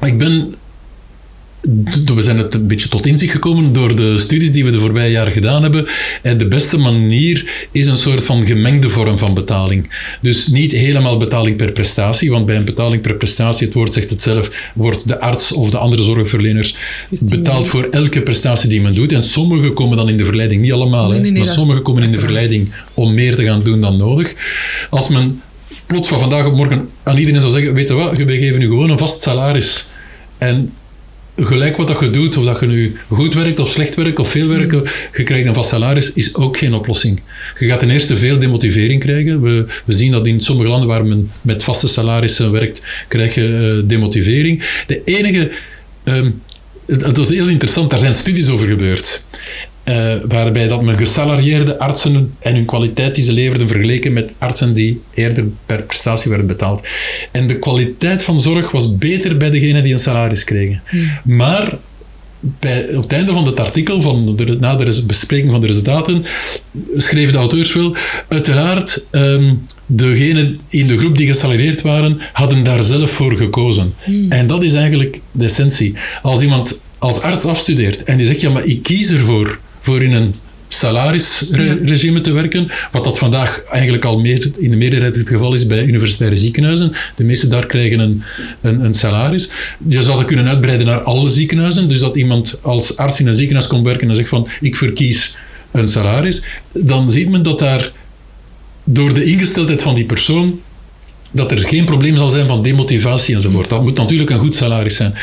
ik 0.00 0.18
ben 0.18 0.54
we 2.14 2.22
zijn 2.22 2.38
het 2.38 2.54
een 2.54 2.66
beetje 2.66 2.88
tot 2.88 3.06
inzicht 3.06 3.32
gekomen 3.32 3.72
door 3.72 3.96
de 3.96 4.18
studies 4.18 4.52
die 4.52 4.64
we 4.64 4.70
de 4.70 4.78
voorbije 4.78 5.10
jaren 5.10 5.32
gedaan 5.32 5.62
hebben. 5.62 5.86
En 6.22 6.38
de 6.38 6.48
beste 6.48 6.78
manier 6.78 7.66
is 7.72 7.86
een 7.86 7.96
soort 7.96 8.24
van 8.24 8.46
gemengde 8.46 8.88
vorm 8.88 9.18
van 9.18 9.34
betaling. 9.34 9.90
Dus 10.20 10.46
niet 10.46 10.72
helemaal 10.72 11.16
betaling 11.16 11.56
per 11.56 11.72
prestatie, 11.72 12.30
want 12.30 12.46
bij 12.46 12.56
een 12.56 12.64
betaling 12.64 13.02
per 13.02 13.14
prestatie, 13.14 13.66
het 13.66 13.74
woord 13.74 13.92
zegt 13.92 14.10
het 14.10 14.22
zelf, 14.22 14.70
wordt 14.74 15.08
de 15.08 15.20
arts 15.20 15.52
of 15.52 15.70
de 15.70 15.78
andere 15.78 16.02
zorgverleners 16.02 16.76
betaald 17.20 17.66
voor 17.66 17.84
elke 17.84 18.22
prestatie 18.22 18.68
die 18.68 18.80
men 18.80 18.94
doet. 18.94 19.12
En 19.12 19.24
sommigen 19.24 19.74
komen 19.74 19.96
dan 19.96 20.08
in 20.08 20.16
de 20.16 20.24
verleiding, 20.24 20.62
niet 20.62 20.72
allemaal, 20.72 21.20
maar 21.32 21.46
sommigen 21.46 21.82
komen 21.82 22.02
in 22.02 22.12
de 22.12 22.20
verleiding 22.20 22.72
om 22.94 23.14
meer 23.14 23.34
te 23.34 23.44
gaan 23.44 23.62
doen 23.62 23.80
dan 23.80 23.96
nodig. 23.96 24.34
Als 24.90 25.08
men 25.08 25.40
plots 25.86 26.08
van 26.08 26.20
vandaag 26.20 26.46
op 26.46 26.54
morgen 26.54 26.88
aan 27.02 27.16
iedereen 27.16 27.40
zou 27.40 27.52
zeggen, 27.52 27.74
weet 27.74 27.88
je 27.88 27.94
wat, 27.94 28.18
we 28.18 28.38
geven 28.38 28.58
nu 28.58 28.66
gewoon 28.66 28.90
een 28.90 28.98
vast 28.98 29.22
salaris. 29.22 29.86
En 30.38 30.72
gelijk 31.36 31.76
wat 31.76 31.88
dat 31.88 32.00
je 32.00 32.10
doet, 32.10 32.36
of 32.36 32.44
dat 32.44 32.60
je 32.60 32.66
nu 32.66 32.96
goed 33.08 33.34
werkt 33.34 33.58
of 33.58 33.68
slecht 33.68 33.94
werkt 33.94 34.18
of 34.18 34.30
veel 34.30 34.48
werkt, 34.48 34.72
je 35.16 35.22
krijgt 35.22 35.46
een 35.46 35.54
vast 35.54 35.70
salaris, 35.70 36.12
is 36.12 36.34
ook 36.34 36.56
geen 36.56 36.74
oplossing. 36.74 37.20
Je 37.58 37.66
gaat 37.66 37.78
ten 37.78 37.90
eerste 37.90 38.16
veel 38.16 38.38
demotivering 38.38 39.00
krijgen. 39.00 39.42
We, 39.42 39.66
we 39.84 39.92
zien 39.92 40.12
dat 40.12 40.26
in 40.26 40.40
sommige 40.40 40.68
landen 40.68 40.88
waar 40.88 41.06
men 41.06 41.30
met 41.42 41.62
vaste 41.62 41.88
salarissen 41.88 42.52
werkt, 42.52 42.82
krijg 43.08 43.34
je 43.34 43.70
uh, 43.72 43.88
demotivering. 43.88 44.82
De 44.86 45.02
enige... 45.04 45.50
Um, 46.04 46.42
het, 46.86 47.16
was 47.16 47.28
heel 47.28 47.48
interessant, 47.48 47.90
daar 47.90 47.98
zijn 47.98 48.14
studies 48.14 48.48
over 48.48 48.68
gebeurd. 48.68 49.24
Uh, 49.88 50.14
waarbij 50.28 50.68
dat 50.68 50.82
men 50.82 50.98
gesalarieerde 50.98 51.78
artsen 51.78 52.34
en 52.38 52.54
hun 52.54 52.64
kwaliteit 52.64 53.14
die 53.14 53.24
ze 53.24 53.32
leverden 53.32 53.68
vergeleken 53.68 54.12
met 54.12 54.32
artsen 54.38 54.74
die 54.74 55.00
eerder 55.14 55.44
per 55.66 55.82
prestatie 55.82 56.28
werden 56.30 56.46
betaald. 56.46 56.86
En 57.30 57.46
de 57.46 57.58
kwaliteit 57.58 58.22
van 58.22 58.40
zorg 58.40 58.70
was 58.70 58.96
beter 58.96 59.36
bij 59.36 59.50
degenen 59.50 59.82
die 59.82 59.92
een 59.92 59.98
salaris 59.98 60.44
kregen. 60.44 60.82
Hmm. 60.88 61.10
Maar 61.22 61.78
bij, 62.40 62.94
op 62.94 63.02
het 63.02 63.12
einde 63.12 63.32
van 63.32 63.46
het 63.46 63.60
artikel, 63.60 64.02
van 64.02 64.36
de, 64.36 64.56
na 64.60 64.76
de 64.76 65.04
bespreking 65.06 65.50
van 65.50 65.60
de 65.60 65.66
resultaten, 65.66 66.24
schreven 66.96 67.32
de 67.32 67.38
auteurs 67.38 67.74
wel, 67.74 67.96
uiteraard, 68.28 69.06
um, 69.10 69.66
degenen 69.86 70.60
in 70.68 70.86
de 70.86 70.98
groep 70.98 71.18
die 71.18 71.26
gesalarieerd 71.26 71.82
waren, 71.82 72.20
hadden 72.32 72.64
daar 72.64 72.82
zelf 72.82 73.10
voor 73.10 73.36
gekozen. 73.36 73.94
Hmm. 74.04 74.32
En 74.32 74.46
dat 74.46 74.62
is 74.62 74.74
eigenlijk 74.74 75.20
de 75.32 75.44
essentie. 75.44 75.94
Als 76.22 76.42
iemand 76.42 76.80
als 76.98 77.20
arts 77.20 77.44
afstudeert 77.44 78.04
en 78.04 78.16
die 78.16 78.26
zegt, 78.26 78.40
ja, 78.40 78.50
maar 78.50 78.64
ik 78.64 78.82
kies 78.82 79.10
ervoor 79.10 79.58
voor 79.86 80.02
in 80.02 80.12
een 80.12 80.34
salarisregime 80.68 82.20
te 82.20 82.32
werken, 82.32 82.70
wat 82.92 83.04
dat 83.04 83.18
vandaag 83.18 83.62
eigenlijk 83.64 84.04
al 84.04 84.20
meer, 84.20 84.50
in 84.58 84.70
de 84.70 84.76
meerderheid 84.76 85.16
het 85.16 85.28
geval 85.28 85.52
is 85.52 85.66
bij 85.66 85.84
universitaire 85.84 86.36
ziekenhuizen. 86.36 86.92
De 87.16 87.24
meeste 87.24 87.48
daar 87.48 87.66
krijgen 87.66 87.98
een, 87.98 88.22
een, 88.60 88.84
een 88.84 88.94
salaris. 88.94 89.50
Je 89.86 90.02
zou 90.02 90.16
dat 90.16 90.26
kunnen 90.26 90.48
uitbreiden 90.48 90.86
naar 90.86 91.00
alle 91.00 91.28
ziekenhuizen, 91.28 91.88
dus 91.88 92.00
dat 92.00 92.16
iemand 92.16 92.58
als 92.62 92.96
arts 92.96 93.20
in 93.20 93.26
een 93.26 93.34
ziekenhuis 93.34 93.66
komt 93.66 93.84
werken 93.84 94.08
en 94.08 94.16
zegt 94.16 94.28
van 94.28 94.48
ik 94.60 94.76
verkies 94.76 95.36
een 95.70 95.88
salaris, 95.88 96.42
dan 96.72 97.10
ziet 97.10 97.30
men 97.30 97.42
dat 97.42 97.58
daar 97.58 97.92
door 98.84 99.14
de 99.14 99.24
ingesteldheid 99.24 99.82
van 99.82 99.94
die 99.94 100.04
persoon 100.04 100.60
dat 101.32 101.50
er 101.50 101.58
geen 101.58 101.84
probleem 101.84 102.16
zal 102.16 102.28
zijn 102.28 102.46
van 102.46 102.62
demotivatie 102.62 103.34
enzovoort. 103.34 103.68
Dat 103.68 103.82
moet 103.82 103.96
natuurlijk 103.96 104.30
een 104.30 104.38
goed 104.38 104.54
salaris 104.54 104.96
zijn. 104.96 105.14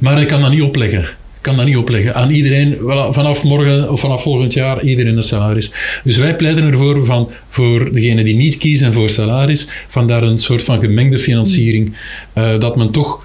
Maar 0.00 0.20
ik 0.20 0.28
kan 0.28 0.40
dat 0.40 0.50
niet 0.50 0.62
opleggen. 0.62 1.08
Kan 1.40 1.56
dat 1.56 1.66
niet 1.66 1.76
opleggen 1.76 2.14
aan 2.14 2.30
iedereen, 2.30 2.76
vanaf 3.10 3.42
morgen 3.42 3.92
of 3.92 4.00
vanaf 4.00 4.22
volgend 4.22 4.52
jaar, 4.52 4.82
iedereen 4.82 5.16
een 5.16 5.22
salaris. 5.22 5.72
Dus 6.04 6.16
wij 6.16 6.36
pleiten 6.36 6.64
ervoor 6.64 7.06
van, 7.06 7.30
voor 7.48 7.92
degenen 7.92 8.24
die 8.24 8.34
niet 8.34 8.56
kiezen 8.56 8.92
voor 8.92 9.10
salaris, 9.10 9.68
van 9.88 10.06
daar 10.06 10.22
een 10.22 10.38
soort 10.38 10.62
van 10.62 10.80
gemengde 10.80 11.18
financiering, 11.18 11.96
uh, 12.34 12.58
dat 12.58 12.76
men 12.76 12.90
toch 12.90 13.24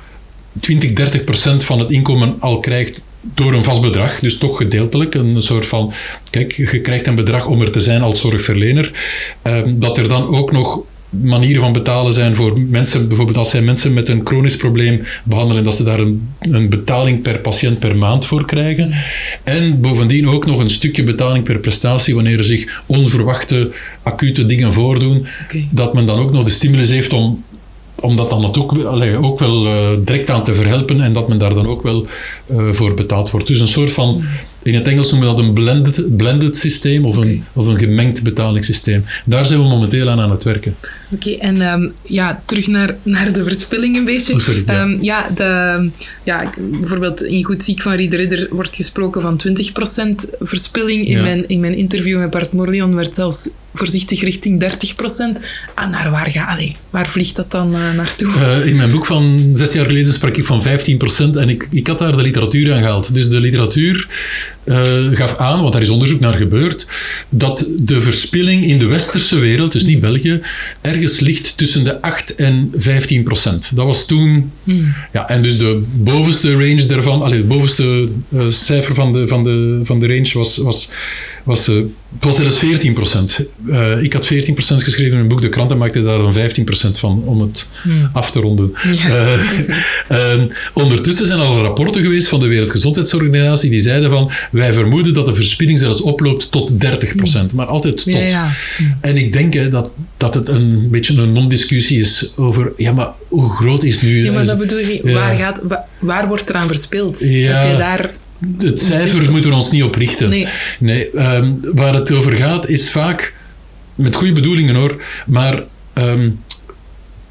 20, 0.59 0.93
30 0.93 1.23
procent 1.23 1.63
van 1.63 1.79
het 1.79 1.89
inkomen 1.89 2.35
al 2.39 2.59
krijgt 2.59 3.01
door 3.33 3.53
een 3.53 3.63
vast 3.63 3.81
bedrag, 3.81 4.19
dus 4.19 4.37
toch 4.37 4.57
gedeeltelijk. 4.57 5.13
Een 5.13 5.41
soort 5.41 5.67
van, 5.67 5.93
kijk, 6.29 6.51
je 6.51 6.81
krijgt 6.81 7.07
een 7.07 7.15
bedrag 7.15 7.47
om 7.47 7.61
er 7.61 7.71
te 7.71 7.81
zijn 7.81 8.01
als 8.01 8.19
zorgverlener. 8.19 8.91
Ehm, 9.41 9.79
dat 9.79 9.97
er 9.97 10.07
dan 10.07 10.27
ook 10.27 10.51
nog 10.51 10.81
manieren 11.21 11.61
van 11.61 11.73
betalen 11.73 12.13
zijn 12.13 12.35
voor 12.35 12.59
mensen, 12.59 13.07
bijvoorbeeld 13.07 13.37
als 13.37 13.49
zij 13.49 13.61
mensen 13.61 13.93
met 13.93 14.09
een 14.09 14.21
chronisch 14.23 14.57
probleem 14.57 15.03
behandelen, 15.23 15.63
dat 15.63 15.75
ze 15.75 15.83
daar 15.83 15.99
een, 15.99 16.29
een 16.39 16.69
betaling 16.69 17.21
per 17.21 17.39
patiënt 17.39 17.79
per 17.79 17.95
maand 17.95 18.25
voor 18.25 18.45
krijgen. 18.45 18.93
En 19.43 19.81
bovendien 19.81 20.29
ook 20.29 20.45
nog 20.45 20.59
een 20.59 20.69
stukje 20.69 21.03
betaling 21.03 21.43
per 21.43 21.59
prestatie 21.59 22.15
wanneer 22.15 22.37
er 22.37 22.43
zich 22.43 22.83
onverwachte 22.85 23.71
acute 24.03 24.45
dingen 24.45 24.73
voordoen. 24.73 25.27
Dat 25.69 25.93
men 25.93 26.05
dan 26.05 26.19
ook 26.19 26.31
nog 26.31 26.43
de 26.43 26.49
stimulus 26.49 26.89
heeft 26.89 27.13
om 27.13 27.43
om 27.99 28.15
dat 28.15 28.29
dan 28.29 28.55
ook, 28.55 28.73
ook 29.21 29.39
wel 29.39 29.65
uh, 29.65 29.89
direct 30.05 30.29
aan 30.29 30.43
te 30.43 30.53
verhelpen 30.53 31.01
en 31.01 31.13
dat 31.13 31.27
men 31.27 31.37
daar 31.37 31.53
dan 31.53 31.67
ook 31.67 31.83
wel 31.83 32.07
uh, 32.51 32.69
voor 32.71 32.93
betaald 32.93 33.31
wordt. 33.31 33.47
Dus 33.47 33.59
een 33.59 33.67
soort 33.67 33.91
van 33.91 34.23
in 34.65 34.75
het 34.75 34.87
Engels 34.87 35.11
noemen 35.11 35.29
we 35.29 35.35
dat 35.35 35.45
een 35.45 35.53
blended, 35.53 36.17
blended 36.17 36.57
systeem 36.57 37.05
of 37.05 37.17
een, 37.17 37.43
of 37.53 37.67
een 37.67 37.79
gemengd 37.79 38.23
betalingssysteem. 38.23 39.05
Daar 39.25 39.45
zijn 39.45 39.59
we 39.59 39.67
momenteel 39.67 40.09
aan 40.09 40.19
aan 40.19 40.31
het 40.31 40.43
werken. 40.43 40.75
Oké, 41.11 41.31
en 41.31 41.61
um, 41.61 41.91
ja, 42.01 42.43
terug 42.45 42.67
naar, 42.67 42.95
naar 43.03 43.33
de 43.33 43.43
verspilling 43.43 43.97
een 43.97 44.05
beetje. 44.05 44.33
Oh, 44.33 44.39
sorry, 44.39 44.63
ja. 44.65 44.81
Um, 44.81 45.01
ja, 45.01 45.29
de, 45.35 45.89
ja, 46.23 46.51
bijvoorbeeld 46.57 47.23
in 47.23 47.43
Goed 47.43 47.63
Ziek 47.63 47.81
van 47.81 47.93
Rieder 47.93 48.19
Ridder 48.19 48.47
wordt 48.51 48.75
gesproken 48.75 49.21
van 49.21 49.39
20% 49.47 49.51
verspilling. 50.39 51.07
In, 51.07 51.17
ja. 51.17 51.21
mijn, 51.21 51.47
in 51.47 51.59
mijn 51.59 51.75
interview 51.75 52.19
met 52.19 52.29
Bart 52.29 52.51
Morlion 52.51 52.95
werd 52.95 53.13
zelfs 53.13 53.49
voorzichtig 53.77 54.21
richting 54.21 54.63
30%. 54.63 55.39
Ah, 55.73 55.89
naar 55.89 56.11
waar, 56.11 56.31
ga, 56.31 56.45
allee, 56.45 56.75
waar 56.89 57.07
vliegt 57.07 57.35
dat 57.35 57.51
dan 57.51 57.75
uh, 57.75 57.91
naartoe? 57.91 58.33
Uh, 58.35 58.65
in 58.65 58.75
mijn 58.75 58.91
boek 58.91 59.05
van 59.05 59.49
zes 59.53 59.73
jaar 59.73 59.85
geleden 59.85 60.13
sprak 60.13 60.37
ik 60.37 60.45
van 60.45 60.63
15% 60.63 60.67
en 61.37 61.49
ik, 61.49 61.67
ik 61.71 61.87
had 61.87 61.99
daar 61.99 62.15
de 62.15 62.21
literatuur 62.21 62.73
aan 62.73 62.81
gehaald. 62.81 63.13
Dus 63.13 63.29
de 63.29 63.39
literatuur 63.39 64.07
uh, 64.65 65.07
gaf 65.11 65.37
aan, 65.37 65.61
want 65.61 65.73
daar 65.73 65.81
is 65.81 65.89
onderzoek 65.89 66.19
naar 66.19 66.33
gebeurd, 66.33 66.87
dat 67.29 67.69
de 67.77 68.01
verspilling 68.01 68.65
in 68.65 68.77
de 68.77 68.85
westerse 68.85 69.39
wereld, 69.39 69.71
dus 69.71 69.83
niet 69.83 69.99
België, 69.99 70.41
ergens 70.81 71.19
ligt 71.19 71.57
tussen 71.57 71.83
de 71.83 72.01
8 72.01 72.35
en 72.35 72.71
15 72.75 73.23
procent. 73.23 73.75
Dat 73.75 73.85
was 73.85 74.05
toen, 74.05 74.51
hmm. 74.63 74.95
ja, 75.13 75.29
en 75.29 75.41
dus 75.41 75.57
de 75.57 75.83
bovenste 75.93 76.51
range 76.51 76.85
daarvan, 76.85 77.21
allee, 77.21 77.37
de 77.37 77.47
bovenste 77.47 78.07
uh, 78.29 78.45
cijfer 78.49 78.95
van 78.95 79.13
de, 79.13 79.27
van 79.27 79.43
de, 79.43 79.81
van 79.83 79.99
de 79.99 80.07
range 80.07 80.31
was, 80.33 80.57
was 80.57 80.89
was, 81.45 81.69
uh, 81.69 81.83
was 82.19 82.35
zelfs 82.35 82.57
14 82.57 82.93
procent. 82.93 83.39
Uh, 83.67 84.01
ik 84.01 84.13
had 84.13 84.25
14 84.25 84.53
procent 84.53 84.83
geschreven 84.83 85.13
in 85.13 85.19
een 85.19 85.27
boek. 85.27 85.41
De 85.41 85.49
kranten 85.49 85.77
maakten 85.77 86.03
daar 86.03 86.17
dan 86.17 86.33
15 86.33 86.63
procent 86.63 86.99
van, 86.99 87.23
om 87.25 87.41
het 87.41 87.67
hmm. 87.81 88.09
af 88.13 88.31
te 88.31 88.39
ronden. 88.39 88.73
Ja. 88.83 89.37
Uh, 90.11 90.43
ondertussen 90.83 91.27
zijn 91.27 91.39
al 91.39 91.61
rapporten 91.61 92.01
geweest 92.01 92.27
van 92.27 92.39
de 92.39 92.47
Wereldgezondheidsorganisatie 92.47 93.69
die 93.69 93.79
zeiden 93.79 94.09
van 94.09 94.31
wij 94.51 94.73
vermoeden 94.73 95.13
dat 95.13 95.25
de 95.25 95.35
verspilling 95.35 95.79
zelfs 95.79 96.01
oploopt 96.01 96.51
tot 96.51 96.81
30 96.81 97.15
procent. 97.15 97.49
Hmm. 97.49 97.59
Maar 97.59 97.67
altijd 97.67 97.97
tot. 97.97 98.05
Ja, 98.05 98.19
ja. 98.19 98.53
Hmm. 98.77 98.97
En 99.01 99.17
ik 99.17 99.33
denk 99.33 99.53
hè, 99.53 99.69
dat, 99.69 99.93
dat 100.17 100.33
het 100.33 100.49
een 100.49 100.89
beetje 100.89 101.21
een 101.21 101.33
non-discussie 101.33 101.99
is 101.99 102.33
over 102.37 102.73
ja, 102.77 102.91
maar 102.91 103.09
hoe 103.27 103.49
groot 103.49 103.83
is 103.83 104.01
nu... 104.01 104.23
Ja, 104.23 104.31
maar 104.31 104.45
dat 104.45 104.57
bedoel 104.57 104.79
je 104.79 104.85
niet. 104.85 105.13
Waar, 105.13 105.35
gaat, 105.35 105.59
waar, 105.63 105.83
waar 105.99 106.27
wordt 106.27 106.49
eraan 106.49 106.67
verspild? 106.67 107.19
Heb 107.19 107.29
je 107.67 107.75
daar 107.77 108.13
het 108.57 108.81
cijfers 108.81 109.29
moeten 109.29 109.49
we 109.49 109.55
ons 109.55 109.71
niet 109.71 109.83
op 109.83 109.95
richten. 109.95 110.29
Nee. 110.29 110.47
nee 110.79 111.35
um, 111.35 111.59
waar 111.73 111.93
het 111.93 112.11
over 112.11 112.35
gaat 112.35 112.69
is 112.69 112.89
vaak, 112.89 113.35
met 113.95 114.15
goede 114.15 114.33
bedoelingen 114.33 114.75
hoor, 114.75 115.01
maar 115.25 115.63
um, 115.93 116.39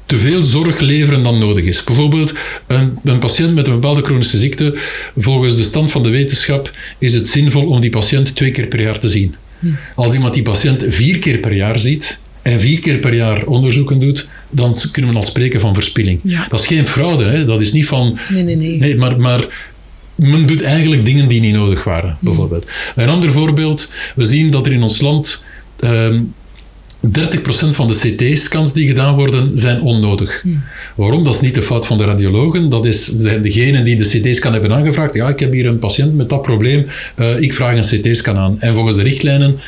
te 0.05 0.17
veel 0.17 0.41
zorg 0.41 0.79
leveren 0.79 1.23
dan 1.23 1.39
nodig 1.39 1.65
is. 1.65 1.83
Bijvoorbeeld 1.83 2.33
een, 2.67 2.97
een, 3.03 3.19
patiënt 3.19 3.55
met 3.55 3.67
een 3.67 3.73
bepaalde 3.73 4.01
chronische 4.01 4.37
ziekte, 4.37 4.77
volgens 5.17 5.57
de 5.57 5.63
stand 5.63 5.91
van 5.91 6.03
de 6.03 6.09
wetenschap 6.09 6.73
is 6.97 7.13
het 7.13 7.29
zinvol 7.29 7.67
om 7.67 7.81
die 7.81 7.89
patiënt 7.89 8.35
twee 8.35 8.51
keer 8.51 8.67
per 8.67 8.81
jaar 8.81 8.99
te 8.99 9.09
zien. 9.09 9.35
Hm. 9.59 9.67
Als 9.95 10.13
iemand 10.13 10.33
die 10.33 10.43
patiënt 10.43 10.85
vier 10.87 11.19
keer 11.19 11.37
per 11.37 11.53
jaar 11.53 11.79
ziet 11.79 12.19
en 12.41 12.59
vier 12.59 12.79
keer 12.79 12.97
per 12.97 13.13
jaar 13.13 13.43
onderzoeken 13.43 13.99
doet, 13.99 14.27
dan 14.49 14.77
kunnen 14.91 15.11
we 15.11 15.17
al 15.17 15.23
spreken 15.23 15.59
van 15.59 15.73
verspilling. 15.73 16.19
Ja. 16.23 16.45
Dat 16.49 16.59
is 16.59 16.67
geen 16.67 16.87
fraude, 16.87 17.23
hè? 17.23 17.45
dat 17.45 17.61
is 17.61 17.71
niet 17.71 17.85
van... 17.85 18.19
Nee, 18.29 18.43
nee, 18.43 18.55
nee. 18.55 18.77
nee 18.77 18.95
maar, 18.95 19.19
maar 19.19 19.47
men 20.15 20.47
doet 20.47 20.61
eigenlijk 20.61 21.05
dingen 21.05 21.27
die 21.27 21.41
niet 21.41 21.53
nodig 21.53 21.83
waren, 21.83 22.17
bijvoorbeeld. 22.19 22.65
Een 22.95 23.09
ander 23.09 23.31
voorbeeld, 23.31 23.91
we 24.15 24.25
zien 24.25 24.51
dat 24.51 24.65
er 24.65 24.73
in 24.73 24.83
ons 24.83 25.01
land 25.01 25.43
um, 25.79 25.89
ehm, 25.89 26.23
30% 27.05 27.75
van 27.75 27.87
de 27.87 28.15
CT-scans 28.15 28.73
die 28.73 28.87
gedaan 28.87 29.15
worden, 29.15 29.57
zijn 29.57 29.81
onnodig. 29.81 30.43
Waarom? 30.95 31.23
Dat 31.23 31.33
is 31.33 31.41
niet 31.41 31.55
de 31.55 31.61
fout 31.61 31.85
van 31.85 31.97
de 31.97 32.05
radiologen, 32.05 32.69
dat 32.69 32.85
is 32.85 33.05
degene 33.41 33.83
die 33.83 33.95
de 33.95 34.03
CT-scan 34.03 34.53
hebben 34.53 34.73
aangevraagd. 34.73 35.13
Ja, 35.13 35.29
ik 35.29 35.39
heb 35.39 35.51
hier 35.51 35.65
een 35.65 35.79
patiënt 35.79 36.15
met 36.15 36.29
dat 36.29 36.41
probleem, 36.41 36.85
uh, 37.15 37.39
ik 37.39 37.53
vraag 37.53 37.75
een 37.75 38.01
CT-scan 38.01 38.37
aan. 38.37 38.61
En 38.61 38.75
volgens 38.75 38.95
de 38.95 39.03
richtlijnen 39.03 39.59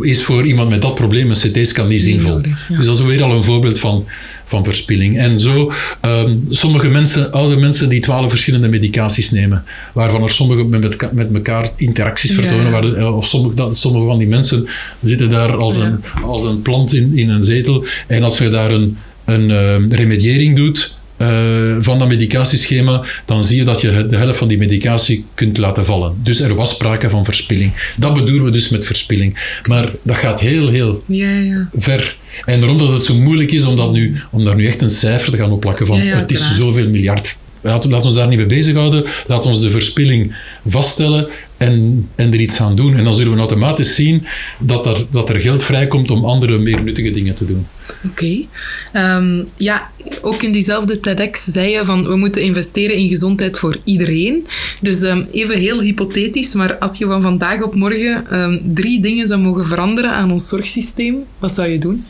is 0.00 0.22
voor 0.22 0.46
iemand 0.46 0.70
met 0.70 0.82
dat 0.82 0.94
probleem 0.94 1.30
een 1.30 1.36
CT-scan 1.36 1.88
niet 1.88 2.02
zinvol. 2.02 2.40
Dus 2.76 2.86
dat 2.86 2.98
is 2.98 3.04
weer 3.04 3.22
al 3.22 3.32
een 3.32 3.44
voorbeeld 3.44 3.78
van, 3.78 4.04
van 4.48 4.64
verspilling. 4.64 5.18
En 5.18 5.40
zo, 5.40 5.72
um, 6.02 6.46
sommige 6.50 6.88
mensen, 6.88 7.32
oude 7.32 7.56
mensen 7.56 7.88
die 7.88 8.00
twaalf 8.00 8.30
verschillende 8.30 8.68
medicaties 8.68 9.30
nemen, 9.30 9.64
waarvan 9.92 10.22
er 10.22 10.30
sommige 10.30 10.64
met, 10.64 11.12
met 11.12 11.28
elkaar 11.34 11.70
interacties 11.76 12.32
vertonen, 12.32 12.70
waar, 12.70 12.94
eh, 12.94 13.16
of 13.16 13.26
sommige, 13.26 13.54
dat, 13.54 13.76
sommige 13.76 14.06
van 14.06 14.18
die 14.18 14.28
mensen 14.28 14.68
zitten 15.02 15.30
daar 15.30 15.56
als, 15.56 15.76
een, 15.76 16.04
als 16.22 16.44
een 16.44 16.62
plant 16.62 16.94
in, 16.94 17.16
in 17.16 17.28
een 17.28 17.42
zetel. 17.42 17.84
En 18.06 18.22
als 18.22 18.38
je 18.38 18.48
daar 18.48 18.70
een, 18.70 18.98
een 19.24 19.50
uh, 19.50 19.98
remediering 19.98 20.56
doet, 20.56 20.96
uh, 21.18 21.76
van 21.80 21.98
dat 21.98 22.08
medicatieschema, 22.08 23.04
dan 23.24 23.44
zie 23.44 23.56
je 23.56 23.64
dat 23.64 23.80
je 23.80 24.06
de 24.06 24.16
helft 24.16 24.38
van 24.38 24.48
die 24.48 24.58
medicatie 24.58 25.24
kunt 25.34 25.58
laten 25.58 25.84
vallen. 25.84 26.14
Dus 26.22 26.40
er 26.40 26.54
was 26.54 26.70
sprake 26.70 27.10
van 27.10 27.24
verspilling. 27.24 27.72
Dat 27.96 28.14
bedoelen 28.14 28.44
we 28.44 28.50
dus 28.50 28.68
met 28.68 28.86
verspilling. 28.86 29.60
Maar 29.68 29.92
dat 30.02 30.16
gaat 30.16 30.40
heel, 30.40 30.68
heel 30.68 31.02
ja, 31.06 31.38
ja. 31.38 31.68
ver. 31.78 32.16
En 32.44 32.60
daarom 32.60 32.78
dat 32.78 32.92
het 32.92 33.04
zo 33.04 33.14
moeilijk 33.14 33.52
is 33.52 33.64
om, 33.64 33.76
dat 33.76 33.92
nu, 33.92 34.20
om 34.30 34.44
daar 34.44 34.56
nu 34.56 34.66
echt 34.66 34.82
een 34.82 34.90
cijfer 34.90 35.30
te 35.30 35.36
gaan 35.36 35.50
opplakken 35.50 35.86
van 35.86 36.04
ja, 36.04 36.16
het 36.16 36.32
is 36.32 36.56
zoveel 36.56 36.88
miljard. 36.88 37.36
Laten 37.60 37.90
we 37.90 37.96
ons 37.96 38.14
daar 38.14 38.28
niet 38.28 38.38
mee 38.38 38.46
bezighouden. 38.46 39.04
Laat 39.26 39.46
ons 39.46 39.60
de 39.60 39.70
verspilling 39.70 40.34
vaststellen 40.68 41.28
en, 41.58 42.08
en 42.14 42.32
er 42.32 42.40
iets 42.40 42.60
aan 42.60 42.76
doen. 42.76 42.96
En 42.96 43.04
dan 43.04 43.14
zullen 43.14 43.32
we 43.32 43.38
automatisch 43.38 43.94
zien 43.94 44.26
dat 44.58 44.86
er, 44.86 45.06
dat 45.10 45.28
er 45.28 45.40
geld 45.40 45.62
vrijkomt 45.62 46.10
om 46.10 46.24
andere, 46.24 46.58
meer 46.58 46.82
nuttige 46.82 47.10
dingen 47.10 47.34
te 47.34 47.44
doen. 47.44 47.66
Oké. 48.04 48.06
Okay. 48.08 48.48
Um, 48.92 49.38
ehm, 49.38 49.44
ja, 49.56 49.90
ook 50.20 50.42
in 50.42 50.52
diezelfde 50.52 51.00
TEDx 51.00 51.44
zei 51.44 51.70
je 51.70 51.84
van 51.84 52.04
we 52.04 52.16
moeten 52.16 52.42
investeren 52.42 52.96
in 52.96 53.08
gezondheid 53.08 53.58
voor 53.58 53.78
iedereen. 53.84 54.46
Dus 54.80 55.02
um, 55.02 55.28
even 55.32 55.58
heel 55.58 55.80
hypothetisch, 55.80 56.54
maar 56.54 56.78
als 56.78 56.98
je 56.98 57.04
van 57.04 57.22
vandaag 57.22 57.62
op 57.62 57.74
morgen 57.74 58.40
um, 58.40 58.60
drie 58.74 59.00
dingen 59.00 59.26
zou 59.26 59.40
mogen 59.40 59.66
veranderen 59.66 60.10
aan 60.10 60.32
ons 60.32 60.48
zorgsysteem, 60.48 61.16
wat 61.38 61.54
zou 61.54 61.68
je 61.68 61.78
doen? 61.78 62.04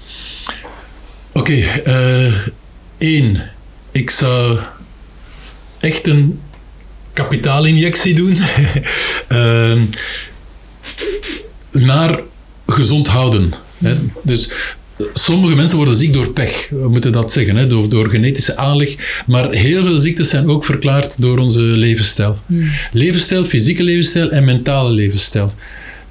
Oké, 1.32 1.52
okay, 1.84 2.32
uh, 2.98 3.38
Ik 3.92 4.10
zou 4.10 4.58
echt 5.80 6.06
een 6.06 6.38
kapitaalinjectie 7.22 8.14
doen 8.14 8.36
uh, 9.28 9.72
naar 11.90 12.20
gezond 12.66 13.06
houden. 13.06 13.52
Hè. 13.78 13.96
Dus 14.22 14.50
sommige 15.14 15.54
mensen 15.54 15.76
worden 15.76 15.96
ziek 15.96 16.12
door 16.12 16.32
pech, 16.32 16.68
we 16.70 16.88
moeten 16.88 17.12
dat 17.12 17.32
zeggen, 17.32 17.56
hè, 17.56 17.66
door, 17.66 17.88
door 17.88 18.10
genetische 18.10 18.56
aanleg. 18.56 19.22
Maar 19.26 19.50
heel 19.50 19.84
veel 19.84 19.98
ziektes 19.98 20.28
zijn 20.28 20.48
ook 20.48 20.64
verklaard 20.64 21.20
door 21.20 21.38
onze 21.38 21.60
levensstijl. 21.60 22.38
Hmm. 22.46 22.70
Levensstijl, 22.92 23.44
fysieke 23.44 23.82
levensstijl 23.82 24.30
en 24.30 24.44
mentale 24.44 24.90
levensstijl. 24.90 25.54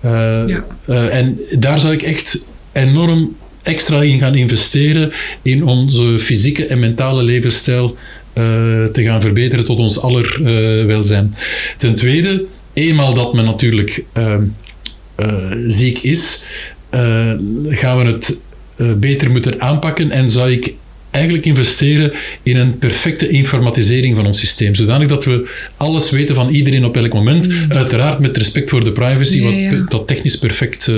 Uh, 0.05 0.11
ja. 0.47 0.65
uh, 0.89 1.15
en 1.15 1.39
daar 1.59 1.79
zou 1.79 1.93
ik 1.93 2.01
echt 2.01 2.45
enorm 2.71 3.35
extra 3.63 4.01
in 4.01 4.19
gaan 4.19 4.35
investeren 4.35 5.11
in 5.41 5.63
onze 5.63 6.19
fysieke 6.19 6.65
en 6.65 6.79
mentale 6.79 7.23
levensstijl 7.23 7.97
te 8.91 9.03
gaan 9.03 9.21
verbeteren 9.21 9.65
tot 9.65 9.77
ons 9.77 10.01
aller 10.01 10.37
uh, 10.41 10.85
welzijn. 10.85 11.35
Ten 11.77 11.95
tweede, 11.95 12.45
eenmaal 12.73 13.13
dat 13.13 13.33
men 13.33 13.45
natuurlijk 13.45 14.03
uh, 14.13 14.35
eh, 15.17 15.51
ziek 15.67 15.97
is, 15.97 16.45
eh, 16.89 17.33
gaan 17.69 17.97
we 17.97 18.03
het 18.05 18.39
eh, 18.75 18.93
beter 18.93 19.31
moeten 19.31 19.61
aanpakken 19.61 20.11
en 20.11 20.31
zou 20.31 20.51
ik 20.51 20.73
eigenlijk 21.17 21.45
investeren 21.45 22.11
in 22.43 22.57
een 22.57 22.77
perfecte 22.77 23.29
informatisering 23.29 24.15
van 24.15 24.25
ons 24.25 24.39
systeem. 24.39 24.75
Zodanig 24.75 25.07
dat 25.07 25.25
we 25.25 25.49
alles 25.77 26.09
weten 26.11 26.35
van 26.35 26.49
iedereen 26.49 26.85
op 26.85 26.97
elk 26.97 27.13
moment. 27.13 27.47
Uiteraard 27.69 28.19
met 28.19 28.37
respect 28.37 28.69
voor 28.69 28.83
de 28.83 28.91
privacy, 28.91 29.35
Mm. 29.41 29.49
Ja, 29.49 29.71
ja. 29.71 29.77
wat 29.79 29.91
dat 29.91 30.07
technisch 30.07 30.37
perfect, 30.37 30.87
eh, 30.87 30.95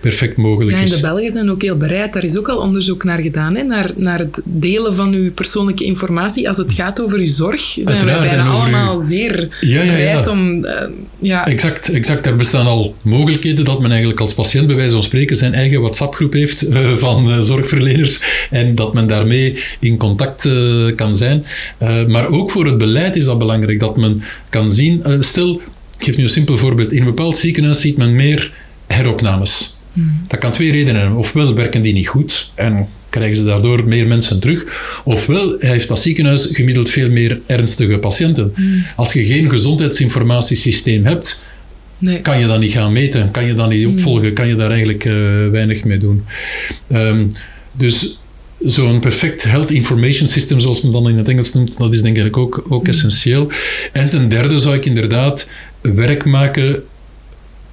perfect 0.00 0.36
mogelijk 0.36 0.70
Ja, 0.76 0.78
en 0.78 0.84
is. 0.84 0.90
de 0.94 1.00
Belgen 1.00 1.30
zijn 1.30 1.50
ook 1.50 1.62
heel 1.62 1.76
bereid. 1.76 2.12
Daar 2.12 2.24
is 2.24 2.36
ook 2.38 2.48
al 2.48 2.56
onderzoek 2.58 3.04
naar 3.04 3.20
gedaan, 3.20 3.54
hè? 3.56 3.62
Naar, 3.62 3.90
naar 3.96 4.18
het 4.18 4.40
delen 4.44 4.94
van 4.94 5.12
uw 5.12 5.32
persoonlijke 5.32 5.84
informatie. 5.84 6.48
Als 6.48 6.56
het 6.56 6.72
gaat 6.72 7.00
over 7.02 7.18
uw 7.18 7.26
zorg, 7.26 7.60
zijn 7.60 7.86
Uiteraard, 7.86 8.20
bijna 8.28 8.44
uw- 8.44 8.50
allemaal 8.50 8.96
zeer 8.98 9.48
bereid 9.60 10.28
om... 10.28 10.64
eh, 10.64 10.84
ja, 11.18 11.46
Exact, 11.46 11.88
exact. 11.92 12.26
Er 12.26 12.36
bestaan 12.36 12.66
al 12.66 12.94
mogelijkheden 13.02 13.64
dat 13.64 13.80
men 13.80 13.90
eigenlijk 13.90 14.20
als 14.20 14.34
patiënt, 14.34 14.66
bij 14.66 14.76
wijze 14.76 14.92
van 14.94 15.02
spreken, 15.02 15.36
zijn 15.36 15.54
eigen 15.54 15.80
WhatsApp-groep 15.80 16.32
heeft 16.32 16.62
eh, 16.68 16.92
van 16.96 17.42
zorgverleners 17.42 18.20
en 18.50 18.74
dat 18.74 18.94
men 18.94 19.06
daarmee 19.08 19.41
in 19.78 19.96
contact 19.96 20.44
eh, 20.44 20.52
kan 20.96 21.16
zijn. 21.16 21.44
Eh, 21.78 22.06
maar 22.06 22.28
ook 22.28 22.50
voor 22.50 22.66
het 22.66 22.78
beleid 22.78 23.16
is 23.16 23.24
dat 23.24 23.38
belangrijk, 23.38 23.80
dat 23.80 23.96
men 23.96 24.22
kan 24.48 24.72
zien... 24.72 25.04
eh, 25.04 25.16
stel, 25.20 25.60
ik 25.98 26.04
geef 26.04 26.16
nu 26.16 26.22
een 26.22 26.28
simpel 26.28 26.58
voorbeeld. 26.58 26.92
In 26.92 26.98
een 26.98 27.04
bepaald 27.04 27.36
ziekenhuis 27.36 27.80
ziet 27.80 27.96
men 27.96 28.14
meer 28.14 28.52
heropnames. 28.86 29.80
Dat 30.28 30.38
kan 30.40 30.52
twee 30.52 30.72
redenen 30.72 31.00
hebben. 31.00 31.18
Ofwel 31.18 31.54
werken 31.54 31.82
die 31.82 31.92
niet 31.92 32.08
goed 32.08 32.50
en 32.54 32.88
krijgen 33.08 33.36
ze 33.36 33.44
daardoor 33.44 33.88
meer 33.88 34.06
mensen 34.06 34.40
terug. 34.40 34.64
Ofwel 35.04 35.54
heeft 35.58 35.88
dat 35.88 36.00
ziekenhuis 36.00 36.48
gemiddeld 36.52 36.90
veel 36.90 37.10
meer 37.10 37.40
ernstige 37.46 37.98
patiënten. 37.98 38.54
Als 38.96 39.12
je 39.12 39.24
geen 39.24 39.50
gezondheidsinformatiesysteem 39.50 41.04
hebt, 41.04 41.44
nee. 41.98 42.20
kan 42.20 42.38
je 42.38 42.46
dat 42.46 42.60
niet 42.60 42.72
gaan 42.72 42.92
meten, 42.92 43.30
kan 43.30 43.44
je 43.46 43.54
dat 43.54 43.68
niet 43.68 43.86
opvolgen, 43.86 44.32
kan 44.32 44.48
je 44.48 44.54
daar 44.54 44.70
eigenlijk 44.70 45.02
weinig 45.50 45.84
mee 45.84 45.98
doen. 45.98 46.24
Ehm, 46.88 47.26
dus 47.72 48.16
zo'n 48.64 49.00
perfect 49.00 49.44
health 49.44 49.70
information 49.70 50.28
system, 50.28 50.60
zoals 50.60 50.82
men 50.82 50.92
dan 50.92 51.08
in 51.08 51.18
het 51.18 51.28
Engels 51.28 51.52
noemt, 51.52 51.78
dat 51.78 51.92
is 51.92 52.02
denk 52.02 52.16
ik 52.16 52.36
ook, 52.36 52.64
ook 52.68 52.88
essentieel. 52.88 53.50
En 53.92 54.10
ten 54.10 54.28
derde 54.28 54.58
zou 54.58 54.74
ik 54.74 54.84
inderdaad 54.84 55.50
werk 55.80 56.24
maken 56.24 56.82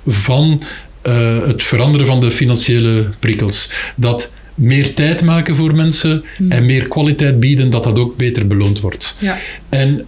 van 0.07 0.61
eh, 1.01 1.37
het 1.45 1.63
veranderen 1.63 2.07
van 2.07 2.19
de 2.19 2.31
financiële 2.31 3.09
prikkels. 3.19 3.71
Dat 3.95 4.31
meer 4.55 4.93
tijd 4.93 5.21
maken 5.21 5.55
voor 5.55 5.75
mensen 5.75 6.23
en 6.49 6.65
meer 6.65 6.87
kwaliteit 6.87 7.39
bieden, 7.39 7.69
dat 7.69 7.83
dat 7.83 7.99
ook 7.99 8.17
beter 8.17 8.47
beloond 8.47 8.79
wordt. 8.79 9.15
Ja. 9.19 9.37
En 9.69 10.05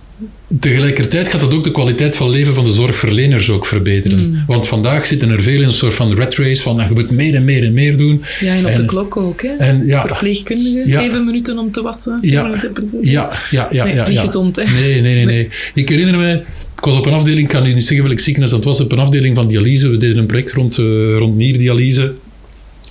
tegelijkertijd 0.59 1.29
gaat 1.29 1.41
dat 1.41 1.53
ook 1.53 1.63
de 1.63 1.71
kwaliteit 1.71 2.15
van 2.15 2.29
leven 2.29 2.53
van 2.53 2.63
de 2.63 2.71
zorgverleners 2.71 3.49
ook 3.49 3.65
verbeteren. 3.65 4.29
Mm. 4.29 4.43
Want 4.47 4.67
vandaag 4.67 5.05
zitten 5.05 5.29
er 5.29 5.43
veel 5.43 5.59
in 5.61 5.67
een 5.67 5.71
soort 5.71 5.93
van 5.93 6.15
rat 6.15 6.35
race 6.35 6.61
van 6.61 6.75
je 6.75 6.93
moet 6.93 7.11
meer 7.11 7.35
en 7.35 7.43
meer 7.43 7.63
en 7.63 7.73
meer 7.73 7.97
doen. 7.97 8.23
ja, 8.39 8.55
en 8.55 8.65
op 8.65 8.75
de 8.75 8.85
klok 8.85 9.17
ook. 9.17 9.41
Hè? 9.41 9.55
En 9.55 9.85
ja, 9.85 10.05
Verpleegkundigen, 10.07 10.87
Ja. 10.89 10.99
zeven 10.99 11.25
minuten 11.25 11.57
om 11.57 11.71
te 11.71 11.81
wassen. 11.81 12.19
Ja. 12.21 12.59
ja, 13.01 13.31
ja, 13.49 13.67
ja. 13.71 13.83
Nee, 13.83 13.93
ja, 13.93 14.07
niet 14.07 14.19
gezond, 14.19 14.55
hè? 14.55 14.63
Nee, 14.81 15.01
nee, 15.01 15.13
nee, 15.15 15.25
nee. 15.25 15.47
Ik 15.73 15.89
herinner 15.89 16.17
me, 16.17 16.33
ik 16.77 16.85
was 16.87 16.97
op 16.97 17.05
een 17.05 17.13
afdeling, 17.13 17.41
ik 17.41 17.47
kan 17.47 17.63
niet 17.63 17.83
zeggen 17.83 18.07
welk 18.07 18.19
ziekenhuis 18.19 18.53
dat 18.53 18.63
was, 18.63 18.79
op 18.79 18.91
een 18.91 18.99
afdeling 18.99 19.35
van 19.35 19.47
dialyse. 19.47 19.89
We 19.89 19.97
deden 19.97 20.17
een 20.17 20.25
project 20.25 20.51
rond, 20.51 20.77
eh, 20.77 20.85
rond 21.17 21.35
nierdialyse. 21.35 22.13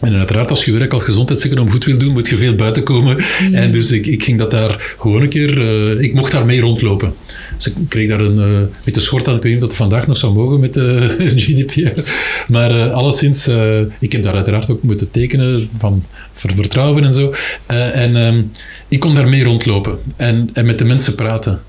En 0.01 0.15
uiteraard, 0.15 0.51
als 0.51 0.65
je 0.65 0.73
werk 0.73 0.93
als 0.93 1.05
gezondheidseconoom 1.05 1.71
goed 1.71 1.85
wil 1.85 1.99
doen, 1.99 2.13
moet 2.13 2.29
je 2.29 2.37
veel 2.37 2.55
buiten 2.55 2.83
komen. 2.83 3.17
Mm. 3.49 3.55
En 3.55 3.73
dus 3.73 3.91
ik, 3.91 4.07
ik 4.07 4.23
ging 4.23 4.39
dat 4.39 4.51
daar 4.51 4.95
gewoon 4.99 5.23
een 5.23 5.29
keer... 5.29 5.61
eh, 5.61 6.01
ik 6.05 6.15
mocht 6.15 6.33
daar 6.33 6.47
mee 6.47 6.61
rondlopen. 6.61 7.15
Dus 7.57 7.67
ik 7.67 7.75
kreeg 7.89 8.09
daar 8.09 8.21
een 8.21 8.39
eh 8.39 8.69
witte 8.85 9.01
schort 9.01 9.29
aan. 9.29 9.37
Ik 9.37 9.43
weet 9.43 9.53
niet 9.53 9.63
of 9.63 9.69
dat 9.69 9.77
vandaag 9.77 10.07
nog 10.07 10.17
zou 10.17 10.33
mogen 10.35 10.61
met 10.61 10.75
de 10.75 11.15
GDPR. 11.37 12.01
Maar 12.49 12.71
eh, 12.71 12.93
alleszins, 12.93 13.47
eh, 13.47 13.81
ik 13.99 14.13
heb 14.13 14.23
daar 14.23 14.35
uiteraard 14.35 14.71
ook 14.71 14.83
moeten 14.83 15.11
tekenen 15.11 15.69
van 15.79 16.05
ver- 16.35 16.55
vertrouwen 16.57 17.05
en 17.05 17.15
zo. 17.15 17.35
Eh, 17.67 17.97
en 17.97 18.17
ehm, 18.17 18.43
ik 18.89 19.01
kon 19.01 19.15
daar 19.15 19.29
mee 19.29 19.45
rondlopen 19.45 19.99
en, 20.17 20.51
en 20.53 20.67
met 20.67 20.79
de 20.79 20.85
mensen 20.85 21.15
praten. 21.15 21.61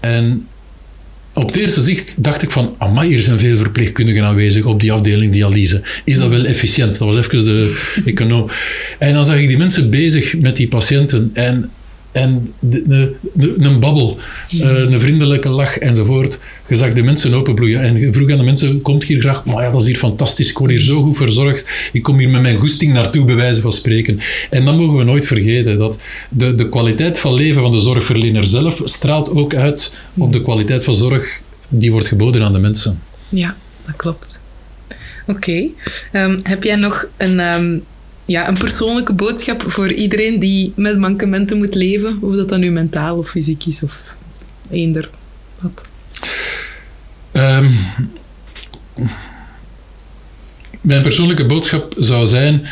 En 0.00 0.46
op 1.38 1.46
het 1.46 1.56
eerste 1.56 1.82
zicht 1.82 2.14
dacht 2.16 2.42
ik 2.42 2.50
van, 2.50 2.74
amai, 2.78 3.08
hier 3.08 3.20
zijn 3.20 3.40
veel 3.40 3.56
verpleegkundigen 3.56 4.24
aanwezig 4.24 4.64
op 4.64 4.80
die 4.80 4.92
afdeling 4.92 5.32
dialyse. 5.32 5.82
Is 6.04 6.18
dat 6.18 6.28
wel 6.28 6.44
efficiënt? 6.44 6.98
Dat 6.98 7.14
was 7.14 7.18
even 7.18 7.44
de 7.44 7.78
econoom. 8.04 8.50
En 8.98 9.12
dan 9.12 9.24
zag 9.24 9.36
ik 9.36 9.48
die 9.48 9.58
mensen 9.58 9.90
bezig 9.90 10.38
met 10.38 10.56
die 10.56 10.68
patiënten 10.68 11.30
en, 11.32 11.70
en 12.18 12.52
een 13.58 13.80
babbel, 13.80 14.18
eh, 14.50 14.58
een 14.58 15.00
vriendelijke 15.00 15.48
lach 15.48 15.78
enzovoort. 15.78 16.38
Je 16.68 16.74
zag 16.74 16.92
de 16.92 17.02
mensen 17.02 17.34
openbloeien 17.34 17.80
en 17.80 17.98
je 17.98 18.12
vroeg 18.12 18.30
aan 18.30 18.38
de 18.38 18.44
mensen, 18.44 18.82
komt 18.82 19.04
hier 19.04 19.20
graag? 19.20 19.44
Maar 19.44 19.62
ja, 19.62 19.70
dat 19.70 19.80
is 19.80 19.86
hier 19.86 19.96
fantastisch, 19.96 20.50
ik 20.50 20.58
word 20.58 20.70
hier 20.70 20.80
zo 20.80 21.02
goed 21.02 21.16
verzorgd. 21.16 21.66
Ik 21.92 22.02
kom 22.02 22.18
hier 22.18 22.28
met 22.28 22.42
mijn 22.42 22.56
goesting 22.56 22.92
naartoe, 22.92 23.24
bij 23.24 23.34
wijze 23.34 23.60
van 23.60 23.72
spreken. 23.72 24.20
En 24.50 24.64
dat 24.64 24.76
mogen 24.76 24.96
we 24.96 25.04
nooit 25.04 25.26
vergeten, 25.26 25.78
dat 25.78 25.96
de, 26.28 26.54
de 26.54 26.68
kwaliteit 26.68 27.18
van 27.18 27.34
leven 27.34 27.62
van 27.62 27.70
de 27.70 27.80
zorgverlener 27.80 28.46
zelf 28.46 28.80
straalt 28.84 29.30
ook 29.30 29.54
uit 29.54 29.94
op 30.16 30.32
de 30.32 30.42
kwaliteit 30.42 30.84
van 30.84 30.94
zorg 30.96 31.40
die 31.68 31.92
wordt 31.92 32.06
geboden 32.06 32.42
aan 32.42 32.52
de 32.52 32.58
mensen. 32.58 33.00
Ja, 33.28 33.56
dat 33.86 33.96
klopt. 33.96 34.40
Oké. 35.26 35.68
Ehm, 36.12 36.38
heb 36.42 36.62
jij 36.62 36.76
nog 36.76 37.06
een, 37.16 37.40
ehm, 37.40 37.78
ja, 38.28 38.48
een 38.48 38.58
persoonlijke 38.58 39.12
boodschap 39.12 39.62
voor 39.66 39.92
iedereen 39.92 40.38
die 40.38 40.72
met 40.76 40.98
mankementen 40.98 41.58
moet 41.58 41.74
leven? 41.74 42.18
Of 42.20 42.34
dat 42.34 42.48
dan 42.48 42.60
nu 42.60 42.70
mentaal 42.70 43.16
of 43.16 43.30
fysiek 43.30 43.64
is 43.64 43.82
of 43.82 44.16
eender 44.70 45.10
wat? 45.60 45.88
Ehm, 47.32 47.70
mijn 50.80 51.02
persoonlijke 51.02 51.46
boodschap 51.46 51.94
zou 51.98 52.26
zijn: 52.26 52.66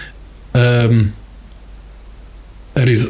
ehm, 0.50 1.04
er, 2.72 2.88
is, 2.88 3.07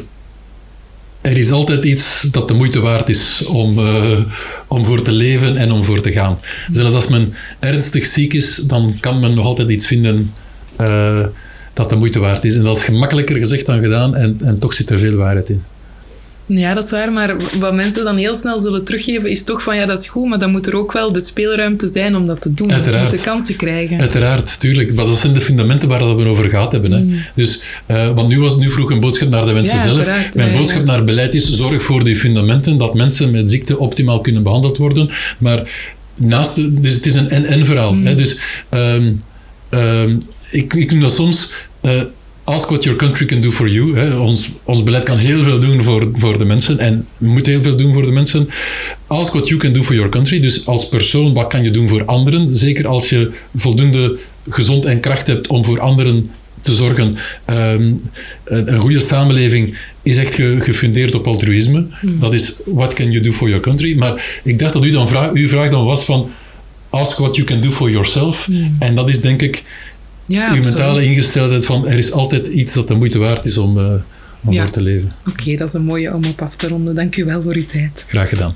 er 1.21 1.37
is 1.37 1.51
altijd 1.51 1.85
iets 1.85 2.21
dat 2.21 2.47
de 2.47 2.53
moeite 2.53 2.79
waard 2.79 3.09
is 3.09 3.45
om, 3.45 3.79
eh, 3.79 4.19
om 4.67 4.85
voor 4.85 5.01
te 5.01 5.11
leven 5.11 5.57
en 5.57 5.71
om 5.71 5.83
voor 5.83 6.01
te 6.01 6.11
gaan. 6.11 6.39
Zelfs 6.71 6.95
als 6.95 7.07
men 7.07 7.33
ernstig 7.59 8.05
ziek 8.05 8.33
is, 8.33 8.55
dan 8.55 8.97
kan 8.99 9.19
men 9.19 9.33
nog 9.33 9.45
altijd 9.45 9.69
iets 9.69 9.87
vinden 9.87 10.33
eh, 10.75 11.25
dat 11.77 11.89
de 11.89 11.95
moeite 11.95 12.19
waard 12.19 12.45
is. 12.45 12.55
En 12.55 12.63
dat 12.63 12.77
is 12.77 12.83
gemakkelijker 12.83 13.37
gezegd 13.37 13.65
dan 13.65 13.79
gedaan, 13.79 14.15
en, 14.15 14.39
en 14.43 14.59
toch 14.59 14.73
zit 14.73 14.89
er 14.89 14.99
veel 14.99 15.15
waarheid 15.15 15.49
in. 15.49 15.63
Ja, 16.49 16.73
dat 16.73 16.83
is 16.83 16.91
waar, 16.91 17.11
maar 17.11 17.35
wat 17.59 17.73
mensen 17.73 18.03
dan 18.03 18.17
heel 18.17 18.35
snel 18.35 18.59
zullen 18.59 18.83
teruggeven 18.83 19.29
is 19.29 19.43
toch 19.43 19.63
van 19.63 19.75
ja, 19.75 19.85
dat 19.85 19.99
is 19.99 20.07
goed, 20.07 20.29
maar 20.29 20.39
dan 20.39 20.51
moet 20.51 20.67
er 20.67 20.75
ook 20.75 20.91
wel 20.91 21.11
de 21.11 21.19
speelruimte 21.19 21.87
zijn 21.87 22.15
om 22.15 22.25
dat 22.25 22.41
te 22.41 22.53
doen. 22.53 22.73
Om 22.73 22.81
de 22.83 23.21
kans 23.23 23.45
te 23.45 23.55
krijgen. 23.55 23.99
Uiteraard, 23.99 24.59
tuurlijk. 24.59 24.93
Maar 24.93 25.05
dat 25.05 25.17
zijn 25.17 25.33
de 25.33 25.41
fundamenten 25.41 25.89
waar 25.89 26.17
we 26.17 26.25
over 26.25 26.49
gehad 26.49 26.71
hebben. 26.71 26.91
Hè. 26.91 27.19
Dus, 27.35 27.63
eh, 27.85 28.15
want 28.15 28.27
nu, 28.27 28.39
was, 28.39 28.57
nu 28.57 28.69
vroeg 28.69 28.91
een 28.91 28.99
boodschap 28.99 29.29
naar 29.29 29.45
de 29.45 29.53
mensen 29.53 29.77
Ja, 29.77 29.83
zelf. 29.83 30.05
Mijn 30.05 30.29
Ja, 30.33 30.45
ja. 30.45 30.59
boodschap 30.59 30.85
naar 30.85 31.03
beleid 31.03 31.33
is: 31.33 31.53
zorg 31.53 31.83
voor 31.83 32.03
die 32.03 32.15
fundamenten, 32.15 32.77
dat 32.77 32.93
mensen 32.93 33.31
met 33.31 33.49
ziekte 33.49 33.77
optimaal 33.77 34.21
kunnen 34.21 34.43
behandeld 34.43 34.77
worden. 34.77 35.09
Maar 35.37 35.69
naast, 36.15 36.55
de, 36.55 36.79
dus 36.79 36.93
het 36.93 37.05
is 37.05 37.15
een 37.15 37.29
en-en 37.29 37.65
verhaal. 37.65 37.95
Hè. 37.95 38.15
Dus 38.15 38.39
ehm, 38.69 39.11
ehm, 39.69 40.15
ik, 40.51 40.73
ik 40.73 40.91
noem 40.91 41.01
dat 41.01 41.13
soms. 41.13 41.53
Eh, 41.87 42.01
Ask 42.43 42.69
what 42.69 42.83
your 42.83 42.97
country 42.99 43.25
can 43.25 43.41
do 43.41 43.51
for 43.51 43.69
you. 43.69 43.95
Hè. 43.97 44.17
Ons, 44.17 44.49
ons 44.63 44.83
beleid 44.83 45.03
kan 45.03 45.17
heel 45.17 45.41
veel 45.43 45.59
doen 45.59 45.83
voor, 45.83 46.09
voor 46.13 46.37
de 46.37 46.45
mensen 46.45 46.79
en 46.79 47.07
moet 47.17 47.45
heel 47.45 47.63
veel 47.63 47.75
doen 47.75 47.93
voor 47.93 48.01
de 48.05 48.11
mensen. 48.11 48.49
Ask 49.07 49.33
what 49.33 49.47
you 49.47 49.59
can 49.59 49.73
do 49.73 49.83
for 49.83 49.95
your 49.95 50.09
country. 50.09 50.39
Dus 50.39 50.65
als 50.65 50.89
persoon, 50.89 51.33
wat 51.33 51.47
kan 51.47 51.63
je 51.63 51.71
doen 51.71 51.89
voor 51.89 52.05
anderen? 52.05 52.57
Zeker 52.57 52.87
als 52.87 53.09
je 53.09 53.31
voldoende 53.55 54.17
gezond 54.49 54.85
en 54.85 54.99
kracht 54.99 55.27
hebt 55.27 55.47
om 55.47 55.65
voor 55.65 55.79
anderen 55.79 56.29
te 56.61 56.73
zorgen. 56.75 57.15
Ehm, 57.45 57.91
een 58.43 58.79
goede 58.79 58.99
samenleving 58.99 59.77
is 60.03 60.17
echt 60.17 60.35
ge- 60.35 60.55
gefundeerd 60.59 61.15
op 61.15 61.27
altruïsme. 61.27 61.85
Dat 62.01 62.33
is 62.33 62.61
what 62.65 62.93
can 62.93 63.11
you 63.11 63.23
do 63.23 63.31
for 63.31 63.47
your 63.47 63.63
country. 63.63 63.97
Maar 63.97 64.39
ik 64.43 64.59
dacht 64.59 64.73
dat 64.73 64.85
u 64.85 64.91
dan 64.91 65.09
vraag, 65.09 65.31
uw 65.33 65.47
vraag 65.47 65.69
dan 65.69 65.85
was 65.85 66.03
van 66.05 66.29
ask 66.89 67.17
what 67.17 67.35
you 67.35 67.47
can 67.47 67.61
do 67.61 67.69
for 67.69 67.91
yourself. 67.91 68.47
En 68.79 68.95
dat 68.95 69.09
is 69.09 69.21
denk 69.21 69.41
ik 69.41 69.63
ja, 70.27 70.41
uw 70.41 70.47
absoluut. 70.47 70.63
mentale 70.63 71.05
ingesteldheid 71.05 71.65
van 71.65 71.87
er 71.87 71.97
is 71.97 72.11
altijd 72.11 72.47
iets 72.47 72.73
dat 72.73 72.87
de 72.87 72.93
moeite 72.93 73.17
waard 73.17 73.45
is 73.45 73.57
om, 73.57 73.77
eh, 73.79 73.85
om 74.45 74.53
Ja. 74.53 74.65
te 74.65 74.81
leven. 74.81 75.11
Oké, 75.27 75.55
dat 75.55 75.67
is 75.67 75.73
een 75.73 75.83
mooie 75.83 76.13
om 76.13 76.25
op 76.25 76.41
af 76.41 76.55
te 76.55 76.67
ronden. 76.67 76.95
Dank 76.95 77.15
u 77.15 77.25
wel 77.25 77.41
voor 77.43 77.55
uw 77.55 77.65
tijd. 77.65 78.05
Graag 78.07 78.29
gedaan. 78.29 78.55